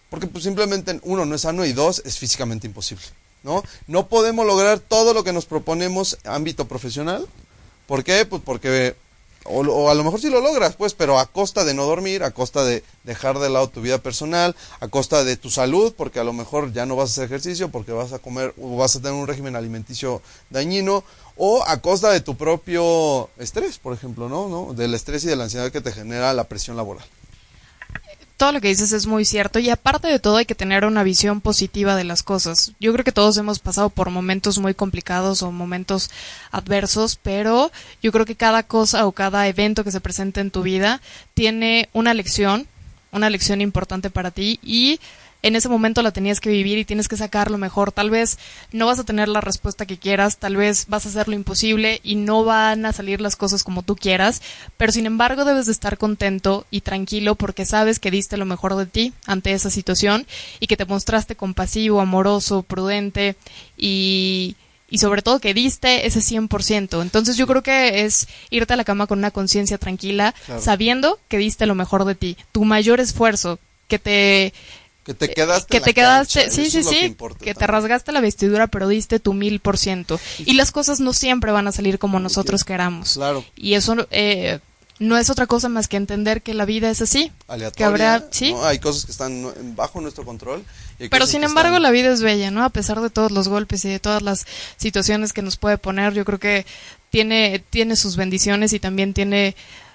Porque 0.08 0.28
pues 0.28 0.44
simplemente 0.44 0.98
uno 1.02 1.26
no 1.26 1.34
es 1.34 1.42
sano 1.42 1.66
y 1.66 1.74
dos 1.74 2.00
es 2.06 2.16
físicamente 2.16 2.66
imposible. 2.66 3.04
¿no? 3.42 3.62
No 3.86 4.08
podemos 4.08 4.46
lograr 4.46 4.78
todo 4.78 5.12
lo 5.12 5.24
que 5.24 5.34
nos 5.34 5.44
proponemos 5.44 6.16
ámbito 6.24 6.66
profesional. 6.66 7.28
¿Por 7.86 8.02
qué? 8.02 8.24
Pues 8.24 8.40
porque 8.42 8.96
o, 9.44 9.90
a 9.90 9.94
lo 9.94 10.04
mejor 10.04 10.20
sí 10.20 10.30
lo 10.30 10.40
logras, 10.40 10.76
pues, 10.76 10.94
pero 10.94 11.18
a 11.18 11.26
costa 11.26 11.64
de 11.64 11.74
no 11.74 11.84
dormir, 11.84 12.22
a 12.22 12.32
costa 12.32 12.64
de 12.64 12.82
dejar 13.04 13.38
de 13.38 13.50
lado 13.50 13.68
tu 13.68 13.80
vida 13.80 13.98
personal, 13.98 14.56
a 14.80 14.88
costa 14.88 15.24
de 15.24 15.36
tu 15.36 15.50
salud, 15.50 15.94
porque 15.96 16.20
a 16.20 16.24
lo 16.24 16.32
mejor 16.32 16.72
ya 16.72 16.86
no 16.86 16.96
vas 16.96 17.10
a 17.10 17.12
hacer 17.12 17.24
ejercicio, 17.24 17.70
porque 17.70 17.92
vas 17.92 18.12
a 18.12 18.18
comer 18.18 18.54
o 18.60 18.76
vas 18.76 18.96
a 18.96 19.00
tener 19.00 19.14
un 19.14 19.26
régimen 19.26 19.56
alimenticio 19.56 20.22
dañino, 20.50 21.04
o 21.36 21.64
a 21.66 21.80
costa 21.80 22.10
de 22.10 22.20
tu 22.20 22.36
propio 22.36 23.28
estrés, 23.38 23.78
por 23.78 23.92
ejemplo, 23.92 24.28
¿no? 24.28 24.48
¿no? 24.48 24.72
Del 24.72 24.94
estrés 24.94 25.24
y 25.24 25.28
de 25.28 25.36
la 25.36 25.44
ansiedad 25.44 25.70
que 25.70 25.80
te 25.80 25.92
genera 25.92 26.32
la 26.32 26.44
presión 26.44 26.76
laboral 26.76 27.04
todo 28.36 28.52
lo 28.52 28.60
que 28.60 28.68
dices 28.68 28.92
es 28.92 29.06
muy 29.06 29.24
cierto 29.24 29.58
y 29.58 29.70
aparte 29.70 30.08
de 30.08 30.18
todo 30.18 30.36
hay 30.36 30.44
que 30.44 30.54
tener 30.54 30.84
una 30.84 31.04
visión 31.04 31.40
positiva 31.40 31.94
de 31.94 32.04
las 32.04 32.22
cosas. 32.22 32.72
Yo 32.80 32.92
creo 32.92 33.04
que 33.04 33.12
todos 33.12 33.36
hemos 33.36 33.60
pasado 33.60 33.90
por 33.90 34.10
momentos 34.10 34.58
muy 34.58 34.74
complicados 34.74 35.42
o 35.42 35.52
momentos 35.52 36.10
adversos, 36.50 37.16
pero 37.22 37.70
yo 38.02 38.10
creo 38.10 38.26
que 38.26 38.34
cada 38.34 38.64
cosa 38.64 39.06
o 39.06 39.12
cada 39.12 39.46
evento 39.46 39.84
que 39.84 39.92
se 39.92 40.00
presente 40.00 40.40
en 40.40 40.50
tu 40.50 40.62
vida 40.62 41.00
tiene 41.34 41.88
una 41.92 42.12
lección, 42.12 42.66
una 43.12 43.30
lección 43.30 43.60
importante 43.60 44.10
para 44.10 44.32
ti 44.32 44.58
y 44.62 44.98
en 45.44 45.56
ese 45.56 45.68
momento 45.68 46.00
la 46.00 46.10
tenías 46.10 46.40
que 46.40 46.48
vivir 46.48 46.78
y 46.78 46.86
tienes 46.86 47.06
que 47.06 47.18
sacar 47.18 47.50
lo 47.50 47.58
mejor. 47.58 47.92
Tal 47.92 48.08
vez 48.08 48.38
no 48.72 48.86
vas 48.86 48.98
a 48.98 49.04
tener 49.04 49.28
la 49.28 49.42
respuesta 49.42 49.84
que 49.84 49.98
quieras, 49.98 50.38
tal 50.38 50.56
vez 50.56 50.86
vas 50.88 51.04
a 51.04 51.10
hacer 51.10 51.28
lo 51.28 51.34
imposible 51.34 52.00
y 52.02 52.14
no 52.14 52.44
van 52.44 52.86
a 52.86 52.94
salir 52.94 53.20
las 53.20 53.36
cosas 53.36 53.62
como 53.62 53.82
tú 53.82 53.94
quieras, 53.94 54.40
pero 54.78 54.90
sin 54.90 55.04
embargo 55.04 55.44
debes 55.44 55.66
de 55.66 55.72
estar 55.72 55.98
contento 55.98 56.64
y 56.70 56.80
tranquilo 56.80 57.34
porque 57.34 57.66
sabes 57.66 57.98
que 57.98 58.10
diste 58.10 58.38
lo 58.38 58.46
mejor 58.46 58.74
de 58.74 58.86
ti 58.86 59.12
ante 59.26 59.52
esa 59.52 59.68
situación 59.68 60.26
y 60.60 60.66
que 60.66 60.78
te 60.78 60.86
mostraste 60.86 61.36
compasivo, 61.36 62.00
amoroso, 62.00 62.62
prudente 62.62 63.36
y 63.76 64.56
y 64.88 64.98
sobre 64.98 65.22
todo 65.22 65.40
que 65.40 65.54
diste 65.54 66.06
ese 66.06 66.20
100%. 66.20 67.02
Entonces 67.02 67.36
yo 67.36 67.46
creo 67.46 67.62
que 67.62 68.04
es 68.04 68.28
irte 68.50 68.74
a 68.74 68.76
la 68.76 68.84
cama 68.84 69.06
con 69.06 69.18
una 69.18 69.32
conciencia 69.32 69.76
tranquila, 69.76 70.34
claro. 70.46 70.60
sabiendo 70.60 71.18
que 71.28 71.38
diste 71.38 71.66
lo 71.66 71.74
mejor 71.74 72.04
de 72.04 72.14
ti, 72.14 72.36
tu 72.52 72.64
mayor 72.64 73.00
esfuerzo, 73.00 73.58
que 73.88 73.98
te 73.98 74.54
que 75.04 75.14
te 75.14 75.30
quedaste. 75.30 75.68
Que 75.70 75.76
en 75.78 75.82
te 75.84 75.90
la 75.90 75.94
quedaste, 75.94 76.40
cancha, 76.40 76.54
sí, 76.54 76.70
sí, 76.70 76.82
sí. 76.82 77.16
Que, 77.40 77.54
te 77.54 77.66
rasgaste 77.66 78.10
la 78.12 78.20
vestidura, 78.20 78.66
pero 78.66 78.88
diste 78.88 79.18
tu 79.20 79.34
mil 79.34 79.60
por 79.60 79.76
ciento. 79.78 80.18
Y 80.38 80.54
las 80.54 80.72
cosas 80.72 81.00
no 81.00 81.12
siempre 81.12 81.52
van 81.52 81.68
a 81.68 81.72
salir 81.72 81.98
como 81.98 82.20
nosotros 82.20 82.64
queramos. 82.64 83.14
Claro. 83.14 83.44
Y 83.54 83.74
eso 83.74 83.94
eh, 84.10 84.60
no 84.98 85.18
es 85.18 85.28
otra 85.28 85.46
cosa 85.46 85.68
más 85.68 85.88
que 85.88 85.96
entender 85.96 86.40
que 86.42 86.54
la 86.54 86.64
vida 86.64 86.90
es 86.90 87.02
así. 87.02 87.30
Aleatoria, 87.48 87.76
Que 87.76 87.84
habrá, 87.84 88.24
sí. 88.30 88.52
¿no? 88.52 88.64
Hay 88.64 88.78
cosas 88.78 89.04
que 89.04 89.12
están 89.12 89.52
bajo 89.76 90.00
nuestro 90.00 90.24
control. 90.24 90.64
y 90.98 91.08
Pero 91.08 91.26
sin 91.26 91.44
embargo 91.44 91.76
están- 91.76 91.82
la 91.82 91.90
vida 91.90 92.12
es 92.12 92.22
bella, 92.22 92.50
¿no? 92.50 92.64
A 92.64 92.70
pesar 92.70 93.00
de 93.00 93.10
todos 93.10 93.30
los 93.30 93.48
golpes 93.48 93.84
y 93.84 93.88
de 93.88 94.00
todas 94.00 94.22
las 94.22 94.46
situaciones 94.76 95.32
que 95.32 95.42
nos 95.42 95.56
puede 95.56 95.78
poner, 95.78 96.14
yo 96.14 96.24
creo 96.24 96.38
que 96.38 96.64
tiene, 97.10 97.62
tiene 97.70 97.96
sus 97.96 98.16
bendiciones 98.16 98.72
y 98.72 98.80
también 98.80 99.12
tiene 99.14 99.54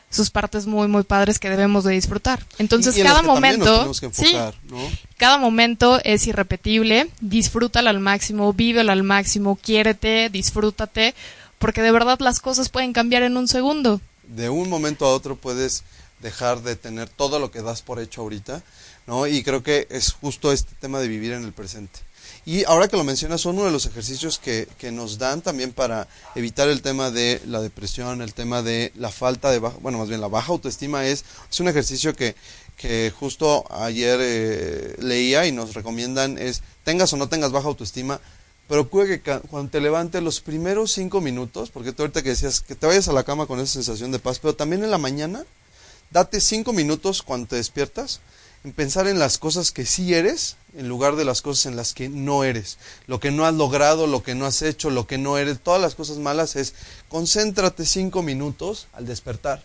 sus 0.10 0.30
partes 0.30 0.66
muy, 0.66 0.88
muy 0.88 1.04
padres 1.04 1.40
que 1.40 1.50
debemos 1.50 1.84
de 1.84 1.94
disfrutar. 1.94 2.44
Entonces, 2.58 2.98
y 2.98 3.02
en 3.02 3.06
las 3.06 3.14
cada 3.14 3.24
nos 3.24 3.36
momento, 3.36 3.92
que 3.92 4.12
sí, 4.12 4.26
enfocar, 4.28 4.56
¿no? 4.64 4.78
cada 5.18 5.38
momento 5.38 6.00
es 6.04 6.26
irrepetible, 6.28 7.10
disfrútalo 7.22 7.90
al 7.90 8.00
máximo, 8.00 8.52
vívelo 8.54 8.92
al 8.92 9.04
máximo, 9.04 9.56
quiérete, 9.56 10.30
disfrútate, 10.30 11.14
porque 11.60 11.82
de 11.82 11.92
verdad 11.92 12.20
las 12.20 12.40
cosas 12.40 12.70
pueden 12.70 12.94
cambiar 12.94 13.24
en 13.24 13.38
un 13.38 13.48
segundo. 13.48 14.02
de 14.28 14.50
un 14.50 14.70
momento 14.70 15.06
a 15.06 15.14
otro 15.14 15.36
puedes 15.36 15.84
dejar 16.22 16.62
de 16.62 16.76
tener 16.76 17.10
todo 17.10 17.40
lo 17.40 17.52
que 17.52 17.62
das 17.62 17.82
por 17.82 18.00
hecho 18.00 18.22
ahorita, 18.22 18.62
¿no? 19.08 19.28
Y 19.28 19.44
creo 19.44 19.64
que 19.64 19.88
es 19.90 20.12
justo 20.14 20.52
este 20.52 20.74
tema 20.80 21.00
de 21.00 21.08
vivir 21.08 21.34
en 21.34 21.44
el 21.44 21.54
presente. 21.54 22.00
Y 22.46 22.64
ahora 22.66 22.88
que 22.88 22.98
lo 22.98 23.04
mencionas, 23.04 23.42
son 23.42 23.56
uno 23.56 23.66
de 23.66 23.72
los 23.72 23.86
ejercicios 23.86 24.40
que, 24.40 24.68
que 24.78 24.92
nos 24.92 25.18
dan 25.18 25.42
también 25.42 25.72
para 25.72 26.08
evitar 26.36 26.70
el 26.70 26.82
tema 26.82 27.12
de 27.12 27.42
la 27.46 27.62
depresión, 27.62 28.22
el 28.22 28.34
tema 28.34 28.62
de 28.62 28.92
la 28.96 29.12
falta 29.12 29.52
de, 29.52 29.60
baja, 29.60 29.78
bueno, 29.82 29.98
más 29.98 30.10
bien 30.10 30.22
la 30.22 30.28
baja 30.28 30.52
autoestima 30.52 31.06
es, 31.06 31.26
es 31.50 31.60
un 31.60 31.68
ejercicio 31.68 32.16
que, 32.16 32.36
que 32.78 33.12
justo 33.18 33.66
ayer 33.70 34.20
eh, 34.22 34.96
leía 35.00 35.46
y 35.46 35.52
nos 35.52 35.74
recomiendan 35.74 36.38
es, 36.38 36.64
tengas 36.84 37.12
o 37.12 37.18
no 37.18 37.28
tengas 37.28 37.52
baja 37.52 37.68
autoestima, 37.68 38.22
procura 38.70 39.06
que 39.06 39.22
cuando 39.22 39.70
te 39.70 39.82
levantes 39.82 40.24
los 40.24 40.40
primeros 40.40 40.94
cinco 40.94 41.20
minutos, 41.22 41.72
porque 41.72 41.92
tú 41.92 42.04
ahorita 42.04 42.24
que 42.24 42.30
decías 42.30 42.62
que 42.62 42.76
te 42.76 42.88
vayas 42.88 43.10
a 43.10 43.14
la 43.14 43.24
cama 43.24 43.48
con 43.48 43.60
esa 43.60 43.74
sensación 43.74 44.12
de 44.12 44.20
paz, 44.20 44.40
pero 44.40 44.56
también 44.56 44.84
en 44.84 44.92
la 44.92 44.98
mañana, 44.98 45.44
date 46.10 46.40
cinco 46.40 46.72
minutos 46.72 47.22
cuando 47.22 47.48
te 47.48 47.58
despiertas 47.58 48.22
en 48.64 48.74
pensar 48.74 49.08
en 49.08 49.20
las 49.20 49.38
cosas 49.38 49.72
que 49.72 49.86
sí 49.86 50.14
eres 50.14 50.58
en 50.76 50.88
lugar 50.88 51.16
de 51.16 51.26
las 51.26 51.42
cosas 51.42 51.66
en 51.66 51.76
las 51.76 51.94
que 51.94 52.10
no 52.10 52.44
eres. 52.44 52.78
Lo 53.08 53.20
que 53.20 53.32
no 53.32 53.46
has 53.46 53.54
logrado, 53.54 54.06
lo 54.06 54.24
que 54.24 54.36
no 54.36 54.46
has 54.46 54.62
hecho, 54.62 54.90
lo 54.90 55.08
que 55.08 55.18
no 55.18 55.38
eres, 55.38 55.60
todas 55.60 55.82
las 55.82 55.96
cosas 55.96 56.18
malas 56.18 56.56
es 56.56 56.74
concéntrate 57.08 57.86
cinco 57.86 58.22
minutos 58.22 58.88
al 58.94 59.06
despertar 59.06 59.64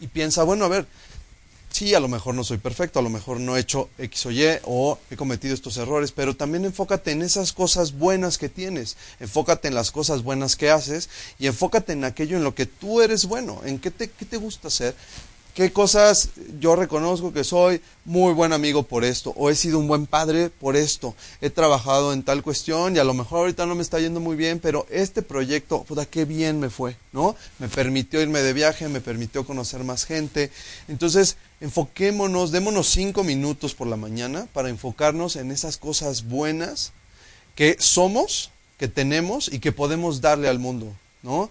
y 0.00 0.08
piensa, 0.08 0.42
bueno, 0.42 0.66
a 0.66 0.68
ver, 0.68 0.86
sí, 1.70 1.94
a 1.94 2.00
lo 2.00 2.08
mejor 2.08 2.34
no 2.34 2.44
soy 2.44 2.58
perfecto, 2.58 2.98
a 2.98 3.02
lo 3.02 3.08
mejor 3.08 3.40
no 3.40 3.56
he 3.56 3.60
hecho 3.60 3.88
X 3.98 4.26
o 4.26 4.30
Y 4.30 4.44
o 4.64 4.98
he 5.10 5.16
cometido 5.16 5.54
estos 5.54 5.76
errores, 5.78 6.12
pero 6.12 6.36
también 6.36 6.64
enfócate 6.64 7.12
en 7.12 7.22
esas 7.22 7.52
cosas 7.52 7.92
buenas 7.92 8.38
que 8.38 8.48
tienes, 8.48 8.96
enfócate 9.20 9.68
en 9.68 9.74
las 9.74 9.90
cosas 9.90 10.22
buenas 10.22 10.56
que 10.56 10.70
haces 10.70 11.08
y 11.38 11.46
enfócate 11.46 11.92
en 11.92 12.04
aquello 12.04 12.36
en 12.36 12.44
lo 12.44 12.54
que 12.54 12.66
tú 12.66 13.00
eres 13.00 13.24
bueno, 13.24 13.62
en 13.64 13.78
qué 13.78 13.90
te, 13.90 14.10
qué 14.10 14.24
te 14.24 14.36
gusta 14.36 14.68
hacer, 14.68 14.94
qué 15.56 15.72
cosas 15.72 16.28
yo 16.60 16.76
reconozco 16.76 17.32
que 17.32 17.42
soy 17.42 17.80
muy 18.04 18.34
buen 18.34 18.52
amigo 18.52 18.82
por 18.82 19.04
esto, 19.04 19.32
o 19.36 19.48
he 19.48 19.54
sido 19.54 19.78
un 19.78 19.88
buen 19.88 20.06
padre 20.06 20.50
por 20.50 20.76
esto, 20.76 21.14
he 21.40 21.48
trabajado 21.48 22.12
en 22.12 22.22
tal 22.22 22.42
cuestión 22.42 22.94
y 22.94 22.98
a 22.98 23.04
lo 23.04 23.14
mejor 23.14 23.38
ahorita 23.38 23.64
no 23.64 23.74
me 23.74 23.80
está 23.80 23.98
yendo 23.98 24.20
muy 24.20 24.36
bien, 24.36 24.60
pero 24.60 24.86
este 24.90 25.22
proyecto, 25.22 25.82
puta, 25.84 26.04
qué 26.04 26.26
bien 26.26 26.60
me 26.60 26.68
fue, 26.68 26.98
¿no? 27.10 27.34
Me 27.58 27.68
permitió 27.68 28.20
irme 28.20 28.42
de 28.42 28.52
viaje, 28.52 28.86
me 28.88 29.00
permitió 29.00 29.46
conocer 29.46 29.82
más 29.82 30.04
gente. 30.04 30.50
Entonces, 30.88 31.38
enfoquémonos, 31.62 32.52
démonos 32.52 32.90
cinco 32.90 33.24
minutos 33.24 33.74
por 33.74 33.86
la 33.86 33.96
mañana 33.96 34.48
para 34.52 34.68
enfocarnos 34.68 35.36
en 35.36 35.50
esas 35.50 35.78
cosas 35.78 36.24
buenas 36.24 36.92
que 37.54 37.76
somos, 37.80 38.50
que 38.76 38.88
tenemos 38.88 39.50
y 39.50 39.58
que 39.60 39.72
podemos 39.72 40.20
darle 40.20 40.48
al 40.50 40.58
mundo, 40.58 40.92
¿no? 41.22 41.48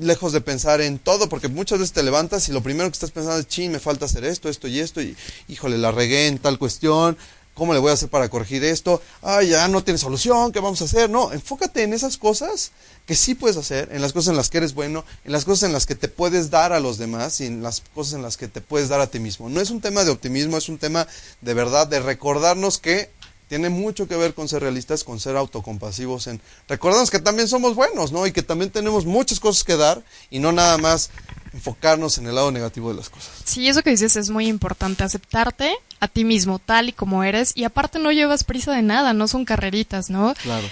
Lejos 0.00 0.32
de 0.32 0.40
pensar 0.40 0.80
en 0.80 0.98
todo, 0.98 1.28
porque 1.28 1.48
muchas 1.48 1.78
veces 1.78 1.92
te 1.92 2.02
levantas 2.02 2.48
y 2.48 2.52
lo 2.52 2.62
primero 2.62 2.88
que 2.88 2.94
estás 2.94 3.10
pensando 3.10 3.38
es, 3.38 3.48
ching, 3.48 3.70
me 3.70 3.80
falta 3.80 4.06
hacer 4.06 4.24
esto, 4.24 4.48
esto 4.48 4.68
y 4.68 4.80
esto, 4.80 5.02
y 5.02 5.16
híjole, 5.48 5.78
la 5.78 5.92
regué 5.92 6.28
en 6.28 6.38
tal 6.38 6.58
cuestión, 6.58 7.16
¿cómo 7.54 7.74
le 7.74 7.78
voy 7.78 7.90
a 7.90 7.94
hacer 7.94 8.08
para 8.08 8.28
corregir 8.28 8.64
esto? 8.64 9.02
Ay, 9.20 9.48
ya 9.48 9.68
no 9.68 9.84
tiene 9.84 9.98
solución, 9.98 10.52
¿qué 10.52 10.60
vamos 10.60 10.80
a 10.80 10.84
hacer? 10.84 11.10
No, 11.10 11.32
enfócate 11.32 11.82
en 11.82 11.92
esas 11.92 12.16
cosas 12.16 12.72
que 13.06 13.14
sí 13.14 13.34
puedes 13.34 13.56
hacer, 13.56 13.90
en 13.92 14.00
las 14.00 14.12
cosas 14.12 14.30
en 14.30 14.36
las 14.36 14.48
que 14.48 14.58
eres 14.58 14.74
bueno, 14.74 15.04
en 15.24 15.32
las 15.32 15.44
cosas 15.44 15.64
en 15.64 15.72
las 15.72 15.86
que 15.86 15.94
te 15.94 16.08
puedes 16.08 16.50
dar 16.50 16.72
a 16.72 16.80
los 16.80 16.98
demás 16.98 17.40
y 17.40 17.46
en 17.46 17.62
las 17.62 17.82
cosas 17.94 18.14
en 18.14 18.22
las 18.22 18.36
que 18.36 18.48
te 18.48 18.60
puedes 18.60 18.88
dar 18.88 19.00
a 19.00 19.08
ti 19.08 19.18
mismo. 19.18 19.48
No 19.48 19.60
es 19.60 19.70
un 19.70 19.80
tema 19.80 20.04
de 20.04 20.10
optimismo, 20.10 20.56
es 20.56 20.68
un 20.68 20.78
tema 20.78 21.06
de 21.40 21.54
verdad, 21.54 21.86
de 21.86 22.00
recordarnos 22.00 22.78
que 22.78 23.10
tiene 23.52 23.68
mucho 23.68 24.08
que 24.08 24.16
ver 24.16 24.32
con 24.32 24.48
ser 24.48 24.62
realistas, 24.62 25.04
con 25.04 25.20
ser 25.20 25.36
autocompasivos, 25.36 26.26
en 26.26 26.40
recordarnos 26.68 27.10
que 27.10 27.18
también 27.18 27.48
somos 27.48 27.74
buenos, 27.74 28.10
¿no? 28.10 28.26
Y 28.26 28.32
que 28.32 28.40
también 28.40 28.70
tenemos 28.70 29.04
muchas 29.04 29.40
cosas 29.40 29.62
que 29.62 29.76
dar 29.76 30.02
y 30.30 30.38
no 30.38 30.52
nada 30.52 30.78
más 30.78 31.10
enfocarnos 31.52 32.16
en 32.16 32.26
el 32.26 32.34
lado 32.34 32.50
negativo 32.50 32.88
de 32.88 32.96
las 32.96 33.10
cosas. 33.10 33.30
Sí, 33.44 33.68
eso 33.68 33.82
que 33.82 33.90
dices 33.90 34.16
es 34.16 34.30
muy 34.30 34.48
importante, 34.48 35.04
aceptarte 35.04 35.74
a 36.00 36.08
ti 36.08 36.24
mismo 36.24 36.60
tal 36.60 36.88
y 36.88 36.92
como 36.92 37.24
eres 37.24 37.52
y 37.54 37.64
aparte 37.64 37.98
no 37.98 38.10
llevas 38.10 38.42
prisa 38.42 38.72
de 38.72 38.80
nada, 38.80 39.12
no 39.12 39.28
son 39.28 39.44
carreritas, 39.44 40.08
¿no? 40.08 40.32
Claro. 40.42 40.66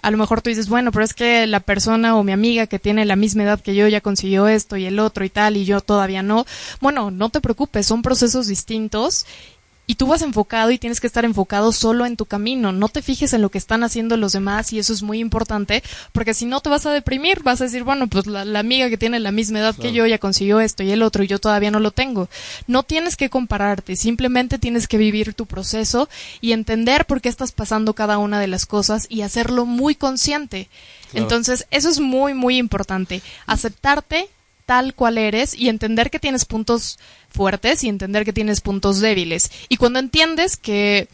A 0.00 0.10
lo 0.10 0.16
mejor 0.16 0.40
tú 0.40 0.48
dices, 0.48 0.70
bueno, 0.70 0.90
pero 0.90 1.04
es 1.04 1.12
que 1.12 1.46
la 1.46 1.60
persona 1.60 2.16
o 2.16 2.24
mi 2.24 2.32
amiga 2.32 2.66
que 2.66 2.78
tiene 2.78 3.04
la 3.04 3.14
misma 3.14 3.42
edad 3.42 3.60
que 3.60 3.74
yo 3.74 3.86
ya 3.88 4.00
consiguió 4.00 4.48
esto 4.48 4.78
y 4.78 4.86
el 4.86 4.98
otro 5.00 5.26
y 5.26 5.28
tal 5.28 5.58
y 5.58 5.66
yo 5.66 5.82
todavía 5.82 6.22
no. 6.22 6.46
Bueno, 6.80 7.10
no 7.10 7.28
te 7.28 7.42
preocupes, 7.42 7.86
son 7.86 8.00
procesos 8.00 8.46
distintos 8.46 9.26
y 9.92 9.94
tú 9.94 10.06
vas 10.06 10.22
enfocado 10.22 10.70
y 10.70 10.78
tienes 10.78 11.00
que 11.00 11.06
estar 11.06 11.26
enfocado 11.26 11.70
solo 11.70 12.06
en 12.06 12.16
tu 12.16 12.24
camino. 12.24 12.72
No 12.72 12.88
te 12.88 13.02
fijes 13.02 13.34
en 13.34 13.42
lo 13.42 13.50
que 13.50 13.58
están 13.58 13.84
haciendo 13.84 14.16
los 14.16 14.32
demás 14.32 14.72
y 14.72 14.78
eso 14.78 14.94
es 14.94 15.02
muy 15.02 15.18
importante 15.18 15.82
porque 16.12 16.32
si 16.32 16.46
no 16.46 16.62
te 16.62 16.70
vas 16.70 16.86
a 16.86 16.92
deprimir, 16.92 17.42
vas 17.42 17.60
a 17.60 17.64
decir, 17.64 17.84
bueno, 17.84 18.06
pues 18.06 18.26
la, 18.26 18.46
la 18.46 18.60
amiga 18.60 18.88
que 18.88 18.96
tiene 18.96 19.20
la 19.20 19.32
misma 19.32 19.58
edad 19.58 19.76
que 19.76 19.92
yo 19.92 20.06
ya 20.06 20.16
consiguió 20.16 20.60
esto 20.60 20.82
y 20.82 20.92
el 20.92 21.02
otro 21.02 21.24
y 21.24 21.26
yo 21.26 21.38
todavía 21.38 21.70
no 21.70 21.78
lo 21.78 21.90
tengo. 21.90 22.30
No 22.66 22.84
tienes 22.84 23.18
que 23.18 23.28
compararte, 23.28 23.96
simplemente 23.96 24.58
tienes 24.58 24.88
que 24.88 24.96
vivir 24.96 25.34
tu 25.34 25.44
proceso 25.44 26.08
y 26.40 26.52
entender 26.52 27.04
por 27.04 27.20
qué 27.20 27.28
estás 27.28 27.52
pasando 27.52 27.92
cada 27.92 28.16
una 28.16 28.40
de 28.40 28.46
las 28.46 28.64
cosas 28.64 29.04
y 29.10 29.20
hacerlo 29.20 29.66
muy 29.66 29.94
consciente. 29.94 30.70
Claro. 31.10 31.24
Entonces, 31.24 31.66
eso 31.70 31.90
es 31.90 32.00
muy, 32.00 32.32
muy 32.32 32.56
importante. 32.56 33.20
Aceptarte 33.44 34.30
tal 34.72 34.94
cual 34.94 35.18
eres 35.18 35.52
y 35.52 35.68
entender 35.68 36.10
que 36.10 36.18
tienes 36.18 36.46
puntos 36.46 36.98
fuertes 37.28 37.84
y 37.84 37.90
entender 37.90 38.24
que 38.24 38.32
tienes 38.32 38.62
puntos 38.62 39.00
débiles. 39.00 39.50
Y 39.68 39.76
cuando 39.76 39.98
entiendes 39.98 40.56
que 40.56 41.08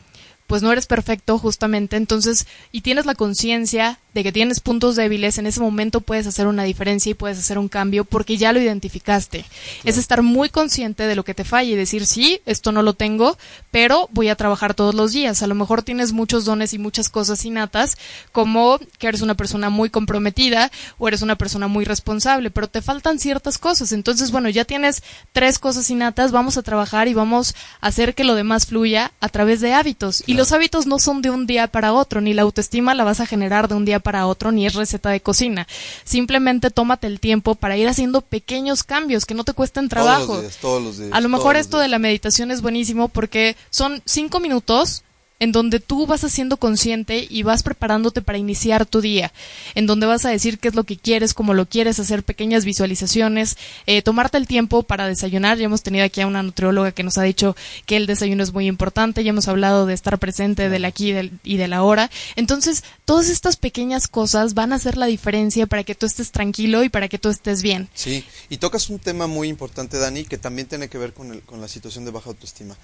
pues 0.47 0.63
no 0.63 0.71
eres 0.71 0.87
perfecto 0.87 1.39
justamente, 1.41 1.97
entonces 1.97 2.47
y 2.71 2.83
tienes 2.83 3.05
la 3.05 3.17
conciencia 3.17 3.99
de 4.15 4.23
que 4.23 4.33
tienes 4.33 4.61
puntos 4.61 4.97
débiles, 4.97 5.39
en 5.39 5.47
ese 5.47 5.61
momento 5.61 6.01
puedes 6.01 6.27
hacer 6.27 6.47
una 6.47 6.65
diferencia 6.65 7.11
y 7.11 7.15
puedes 7.15 7.39
hacer 7.39 7.59
un 7.59 7.69
cambio 7.69 8.05
porque 8.05 8.37
ya 8.37 8.53
lo 8.53 8.61
identificaste. 8.61 9.45
Es 9.85 9.99
estar 9.99 10.23
muy 10.23 10.49
consciente 10.49 11.07
de 11.07 11.15
lo 11.15 11.25
que 11.25 11.35
te 11.35 11.45
falla 11.45 11.71
y 11.71 11.77
decir, 11.77 12.07
sí, 12.07 12.41
esto 12.47 12.73
no 12.73 12.83
lo 12.83 12.95
tengo, 12.95 13.37
pero 13.71 14.09
voy 14.13 14.29
a 14.29 14.37
trabajar 14.37 14.75
todos 14.75 14.95
los 14.95 15.13
días. 15.13 15.43
A 15.43 15.47
lo 15.47 15.55
mejor 15.55 15.83
tienes 15.83 16.13
muchos 16.13 16.45
dones 16.45 16.73
y 16.73 16.79
muchas 16.79 17.09
cosas 17.11 17.45
innatas, 17.45 17.99
como 18.33 18.79
que 18.99 19.09
eres 19.09 19.21
una 19.21 19.35
persona 19.35 19.71
muy 19.71 19.91
comprometida 19.91 20.71
o 20.99 21.09
eres 21.09 21.23
una 21.23 21.37
persona 21.37 21.69
muy 21.69 21.85
responsable, 21.85 22.51
pero 22.51 22.69
te 22.69 22.83
faltan 22.83 23.19
ciertas 23.19 23.59
cosas. 23.59 23.93
Entonces, 23.93 24.31
bueno, 24.31 24.49
ya 24.49 24.65
tienes 24.65 25.03
tres 25.33 25.59
cosas 25.59 25.91
innatas, 25.91 26.33
vamos 26.33 26.57
a 26.57 26.63
trabajar 26.63 27.09
y 27.09 27.15
vamos 27.15 27.55
a 27.81 27.89
hacer 27.89 28.15
que 28.15 28.25
lo 28.25 28.35
demás 28.35 28.67
fluya 28.67 29.13
a 29.21 29.29
través 29.29 29.61
de 29.61 29.75
hábitos. 29.75 30.23
Y 30.27 30.35
los 30.35 30.53
hábitos 30.53 30.87
no 30.87 30.99
son 30.99 31.23
de 31.23 31.31
un 31.31 31.47
día 31.47 31.67
para 31.67 31.93
otro, 31.93 32.21
ni 32.21 32.35
la 32.35 32.43
autoestima 32.43 32.95
la 32.95 33.05
vas 33.05 33.21
a 33.21 33.27
generar 33.27 33.69
de 33.69 33.75
un 33.75 33.85
día 33.85 33.99
para 34.01 34.08
otro, 34.27 34.53
ni 34.53 34.67
es 34.67 34.75
receta 34.75 35.11
de 35.11 35.21
cocina. 35.21 35.67
Simplemente 36.05 36.71
tómate 36.71 37.07
el 37.07 37.21
tiempo 37.21 37.55
para 37.55 37.77
ir 37.77 37.89
haciendo 37.89 38.21
pequeños 38.21 38.83
cambios 38.83 39.27
que 39.27 39.35
no 39.35 39.45
te 39.45 39.53
cuesten 39.53 39.89
trabajo. 39.89 40.27
Todos 40.27 40.43
los 40.43 40.43
días, 40.43 40.59
todos 40.61 40.83
los 40.83 40.99
días. 40.99 41.11
A 41.13 41.21
lo 41.21 41.29
mejor 41.29 41.57
esto 41.57 41.79
de 41.79 41.89
la 41.89 41.99
meditación 41.99 42.51
es 42.51 42.63
buenísimo 42.63 43.09
porque 43.09 43.57
son 43.71 44.03
cinco 44.05 44.41
minutos 44.41 45.03
en 45.41 45.53
donde 45.53 45.80
tú 45.80 46.07
vas 46.07 46.24
haciendo 46.24 46.57
consciente 46.57 47.26
y 47.28 47.43
vas 47.43 47.62
preparándote 47.62 48.22
para 48.22 48.39
iniciar 48.39 48.86
tu 48.86 49.01
día, 49.01 49.32
en 49.74 49.86
donde 49.86 50.07
vas 50.07 50.24
a 50.24 50.30
decir 50.30 50.59
qué 50.59 50.68
es 50.68 50.74
lo 50.74 50.84
que 50.84 50.97
quieres, 50.97 51.34
cómo 51.34 51.55
lo 51.55 51.66
quieres, 51.66 52.01
hacer 52.01 52.22
pequeñas 52.24 52.64
visualizaciones, 52.64 53.57
eh, 53.86 54.03
tomarte 54.03 54.39
el 54.39 54.47
tiempo 54.47 54.82
para 54.82 55.07
desayunar. 55.07 55.59
Ya 55.59 55.66
hemos 55.66 55.82
tenido 55.82 56.05
aquí 56.05 56.20
a 56.20 56.26
una 56.26 56.43
nutrióloga 56.43 56.93
que 56.93 57.03
nos 57.03 57.18
ha 57.18 57.22
dicho 57.22 57.57
que 57.86 57.97
el 57.97 58.07
desayuno 58.07 58.43
es 58.43 58.53
muy 58.53 58.66
importante, 58.66 59.22
ya 59.22 59.30
hemos 59.30 59.49
hablado 59.49 59.86
de 59.86 59.95
estar 59.95 60.18
presente 60.18 60.68
del 60.68 60.84
aquí 60.84 61.14
y 61.45 61.57
de 61.57 61.68
la 61.68 61.82
hora. 61.82 62.11
Entonces, 62.36 62.82
todas 63.05 63.28
estas 63.28 63.57
pequeñas 63.57 64.09
cosas 64.09 64.55
van 64.55 64.72
a 64.72 64.76
hacer 64.76 64.97
la 64.97 65.07
diferencia 65.07 65.66
para 65.66 65.84
que 65.84 65.95
tú 65.95 66.07
estés 66.07 66.32
tranquilo 66.32 66.82
y 66.84 66.89
para 66.89 67.09
que 67.09 67.18
tú 67.18 67.28
estés 67.28 67.62
bien. 67.62 67.89
Sí, 67.95 68.24
y 68.49 68.57
tocas 68.59 68.91
un 68.91 68.99
tema 68.99 69.26
muy 69.26 69.49
importante, 69.49 69.99
Dani, 69.99 70.24
que 70.24 70.39
también 70.39 70.66
tiene 70.68 70.89
que 70.89 70.99
ver 70.99 71.12
con, 71.12 71.32
el- 71.32 71.43
con 71.43 71.61
la 71.61 71.68
situación 71.68 72.05
de 72.05 72.11
baja 72.11 72.30
autoestima. 72.30 72.76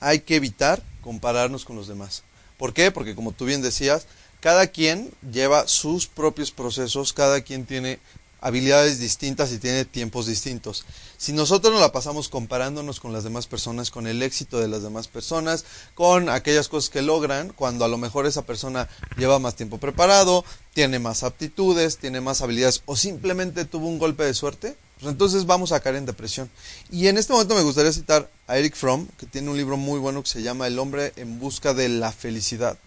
Hay 0.00 0.20
que 0.20 0.36
evitar 0.36 0.82
compararnos 1.02 1.64
con 1.64 1.76
los 1.76 1.88
demás. 1.88 2.22
¿Por 2.56 2.72
qué? 2.72 2.90
Porque 2.90 3.14
como 3.14 3.32
tú 3.32 3.44
bien 3.44 3.60
decías, 3.60 4.06
cada 4.40 4.68
quien 4.68 5.10
lleva 5.30 5.68
sus 5.68 6.06
propios 6.06 6.50
procesos, 6.50 7.12
cada 7.12 7.42
quien 7.42 7.66
tiene 7.66 7.98
habilidades 8.42 8.98
distintas 8.98 9.52
y 9.52 9.58
tiene 9.58 9.84
tiempos 9.84 10.26
distintos. 10.26 10.84
Si 11.16 11.32
nosotros 11.32 11.72
nos 11.72 11.80
la 11.80 11.92
pasamos 11.92 12.28
comparándonos 12.28 12.98
con 12.98 13.12
las 13.12 13.22
demás 13.22 13.46
personas, 13.46 13.92
con 13.92 14.08
el 14.08 14.20
éxito 14.22 14.58
de 14.58 14.66
las 14.66 14.82
demás 14.82 15.06
personas, 15.06 15.64
con 15.94 16.28
aquellas 16.28 16.68
cosas 16.68 16.90
que 16.90 17.02
logran, 17.02 17.50
cuando 17.50 17.84
a 17.84 17.88
lo 17.88 17.98
mejor 17.98 18.26
esa 18.26 18.42
persona 18.42 18.88
lleva 19.16 19.38
más 19.38 19.54
tiempo 19.54 19.78
preparado, 19.78 20.44
tiene 20.74 20.98
más 20.98 21.22
aptitudes, 21.22 21.98
tiene 21.98 22.20
más 22.20 22.42
habilidades 22.42 22.82
o 22.86 22.96
simplemente 22.96 23.64
tuvo 23.64 23.86
un 23.86 24.00
golpe 24.00 24.24
de 24.24 24.34
suerte, 24.34 24.76
pues 25.02 25.12
entonces 25.12 25.46
vamos 25.46 25.72
a 25.72 25.80
caer 25.80 25.96
en 25.96 26.06
depresión. 26.06 26.48
Y 26.90 27.08
en 27.08 27.18
este 27.18 27.32
momento 27.32 27.56
me 27.56 27.62
gustaría 27.62 27.92
citar 27.92 28.30
a 28.46 28.56
Eric 28.56 28.76
Fromm, 28.76 29.08
que 29.18 29.26
tiene 29.26 29.50
un 29.50 29.56
libro 29.56 29.76
muy 29.76 29.98
bueno 29.98 30.22
que 30.22 30.28
se 30.28 30.42
llama 30.42 30.68
El 30.68 30.78
hombre 30.78 31.12
en 31.16 31.40
busca 31.40 31.74
de 31.74 31.88
la 31.88 32.12
felicidad 32.12 32.78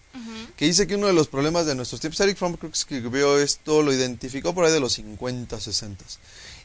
que 0.56 0.64
dice 0.64 0.86
que 0.86 0.96
uno 0.96 1.06
de 1.06 1.12
los 1.12 1.28
problemas 1.28 1.66
de 1.66 1.74
nuestros 1.74 2.00
tiempos, 2.00 2.20
Eric 2.20 2.38
Fromm 2.38 2.54
creo 2.54 2.70
que 2.70 2.78
escribió 2.78 3.38
esto, 3.38 3.82
lo 3.82 3.92
identificó 3.92 4.54
por 4.54 4.64
ahí 4.64 4.72
de 4.72 4.80
los 4.80 4.94
50, 4.94 5.60
60. 5.60 6.04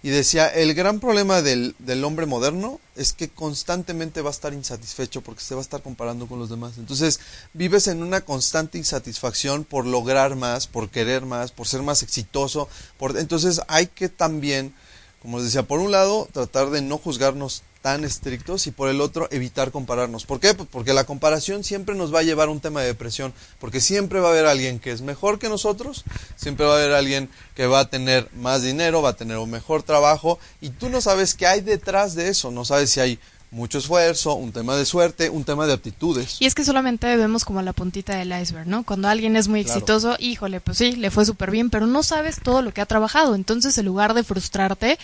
Y 0.04 0.10
decía, 0.10 0.48
el 0.48 0.74
gran 0.74 1.00
problema 1.00 1.42
del, 1.42 1.76
del 1.78 2.04
hombre 2.04 2.26
moderno 2.26 2.80
es 2.96 3.14
que 3.14 3.30
constantemente 3.30 4.22
va 4.22 4.30
a 4.30 4.32
estar 4.32 4.54
insatisfecho 4.54 5.22
porque 5.22 5.44
se 5.44 5.54
va 5.54 5.62
a 5.62 5.64
estar 5.64 5.84
comparando 5.84 6.26
con 6.28 6.40
los 6.40 6.50
demás. 6.50 6.78
Entonces, 6.78 7.20
vives 7.54 7.88
en 7.88 8.02
una 8.02 8.22
constante 8.22 8.78
insatisfacción 8.78 9.64
por 9.64 9.86
lograr 9.86 10.36
más, 10.36 10.66
por 10.66 10.90
querer 10.90 11.26
más, 11.26 11.52
por 11.52 11.68
ser 11.68 11.84
más 11.84 12.02
exitoso. 12.02 12.68
Por, 12.98 13.16
entonces, 13.18 13.62
hay 13.68 13.88
que 13.88 14.10
también, 14.10 14.74
como 15.22 15.38
les 15.38 15.46
decía, 15.46 15.64
por 15.64 15.80
un 15.80 15.92
lado, 15.92 16.28
tratar 16.32 16.72
de 16.72 16.82
no 16.82 16.98
juzgarnos 16.98 17.64
tan 17.82 18.04
estrictos 18.04 18.68
y 18.68 18.72
por 18.72 18.90
el 18.90 19.02
otro 19.02 19.28
evitar 19.32 19.72
compararnos. 19.72 20.26
¿Por 20.26 20.40
qué? 20.40 20.54
Pues 20.54 20.70
porque 20.72 20.94
la 20.94 21.04
comparación 21.04 21.64
siempre 21.64 21.96
nos 21.96 22.14
va 22.14 22.20
a 22.20 22.24
llevar 22.24 22.48
a 22.48 22.52
un 22.52 22.60
tema 22.60 22.82
de 22.82 22.88
depresión, 22.88 23.34
porque 23.60 23.82
siempre 23.82 24.20
va 24.20 24.30
a 24.30 24.32
haber 24.32 24.46
alguien 24.46 24.80
que 24.80 24.92
es 24.92 25.02
mejor 25.02 25.40
que 25.40 25.50
nosotros, 25.50 26.04
siempre 26.36 26.66
va 26.66 26.74
a 26.74 26.78
haber 26.78 26.94
alguien 26.94 27.30
que 27.56 27.68
va 27.68 27.82
a 27.82 27.90
tener 27.90 28.30
más 28.36 28.62
dinero, 28.62 29.02
va 29.02 29.10
a 29.10 29.16
tener 29.16 29.38
un 29.38 29.50
mejor 29.50 29.84
trabajo 29.84 30.40
y 30.60 30.70
tú 30.70 30.90
no 30.90 31.02
sabes 31.02 31.36
qué 31.36 31.48
hay 31.48 31.62
detrás 31.62 32.16
de 32.16 32.30
eso, 32.30 32.52
no 32.52 32.66
sabes 32.66 32.92
si 32.92 33.00
hay 33.00 33.20
mucho 33.52 33.78
esfuerzo, 33.80 34.34
un 34.36 34.52
tema 34.54 34.76
de 34.78 34.86
suerte, 34.86 35.30
un 35.30 35.44
tema 35.44 35.68
de 35.68 35.74
aptitudes. 35.74 36.38
Y 36.40 36.46
es 36.46 36.56
que 36.56 36.64
solamente 36.64 37.16
vemos 37.18 37.44
como 37.44 37.62
la 37.62 37.74
puntita 37.74 38.16
del 38.16 38.32
iceberg, 38.42 38.68
¿no? 38.68 38.84
Cuando 38.84 39.10
alguien 39.10 39.36
es 39.36 39.48
muy 39.50 39.64
Claro. 39.64 39.78
exitoso, 39.78 40.16
híjole, 40.20 40.62
pues 40.62 40.78
sí, 40.78 40.94
le 40.94 41.12
fue 41.12 41.26
súper 41.26 41.52
bien, 41.52 41.70
pero 41.70 41.86
no 41.86 42.02
sabes 42.02 42.38
todo 42.42 42.62
lo 42.62 42.74
que 42.74 42.80
ha 42.82 42.86
trabajado. 42.86 43.36
Entonces, 43.36 43.78
en 43.78 43.86
lugar 43.86 44.14
de 44.14 44.24
frustrarte, 44.24 44.98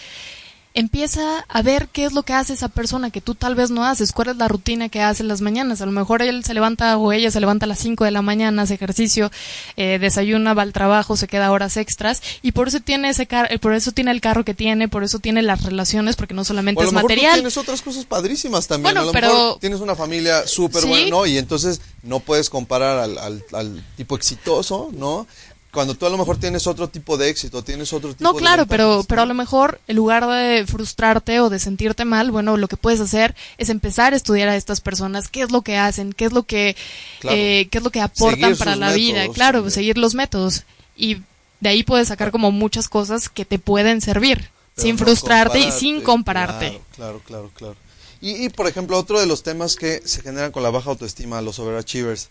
empieza 0.74 1.40
a 1.48 1.62
ver 1.64 1.88
qué 1.88 2.06
es 2.06 2.14
lo 2.14 2.24
que 2.24 2.34
hace 2.34 2.54
esa 2.54 2.68
persona 2.70 3.10
que 3.10 3.20
tú 3.22 3.34
tal 3.36 3.56
vez 3.56 3.72
no 3.72 3.84
haces, 3.84 4.12
cuál 4.12 4.30
es 4.30 4.38
la 4.38 4.48
rutina 4.48 4.90
que 4.90 5.02
hace 5.02 5.24
en 5.24 5.28
las 5.28 5.42
mañanas. 5.42 5.82
A 5.82 5.86
lo 5.86 5.92
mejor 5.92 6.22
él 6.22 6.44
se 6.44 6.54
levanta 6.54 6.98
o 6.98 7.12
ella 7.12 7.32
se 7.32 7.40
levanta 7.40 7.66
a 7.66 7.68
las 7.68 7.80
5 7.80 8.04
de 8.06 8.12
la 8.12 8.22
mañana, 8.22 8.62
hace 8.62 8.76
ejercicio, 8.76 9.32
eh, 9.76 9.98
desayuna, 10.00 10.54
va 10.54 10.62
al 10.62 10.74
trabajo, 10.74 11.18
se 11.18 11.28
queda 11.28 11.52
horas 11.52 11.78
extras 11.78 12.22
y 12.42 12.52
por 12.52 12.68
eso 12.68 12.80
tiene 12.80 13.10
ese 13.10 13.26
car 13.26 13.50
por 13.60 13.74
eso 13.74 13.92
tiene 13.92 14.12
el 14.12 14.22
carro 14.22 14.46
que 14.46 14.54
tiene, 14.54 14.88
por 14.88 15.04
eso 15.04 15.20
tiene 15.20 15.42
las 15.42 15.64
relaciones, 15.64 16.16
porque 16.16 16.34
no 16.36 16.44
solamente 16.44 16.80
O 16.80 16.82
a 16.82 16.84
lo 16.86 16.90
es 16.90 16.94
mejor 16.94 17.10
tú 17.10 17.14
material. 17.16 17.34
tienes 17.36 17.58
otras 17.58 17.82
cosas 17.82 18.06
padrísimas 18.06 18.68
también. 18.68 18.84
Bueno, 18.94 19.02
a 19.02 19.06
lo 19.06 19.12
pero- 19.12 19.28
mejor 19.28 19.60
tienes 19.60 19.80
una 19.80 19.96
familia 19.96 20.46
súper 20.46 20.84
Sí. 20.84 20.88
buena, 20.90 21.10
¿no? 21.10 21.26
Y 21.26 21.38
entonces 21.38 21.82
no 22.04 22.20
puedes 22.20 22.50
comparar 22.50 23.00
al, 23.00 23.18
al- 23.18 23.44
al 23.54 23.84
tipo 23.98 24.16
exitoso, 24.16 24.90
¿no? 24.94 25.28
Cuando 25.72 25.96
tú 25.96 26.06
a 26.06 26.10
lo 26.10 26.18
mejor 26.18 26.38
tienes 26.38 26.66
otro 26.66 26.88
tipo 26.88 27.18
de 27.18 27.30
éxito, 27.30 27.64
tienes 27.64 27.92
otro 27.94 28.14
tipo 28.14 28.24
No, 28.24 28.34
de 28.34 28.40
claro, 28.40 28.66
pero, 28.66 29.04
pero 29.08 29.22
a 29.22 29.26
lo 29.26 29.34
mejor 29.34 29.80
en 29.88 29.98
lugar 29.98 30.26
de 30.26 30.66
frustrarte 30.66 31.40
o 31.42 31.50
de 31.50 31.60
sentirte 31.60 32.06
mal, 32.06 32.32
bueno, 32.32 32.58
lo 32.58 32.68
que 32.68 32.78
puedes 32.78 33.00
hacer 33.02 33.36
es 33.58 33.70
empezar 33.70 34.14
a 34.14 34.16
estudiar 34.16 34.48
a 34.50 34.56
estas 34.56 34.82
personas, 34.82 35.28
qué 35.28 35.42
es 35.42 35.52
lo 35.52 35.62
que 35.62 35.78
hacen, 35.78 36.14
qué 36.14 36.26
es 36.26 36.32
lo 36.32 36.44
que, 36.44 36.76
Claro. 37.20 37.38
eh, 37.38 37.68
qué 37.70 37.78
es 37.80 37.84
lo 37.84 37.92
que 37.92 38.02
aportan 38.02 38.40
Seguir 38.40 38.58
para 38.58 38.76
la 38.76 38.94
vida, 38.94 39.28
claro, 39.34 39.70
seguir 39.70 39.98
los 39.98 40.16
métodos 40.16 40.64
y 40.96 41.18
de 41.60 41.70
ahí 41.70 41.84
puedes 41.84 42.08
sacar 42.08 42.32
como 42.32 42.52
muchas 42.52 42.88
cosas 42.88 43.30
que 43.30 43.46
te 43.46 43.60
pueden 43.60 44.02
servir, 44.02 44.50
Pero 44.76 44.84
sin 44.86 44.96
no 44.96 45.04
frustrarte 45.04 45.60
y 45.60 45.72
sin 45.72 46.02
compararte. 46.02 46.80
Claro, 46.96 47.20
claro, 47.20 47.22
claro. 47.26 47.52
claro. 47.56 47.76
Y, 48.20 48.46
y, 48.46 48.50
por 48.50 48.68
ejemplo, 48.68 48.98
otro 48.98 49.20
de 49.20 49.28
los 49.28 49.44
temas 49.44 49.76
que 49.76 50.02
se 50.06 50.22
generan 50.22 50.52
con 50.52 50.64
la 50.64 50.72
baja 50.72 50.90
autoestima, 50.90 51.42
los 51.42 51.60
overachievers, 51.60 52.30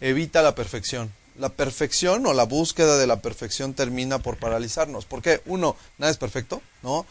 evita 0.00 0.40
la 0.40 0.54
perfección. 0.54 1.10
La 1.38 1.50
perfección 1.50 2.24
o 2.26 2.32
la 2.32 2.44
búsqueda 2.44 2.96
de 2.96 3.06
la 3.06 3.20
perfección 3.20 3.74
termina 3.74 4.18
por 4.18 4.36
paralizarnos. 4.38 5.04
Porque, 5.04 5.42
uno, 5.46 5.76
nada 5.98 6.10
es 6.10 6.18
perfecto, 6.18 6.62
¿no? 6.82 7.04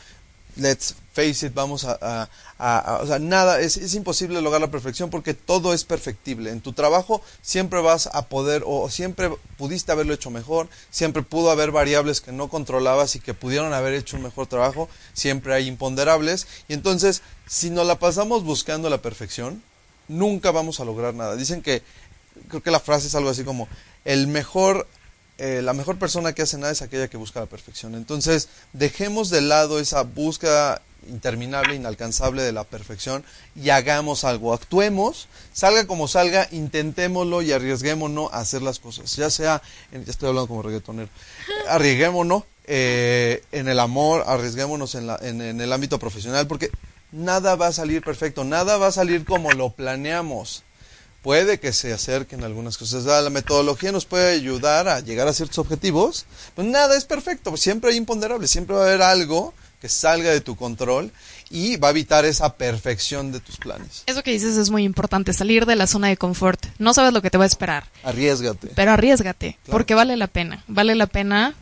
Let's 0.57 0.95
face 1.11 1.47
it, 1.47 1.53
vamos 1.53 1.83
a... 1.83 2.29
a- 2.57 2.99
o 3.01 3.05
sea, 3.05 3.19
nada, 3.19 3.59
es, 3.59 3.75
es 3.75 3.93
imposible 3.93 4.41
lograr 4.41 4.61
la 4.61 4.71
perfección 4.71 5.09
porque 5.09 5.33
todo 5.33 5.73
es 5.73 5.83
perfectible. 5.83 6.49
En 6.49 6.61
tu 6.61 6.71
trabajo 6.71 7.21
siempre 7.41 7.81
vas 7.81 8.07
a 8.13 8.27
poder, 8.27 8.63
o 8.65 8.89
siempre 8.89 9.29
pudiste 9.57 9.91
haberlo 9.91 10.13
hecho 10.13 10.31
mejor, 10.31 10.69
siempre 10.89 11.21
pudo 11.23 11.51
haber 11.51 11.71
variables 11.71 12.21
que 12.21 12.31
no 12.31 12.47
controlabas 12.47 13.15
y 13.17 13.19
que 13.19 13.33
pudieron 13.33 13.73
haber 13.73 13.93
hecho 13.93 14.15
un 14.15 14.23
mejor 14.23 14.47
trabajo, 14.47 14.87
siempre 15.13 15.53
hay 15.53 15.67
imponderables. 15.67 16.47
Y 16.69 16.73
entonces, 16.73 17.21
si 17.45 17.69
nos 17.69 17.85
la 17.85 17.99
pasamos 17.99 18.45
buscando 18.45 18.89
la 18.89 19.01
perfección, 19.01 19.61
nunca 20.07 20.51
vamos 20.51 20.79
a 20.79 20.85
lograr 20.85 21.13
nada. 21.13 21.35
Dicen 21.35 21.61
que, 21.61 21.83
creo 22.47 22.63
que 22.63 22.71
la 22.71 22.79
frase 22.79 23.07
es 23.07 23.15
algo 23.15 23.29
así 23.29 23.43
como, 23.43 23.67
el 24.05 24.27
mejor 24.27 24.87
eh, 25.37 25.61
la 25.61 25.73
mejor 25.73 25.97
persona 25.99 26.31
que 26.31 26.43
hace 26.43 26.57
nada 26.57 26.71
es 26.71 26.81
aquella 26.81 27.09
que 27.09 27.17
busca 27.17 27.41
la 27.41 27.45
perfección. 27.45 27.93
Entonces, 27.95 28.47
dejemos 28.71 29.29
de 29.29 29.41
lado 29.41 29.79
esa 29.81 30.03
búsqueda 30.03 30.81
interminable, 31.09 31.75
inalcanzable 31.75 32.41
de 32.41 32.53
la 32.53 32.63
perfección 32.63 33.25
y 33.53 33.69
hagamos 33.69 34.23
algo. 34.23 34.53
Actuemos, 34.53 35.27
salga 35.51 35.87
como 35.87 36.07
salga, 36.07 36.47
intentémoslo 36.51 37.41
y 37.41 37.51
arriesguémonos 37.51 38.31
a 38.31 38.37
hacer 38.39 38.61
las 38.61 38.79
cosas. 38.79 39.13
Ya 39.17 39.29
sea, 39.29 39.61
en- 39.91 40.05
ya 40.05 40.11
estoy 40.11 40.29
hablando 40.29 40.47
como 40.47 40.61
reggaetonero, 40.61 41.09
arriesguémonos 41.67 42.43
eh, 42.67 43.43
en 43.51 43.67
el 43.67 43.79
amor, 43.81 44.23
arriesguémonos 44.27 44.95
en, 44.95 45.07
la- 45.07 45.19
en- 45.21 45.41
en 45.41 45.59
el 45.59 45.73
ámbito 45.73 45.99
profesional, 45.99 46.47
porque 46.47 46.71
nada 47.11 47.55
va 47.55 47.67
a 47.67 47.73
salir 47.73 48.01
perfecto, 48.03 48.45
nada 48.45 48.77
va 48.77 48.87
a 48.87 48.91
salir 48.93 49.25
como 49.25 49.51
lo 49.51 49.71
planeamos 49.71 50.63
puede 51.25 51.59
que 51.59 51.73
se 51.73 51.91
acerquen 51.91 52.43
algunas 52.43 52.77
cosas. 52.77 53.03
La 53.05 53.31
metodología 53.31 53.91
nos 53.91 54.05
puede 54.05 54.35
ayudar 54.35 54.87
a 54.87 54.99
llegar 54.99 55.27
a 55.27 55.33
ciertos 55.33 55.57
objetivos. 55.57 56.27
Pues 56.53 56.67
nada 56.67 56.95
es 56.95 57.05
perfecto, 57.05 57.57
siempre 57.57 57.89
hay 57.89 57.97
imponderables, 57.97 58.51
siempre 58.51 58.75
va 58.75 58.83
a 58.83 58.87
haber 58.89 59.01
algo 59.01 59.51
que 59.81 59.89
salga 59.89 60.29
de 60.29 60.39
tu 60.41 60.55
control 60.55 61.11
y 61.49 61.77
va 61.77 61.87
a 61.87 61.91
evitar 61.91 62.25
esa 62.25 62.53
perfección 62.57 63.31
de 63.31 63.39
tus 63.39 63.57
planes. 63.57 64.03
Eso 64.05 64.21
que 64.21 64.31
dices 64.33 64.55
es 64.55 64.69
muy 64.69 64.83
importante, 64.83 65.33
salir 65.33 65.65
de 65.65 65.75
la 65.75 65.87
zona 65.87 66.09
de 66.09 66.17
confort. 66.17 66.63
No 66.77 66.93
sabes 66.93 67.11
lo 67.11 67.23
que 67.23 67.31
te 67.31 67.39
va 67.39 67.45
a 67.45 67.47
esperar. 67.47 67.85
Arriesgate. 68.03 68.67
pero 68.75 68.91
arriesgate, 68.91 69.57
Claro. 69.63 69.71
porque 69.71 69.95
vale 69.95 70.17
la 70.17 70.27
pena, 70.27 70.63
vale 70.67 70.93
la 70.93 71.07
pena 71.07 71.55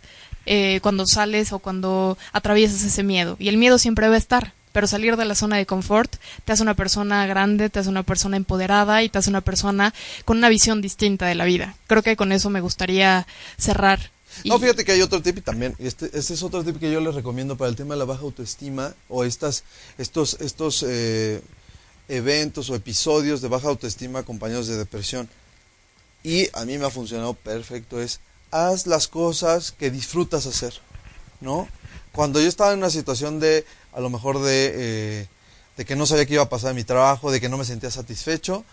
eh, 0.46 0.80
cuando 0.84 1.08
sales 1.08 1.54
o 1.54 1.60
cuando 1.60 2.18
atraviesas 2.34 2.84
ese 2.84 3.02
miedo. 3.04 3.38
Y 3.40 3.48
el 3.48 3.56
miedo 3.56 3.78
siempre 3.78 4.10
va 4.10 4.16
a 4.16 4.18
estar, 4.18 4.54
pero 4.74 4.88
salir 4.88 5.16
de 5.16 5.24
la 5.24 5.36
zona 5.36 5.56
de 5.56 5.66
confort 5.66 6.14
te 6.44 6.52
hace 6.52 6.64
una 6.64 6.74
persona 6.74 7.26
grande, 7.26 7.70
te 7.70 7.80
hace 7.80 7.90
una 7.90 8.04
persona 8.04 8.36
empoderada 8.36 9.04
y 9.04 9.10
te 9.10 9.20
hace 9.20 9.30
una 9.30 9.42
persona 9.42 9.94
con 10.26 10.38
una 10.38 10.50
visión 10.50 10.82
distinta 10.82 11.28
de 11.28 11.36
la 11.36 11.46
vida. 11.46 11.78
Creo 11.88 12.04
que 12.04 12.18
con 12.18 12.34
eso 12.34 12.50
me 12.50 12.60
gustaría 12.60 13.26
cerrar 13.58 14.12
No, 14.44 14.60
fíjate 14.60 14.84
que 14.84 14.92
hay 14.92 15.02
otro 15.02 15.22
tip 15.22 15.38
y 15.38 15.42
también, 15.42 15.76
este, 15.80 16.10
este 16.12 16.34
es 16.34 16.44
otro 16.44 16.64
tip 16.64 16.80
que 16.80 16.92
yo 16.92 17.00
les 17.00 17.16
recomiendo 17.16 17.56
para 17.56 17.70
el 17.70 17.76
tema 17.76 17.94
de 17.94 18.00
la 18.00 18.06
baja 18.06 18.24
autoestima 18.24 18.94
o 19.08 19.24
estas, 19.24 19.64
estos, 19.98 20.38
estos 20.42 20.84
eh, 20.86 21.40
eventos 22.10 22.70
o 22.70 22.76
episodios 22.76 23.42
de 23.42 23.48
baja 23.48 23.70
autoestima 23.70 24.20
acompañados 24.20 24.68
de 24.68 24.76
depresión. 24.76 25.30
Y 26.24 26.50
a 26.54 26.66
mí 26.66 26.78
me 26.78 26.86
ha 26.86 26.90
funcionado 26.90 27.34
perfecto, 27.34 28.02
es 28.02 28.20
haz 28.50 28.88
las 28.88 29.08
cosas 29.08 29.72
que 29.72 29.92
disfrutas 29.92 30.46
hacer, 30.46 30.74
¿no? 31.42 31.68
Cuando 32.14 32.40
yo 32.40 32.48
estaba 32.48 32.74
en 32.74 32.80
una 32.80 32.90
situación 32.90 33.40
de, 33.40 33.66
a 33.92 34.00
lo 34.00 34.10
mejor 34.10 34.40
de, 34.40 34.72
eh, 34.74 35.28
de 35.78 35.86
que 35.86 35.96
no 35.96 36.06
sabía 36.06 36.26
qué 36.26 36.36
iba 36.36 36.44
a 36.44 36.50
pasar 36.50 36.72
en 36.72 36.76
mi 36.78 36.84
trabajo, 36.84 37.32
de 37.32 37.42
que 37.42 37.50
no 37.50 37.58
me 37.58 37.66
sentía 37.66 37.90
satisfecho, 37.90 38.64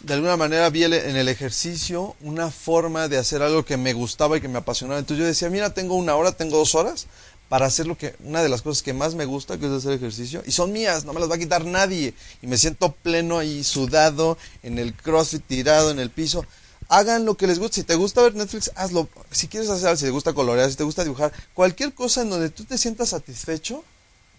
de 0.00 0.14
alguna 0.14 0.36
manera 0.36 0.70
vi 0.70 0.84
en 0.84 0.94
el 0.94 1.28
ejercicio 1.28 2.16
una 2.20 2.50
forma 2.50 3.08
de 3.08 3.18
hacer 3.18 3.42
algo 3.42 3.64
que 3.64 3.76
me 3.76 3.92
gustaba 3.92 4.36
y 4.36 4.40
que 4.40 4.48
me 4.48 4.58
apasionaba. 4.58 4.98
Entonces 4.98 5.20
yo 5.20 5.26
decía, 5.26 5.50
mira, 5.50 5.74
tengo 5.74 5.94
una 5.94 6.14
hora, 6.14 6.32
tengo 6.32 6.56
dos 6.56 6.74
horas 6.74 7.06
para 7.50 7.66
hacer 7.66 7.86
lo 7.86 7.98
que, 7.98 8.14
una 8.24 8.42
de 8.42 8.48
las 8.48 8.62
cosas 8.62 8.82
que 8.82 8.92
más 8.92 9.14
me 9.14 9.24
gusta, 9.24 9.58
que 9.58 9.66
es 9.66 9.72
hacer 9.72 9.92
ejercicio, 9.92 10.42
y 10.46 10.52
son 10.52 10.72
mías, 10.72 11.04
no 11.04 11.12
me 11.12 11.20
las 11.20 11.28
va 11.28 11.34
a 11.34 11.38
quitar 11.38 11.64
nadie. 11.64 12.14
Y 12.40 12.46
me 12.46 12.56
siento 12.56 12.92
pleno 12.92 13.38
ahí, 13.38 13.64
sudado, 13.64 14.38
en 14.62 14.78
el 14.78 14.94
crossfit, 14.94 15.44
tirado 15.46 15.90
en 15.90 15.98
el 15.98 16.10
piso. 16.10 16.46
Hagan 16.92 17.24
lo 17.24 17.36
que 17.36 17.46
les 17.46 17.58
guste. 17.58 17.76
Si 17.76 17.84
te 17.84 17.94
gusta 17.94 18.20
ver 18.22 18.34
Netflix, 18.34 18.70
hazlo. 18.74 19.08
Si 19.30 19.48
quieres 19.48 19.70
hacer, 19.70 19.96
si 19.96 20.04
te 20.04 20.10
gusta 20.10 20.32
colorear, 20.34 20.68
si 20.68 20.76
te 20.76 20.84
gusta 20.84 21.04
dibujar, 21.04 21.32
cualquier 21.54 21.94
cosa 21.94 22.22
en 22.22 22.30
donde 22.30 22.50
tú 22.50 22.64
te 22.64 22.76
sientas 22.76 23.10
satisfecho, 23.10 23.84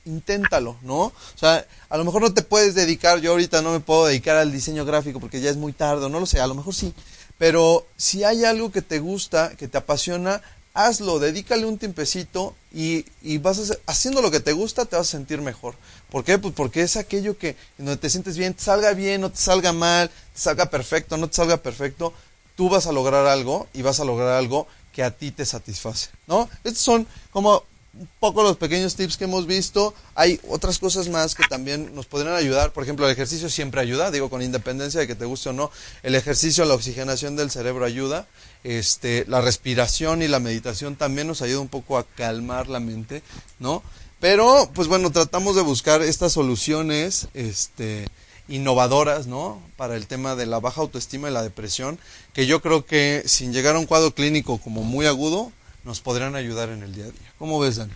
inténtalo, 0.06 0.76
¿no? 0.82 1.00
O 1.04 1.14
sea, 1.36 1.66
a 1.90 1.98
lo 1.98 2.04
mejor 2.04 2.22
no 2.22 2.34
te 2.34 2.42
puedes 2.42 2.76
dedicar, 2.76 3.20
yo 3.20 3.32
ahorita 3.32 3.62
no 3.62 3.72
me 3.72 3.80
puedo 3.80 4.06
dedicar 4.06 4.36
al 4.36 4.52
diseño 4.52 4.84
gráfico 4.84 5.20
porque 5.20 5.40
ya 5.42 5.50
es 5.50 5.58
muy 5.58 5.74
tarde, 5.74 6.10
no 6.10 6.20
lo 6.20 6.26
sé, 6.26 6.40
a 6.40 6.48
lo 6.48 6.56
mejor 6.56 6.74
sí, 6.74 6.94
pero 7.38 7.86
si 7.98 8.24
hay 8.24 8.44
algo 8.44 8.72
que 8.72 8.82
te 8.82 9.00
gusta, 9.00 9.52
que 9.56 9.68
te 9.68 9.78
apasiona, 9.78 10.42
hazlo, 10.74 11.20
dedícale 11.20 11.66
un 11.66 11.78
tiempecito 11.78 12.56
y, 12.74 13.06
y 13.22 13.38
vas 13.38 13.60
a 13.60 13.62
hacer- 13.62 13.82
haciendo 13.86 14.22
lo 14.22 14.32
que 14.32 14.40
te 14.40 14.54
gusta, 14.54 14.86
te 14.86 14.96
vas 14.96 15.08
a 15.08 15.12
sentir 15.12 15.40
mejor. 15.42 15.76
¿Por 16.10 16.24
qué? 16.24 16.38
Pues 16.38 16.54
porque 16.56 16.82
es 16.82 16.98
aquello 16.98 17.38
que 17.38 17.50
en 17.78 17.86
donde 17.86 17.98
te 17.98 18.10
sientes 18.10 18.38
bien, 18.38 18.54
te 18.54 18.64
salga 18.64 18.94
bien, 18.94 19.22
no 19.22 19.30
te 19.32 19.38
salga 19.38 19.72
mal, 19.72 20.10
te 20.10 20.40
salga 20.40 20.70
perfecto, 20.70 21.16
no 21.18 21.28
te 21.30 21.36
salga 21.36 21.58
perfecto, 21.58 22.14
tú 22.56 22.70
vas 22.70 22.88
a 22.88 22.92
lograr 22.92 23.26
algo 23.26 23.68
y 23.74 23.82
vas 23.82 24.00
a 24.00 24.06
lograr 24.06 24.30
algo 24.30 24.68
que 24.94 25.04
a 25.04 25.12
ti 25.12 25.32
te 25.32 25.46
satisface, 25.46 26.10
¿no? 26.28 26.50
Estos 26.64 26.84
son 26.84 27.08
como 27.32 27.64
un 27.94 28.08
poco 28.20 28.42
los 28.42 28.56
pequeños 28.56 28.96
tips 28.96 29.18
que 29.18 29.26
hemos 29.26 29.46
visto. 29.46 29.94
Hay 30.16 30.40
otras 30.48 30.80
cosas 30.80 31.10
más 31.10 31.36
que 31.36 31.44
también 31.44 31.94
nos 31.94 32.06
podrían 32.06 32.36
ayudar. 32.36 32.72
Por 32.72 32.84
ejemplo, 32.84 33.06
el 33.06 33.12
ejercicio 33.12 33.50
siempre 33.50 33.82
ayuda, 33.82 34.12
digo, 34.12 34.30
con 34.30 34.42
independencia 34.42 35.00
de 35.00 35.08
que 35.08 35.16
te 35.16 35.26
guste 35.26 35.50
o 35.50 35.54
no. 35.54 35.72
El 36.02 36.16
ejercicio, 36.16 36.64
la 36.66 36.74
oxigenación 36.74 37.36
del 37.36 37.52
cerebro 37.52 37.84
ayuda. 37.84 38.28
Este, 38.64 39.26
la 39.28 39.42
respiración 39.42 40.22
y 40.22 40.28
la 40.28 40.40
meditación 40.40 40.96
también 40.96 41.28
nos 41.28 41.42
ayuda 41.42 41.60
un 41.60 41.68
poco 41.68 41.98
a 41.98 42.06
calmar 42.06 42.70
la 42.70 42.80
mente, 42.80 43.24
¿no? 43.60 43.84
Pero, 44.20 44.70
pues 44.74 44.88
bueno, 44.88 45.12
tratamos 45.12 45.56
de 45.56 45.64
buscar 45.64 46.02
estas 46.04 46.34
soluciones, 46.34 47.28
este, 47.34 48.08
innovadoras, 48.52 49.26
¿no? 49.26 49.60
Para 49.78 49.96
el 49.96 50.06
tema 50.06 50.36
de 50.36 50.46
la 50.46 50.60
baja 50.60 50.82
autoestima 50.82 51.30
y 51.30 51.34
la 51.34 51.42
depresión, 51.42 51.98
que 52.34 52.46
yo 52.46 52.62
creo 52.62 52.86
que 52.86 53.24
sin 53.26 53.54
llegar 53.54 53.76
a 53.76 53.80
un 53.80 53.86
cuadro 53.88 54.12
clínico 54.12 54.60
como 54.60 54.84
muy 54.84 55.06
agudo, 55.08 55.52
nos 55.84 56.02
podrán 56.02 56.36
ayudar 56.36 56.70
en 56.70 56.84
el 56.84 56.94
día 56.94 57.06
a 57.06 57.12
día. 57.12 57.34
¿Cómo 57.40 57.60
ves, 57.60 57.78
Dan? 57.78 57.90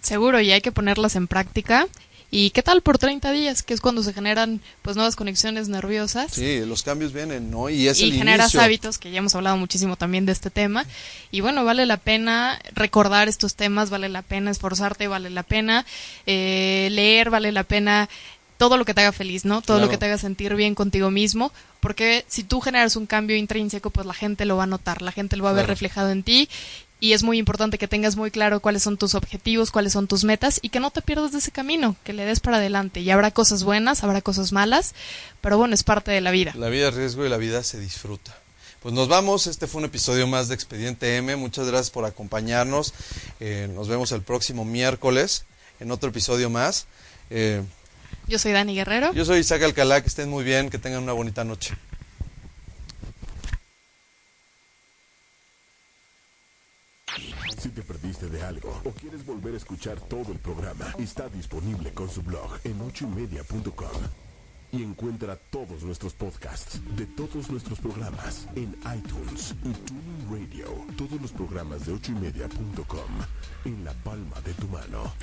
Seguro, 0.00 0.40
y 0.40 0.52
hay 0.52 0.60
que 0.60 0.70
ponerlas 0.72 1.16
en 1.16 1.26
práctica. 1.26 1.88
¿Y 2.30 2.50
qué 2.50 2.64
tal 2.64 2.82
por 2.82 2.98
30 2.98 3.30
días? 3.30 3.62
Que 3.62 3.74
es 3.74 3.80
cuando 3.80 4.02
se 4.02 4.12
generan 4.12 4.60
pues 4.82 4.96
nuevas 4.96 5.14
conexiones 5.14 5.68
nerviosas. 5.68 6.32
Sí, 6.32 6.64
los 6.66 6.82
cambios 6.82 7.12
vienen, 7.12 7.48
¿no? 7.48 7.70
Y 7.70 7.86
es 7.86 8.00
y 8.00 8.04
el 8.04 8.12
generas 8.12 8.46
inicio. 8.46 8.60
hábitos, 8.60 8.98
que 8.98 9.12
ya 9.12 9.18
hemos 9.18 9.36
hablado 9.36 9.56
muchísimo 9.56 9.94
también 9.94 10.26
de 10.26 10.32
este 10.32 10.50
tema. 10.50 10.84
Y 11.30 11.42
bueno, 11.42 11.64
vale 11.64 11.86
la 11.86 11.96
pena 11.96 12.58
recordar 12.74 13.28
estos 13.28 13.54
temas, 13.54 13.88
vale 13.88 14.08
la 14.08 14.22
pena 14.22 14.50
esforzarte, 14.50 15.06
vale 15.06 15.30
la 15.30 15.44
pena 15.44 15.86
eh, 16.26 16.88
leer, 16.90 17.30
vale 17.30 17.52
la 17.52 17.62
pena 17.62 18.08
todo 18.56 18.76
lo 18.76 18.84
que 18.84 18.94
te 18.94 19.00
haga 19.00 19.12
feliz, 19.12 19.44
¿no? 19.44 19.60
Todo 19.62 19.76
Claro. 19.78 19.86
lo 19.86 19.90
que 19.90 19.98
te 19.98 20.06
haga 20.06 20.18
sentir 20.18 20.54
bien 20.54 20.74
contigo 20.74 21.10
mismo, 21.10 21.52
porque 21.80 22.24
si 22.28 22.44
tú 22.44 22.60
generas 22.60 22.96
un 22.96 23.06
cambio 23.06 23.36
intrínseco, 23.36 23.90
pues 23.90 24.06
la 24.06 24.14
gente 24.14 24.44
lo 24.44 24.56
va 24.56 24.64
a 24.64 24.66
notar, 24.66 25.02
la 25.02 25.12
gente 25.12 25.36
lo 25.36 25.44
va 25.44 25.50
a 25.50 25.54
ver 25.54 25.64
Claro. 25.64 25.74
reflejado 25.74 26.10
en 26.10 26.22
ti 26.22 26.48
y 27.00 27.12
es 27.12 27.22
muy 27.22 27.36
importante 27.38 27.76
que 27.76 27.88
tengas 27.88 28.16
muy 28.16 28.30
claro 28.30 28.60
cuáles 28.60 28.82
son 28.82 28.96
tus 28.96 29.14
objetivos, 29.14 29.70
cuáles 29.70 29.92
son 29.92 30.06
tus 30.06 30.24
metas 30.24 30.58
y 30.62 30.68
que 30.70 30.80
no 30.80 30.90
te 30.90 31.02
pierdas 31.02 31.32
de 31.32 31.38
ese 31.38 31.50
camino, 31.50 31.96
que 32.04 32.12
le 32.14 32.24
des 32.24 32.40
para 32.40 32.56
adelante. 32.58 33.00
Y 33.00 33.10
habrá 33.10 33.30
cosas 33.32 33.64
buenas, 33.64 34.02
habrá 34.04 34.22
cosas 34.22 34.52
malas, 34.52 34.94
pero 35.40 35.58
bueno, 35.58 35.74
es 35.74 35.82
parte 35.82 36.12
de 36.12 36.20
la 36.22 36.30
vida. 36.30 36.52
La 36.56 36.68
vida 36.68 36.88
es 36.88 36.94
riesgo 36.94 37.26
y 37.26 37.28
la 37.28 37.36
vida 37.36 37.62
se 37.62 37.78
disfruta. 37.80 38.34
Pues 38.80 38.94
nos 38.94 39.08
vamos, 39.08 39.46
este 39.46 39.66
fue 39.66 39.80
un 39.80 39.86
episodio 39.86 40.26
más 40.26 40.48
de 40.48 40.54
Expediente 40.54 41.16
M, 41.16 41.34
muchas 41.36 41.66
gracias 41.66 41.90
por 41.90 42.04
acompañarnos, 42.04 42.94
Eh, 43.40 43.68
nos 43.74 43.88
vemos 43.88 44.12
el 44.12 44.22
próximo 44.22 44.64
miércoles 44.64 45.44
en 45.80 45.90
otro 45.90 46.08
episodio 46.10 46.48
más. 46.50 46.86
Eh, 47.30 47.62
Yo 48.26 48.38
soy 48.38 48.52
Dani 48.52 48.74
Guerrero. 48.74 49.12
yo 49.12 49.24
soy 49.24 49.40
Isaac 49.40 49.62
Alcalá, 49.62 50.00
que 50.00 50.08
estén 50.08 50.30
muy 50.30 50.44
bien, 50.44 50.70
que 50.70 50.78
tengan 50.78 51.02
una 51.02 51.12
bonita 51.12 51.44
noche. 51.44 51.74
Si 57.58 57.68
te 57.70 57.82
perdiste 57.82 58.28
de 58.28 58.42
algo 58.42 58.80
o 58.84 58.90
quieres 58.90 59.24
volver 59.24 59.54
a 59.54 59.56
escuchar 59.56 59.98
todo 60.00 60.32
el 60.32 60.38
programa, 60.38 60.94
está 60.98 61.28
disponible 61.28 61.92
con 61.92 62.10
su 62.10 62.22
blog 62.22 62.58
en 62.64 62.80
ochoymedia.com. 62.80 64.02
Y 64.72 64.82
encuentra 64.82 65.36
todos 65.36 65.84
nuestros 65.84 66.14
podcasts 66.14 66.80
de 66.96 67.06
todos 67.06 67.48
nuestros 67.48 67.78
programas 67.78 68.48
en 68.56 68.76
iTunes 68.96 69.54
y 69.62 69.72
Tuning 69.72 70.28
Radio. 70.28 70.66
Todos 70.98 71.20
los 71.22 71.30
programas 71.30 71.86
de 71.86 71.92
ochoymedia.com 71.92 73.10
en 73.66 73.84
la 73.84 73.92
palma 73.92 74.40
de 74.40 74.52
tu 74.54 74.66
mano. 74.66 75.14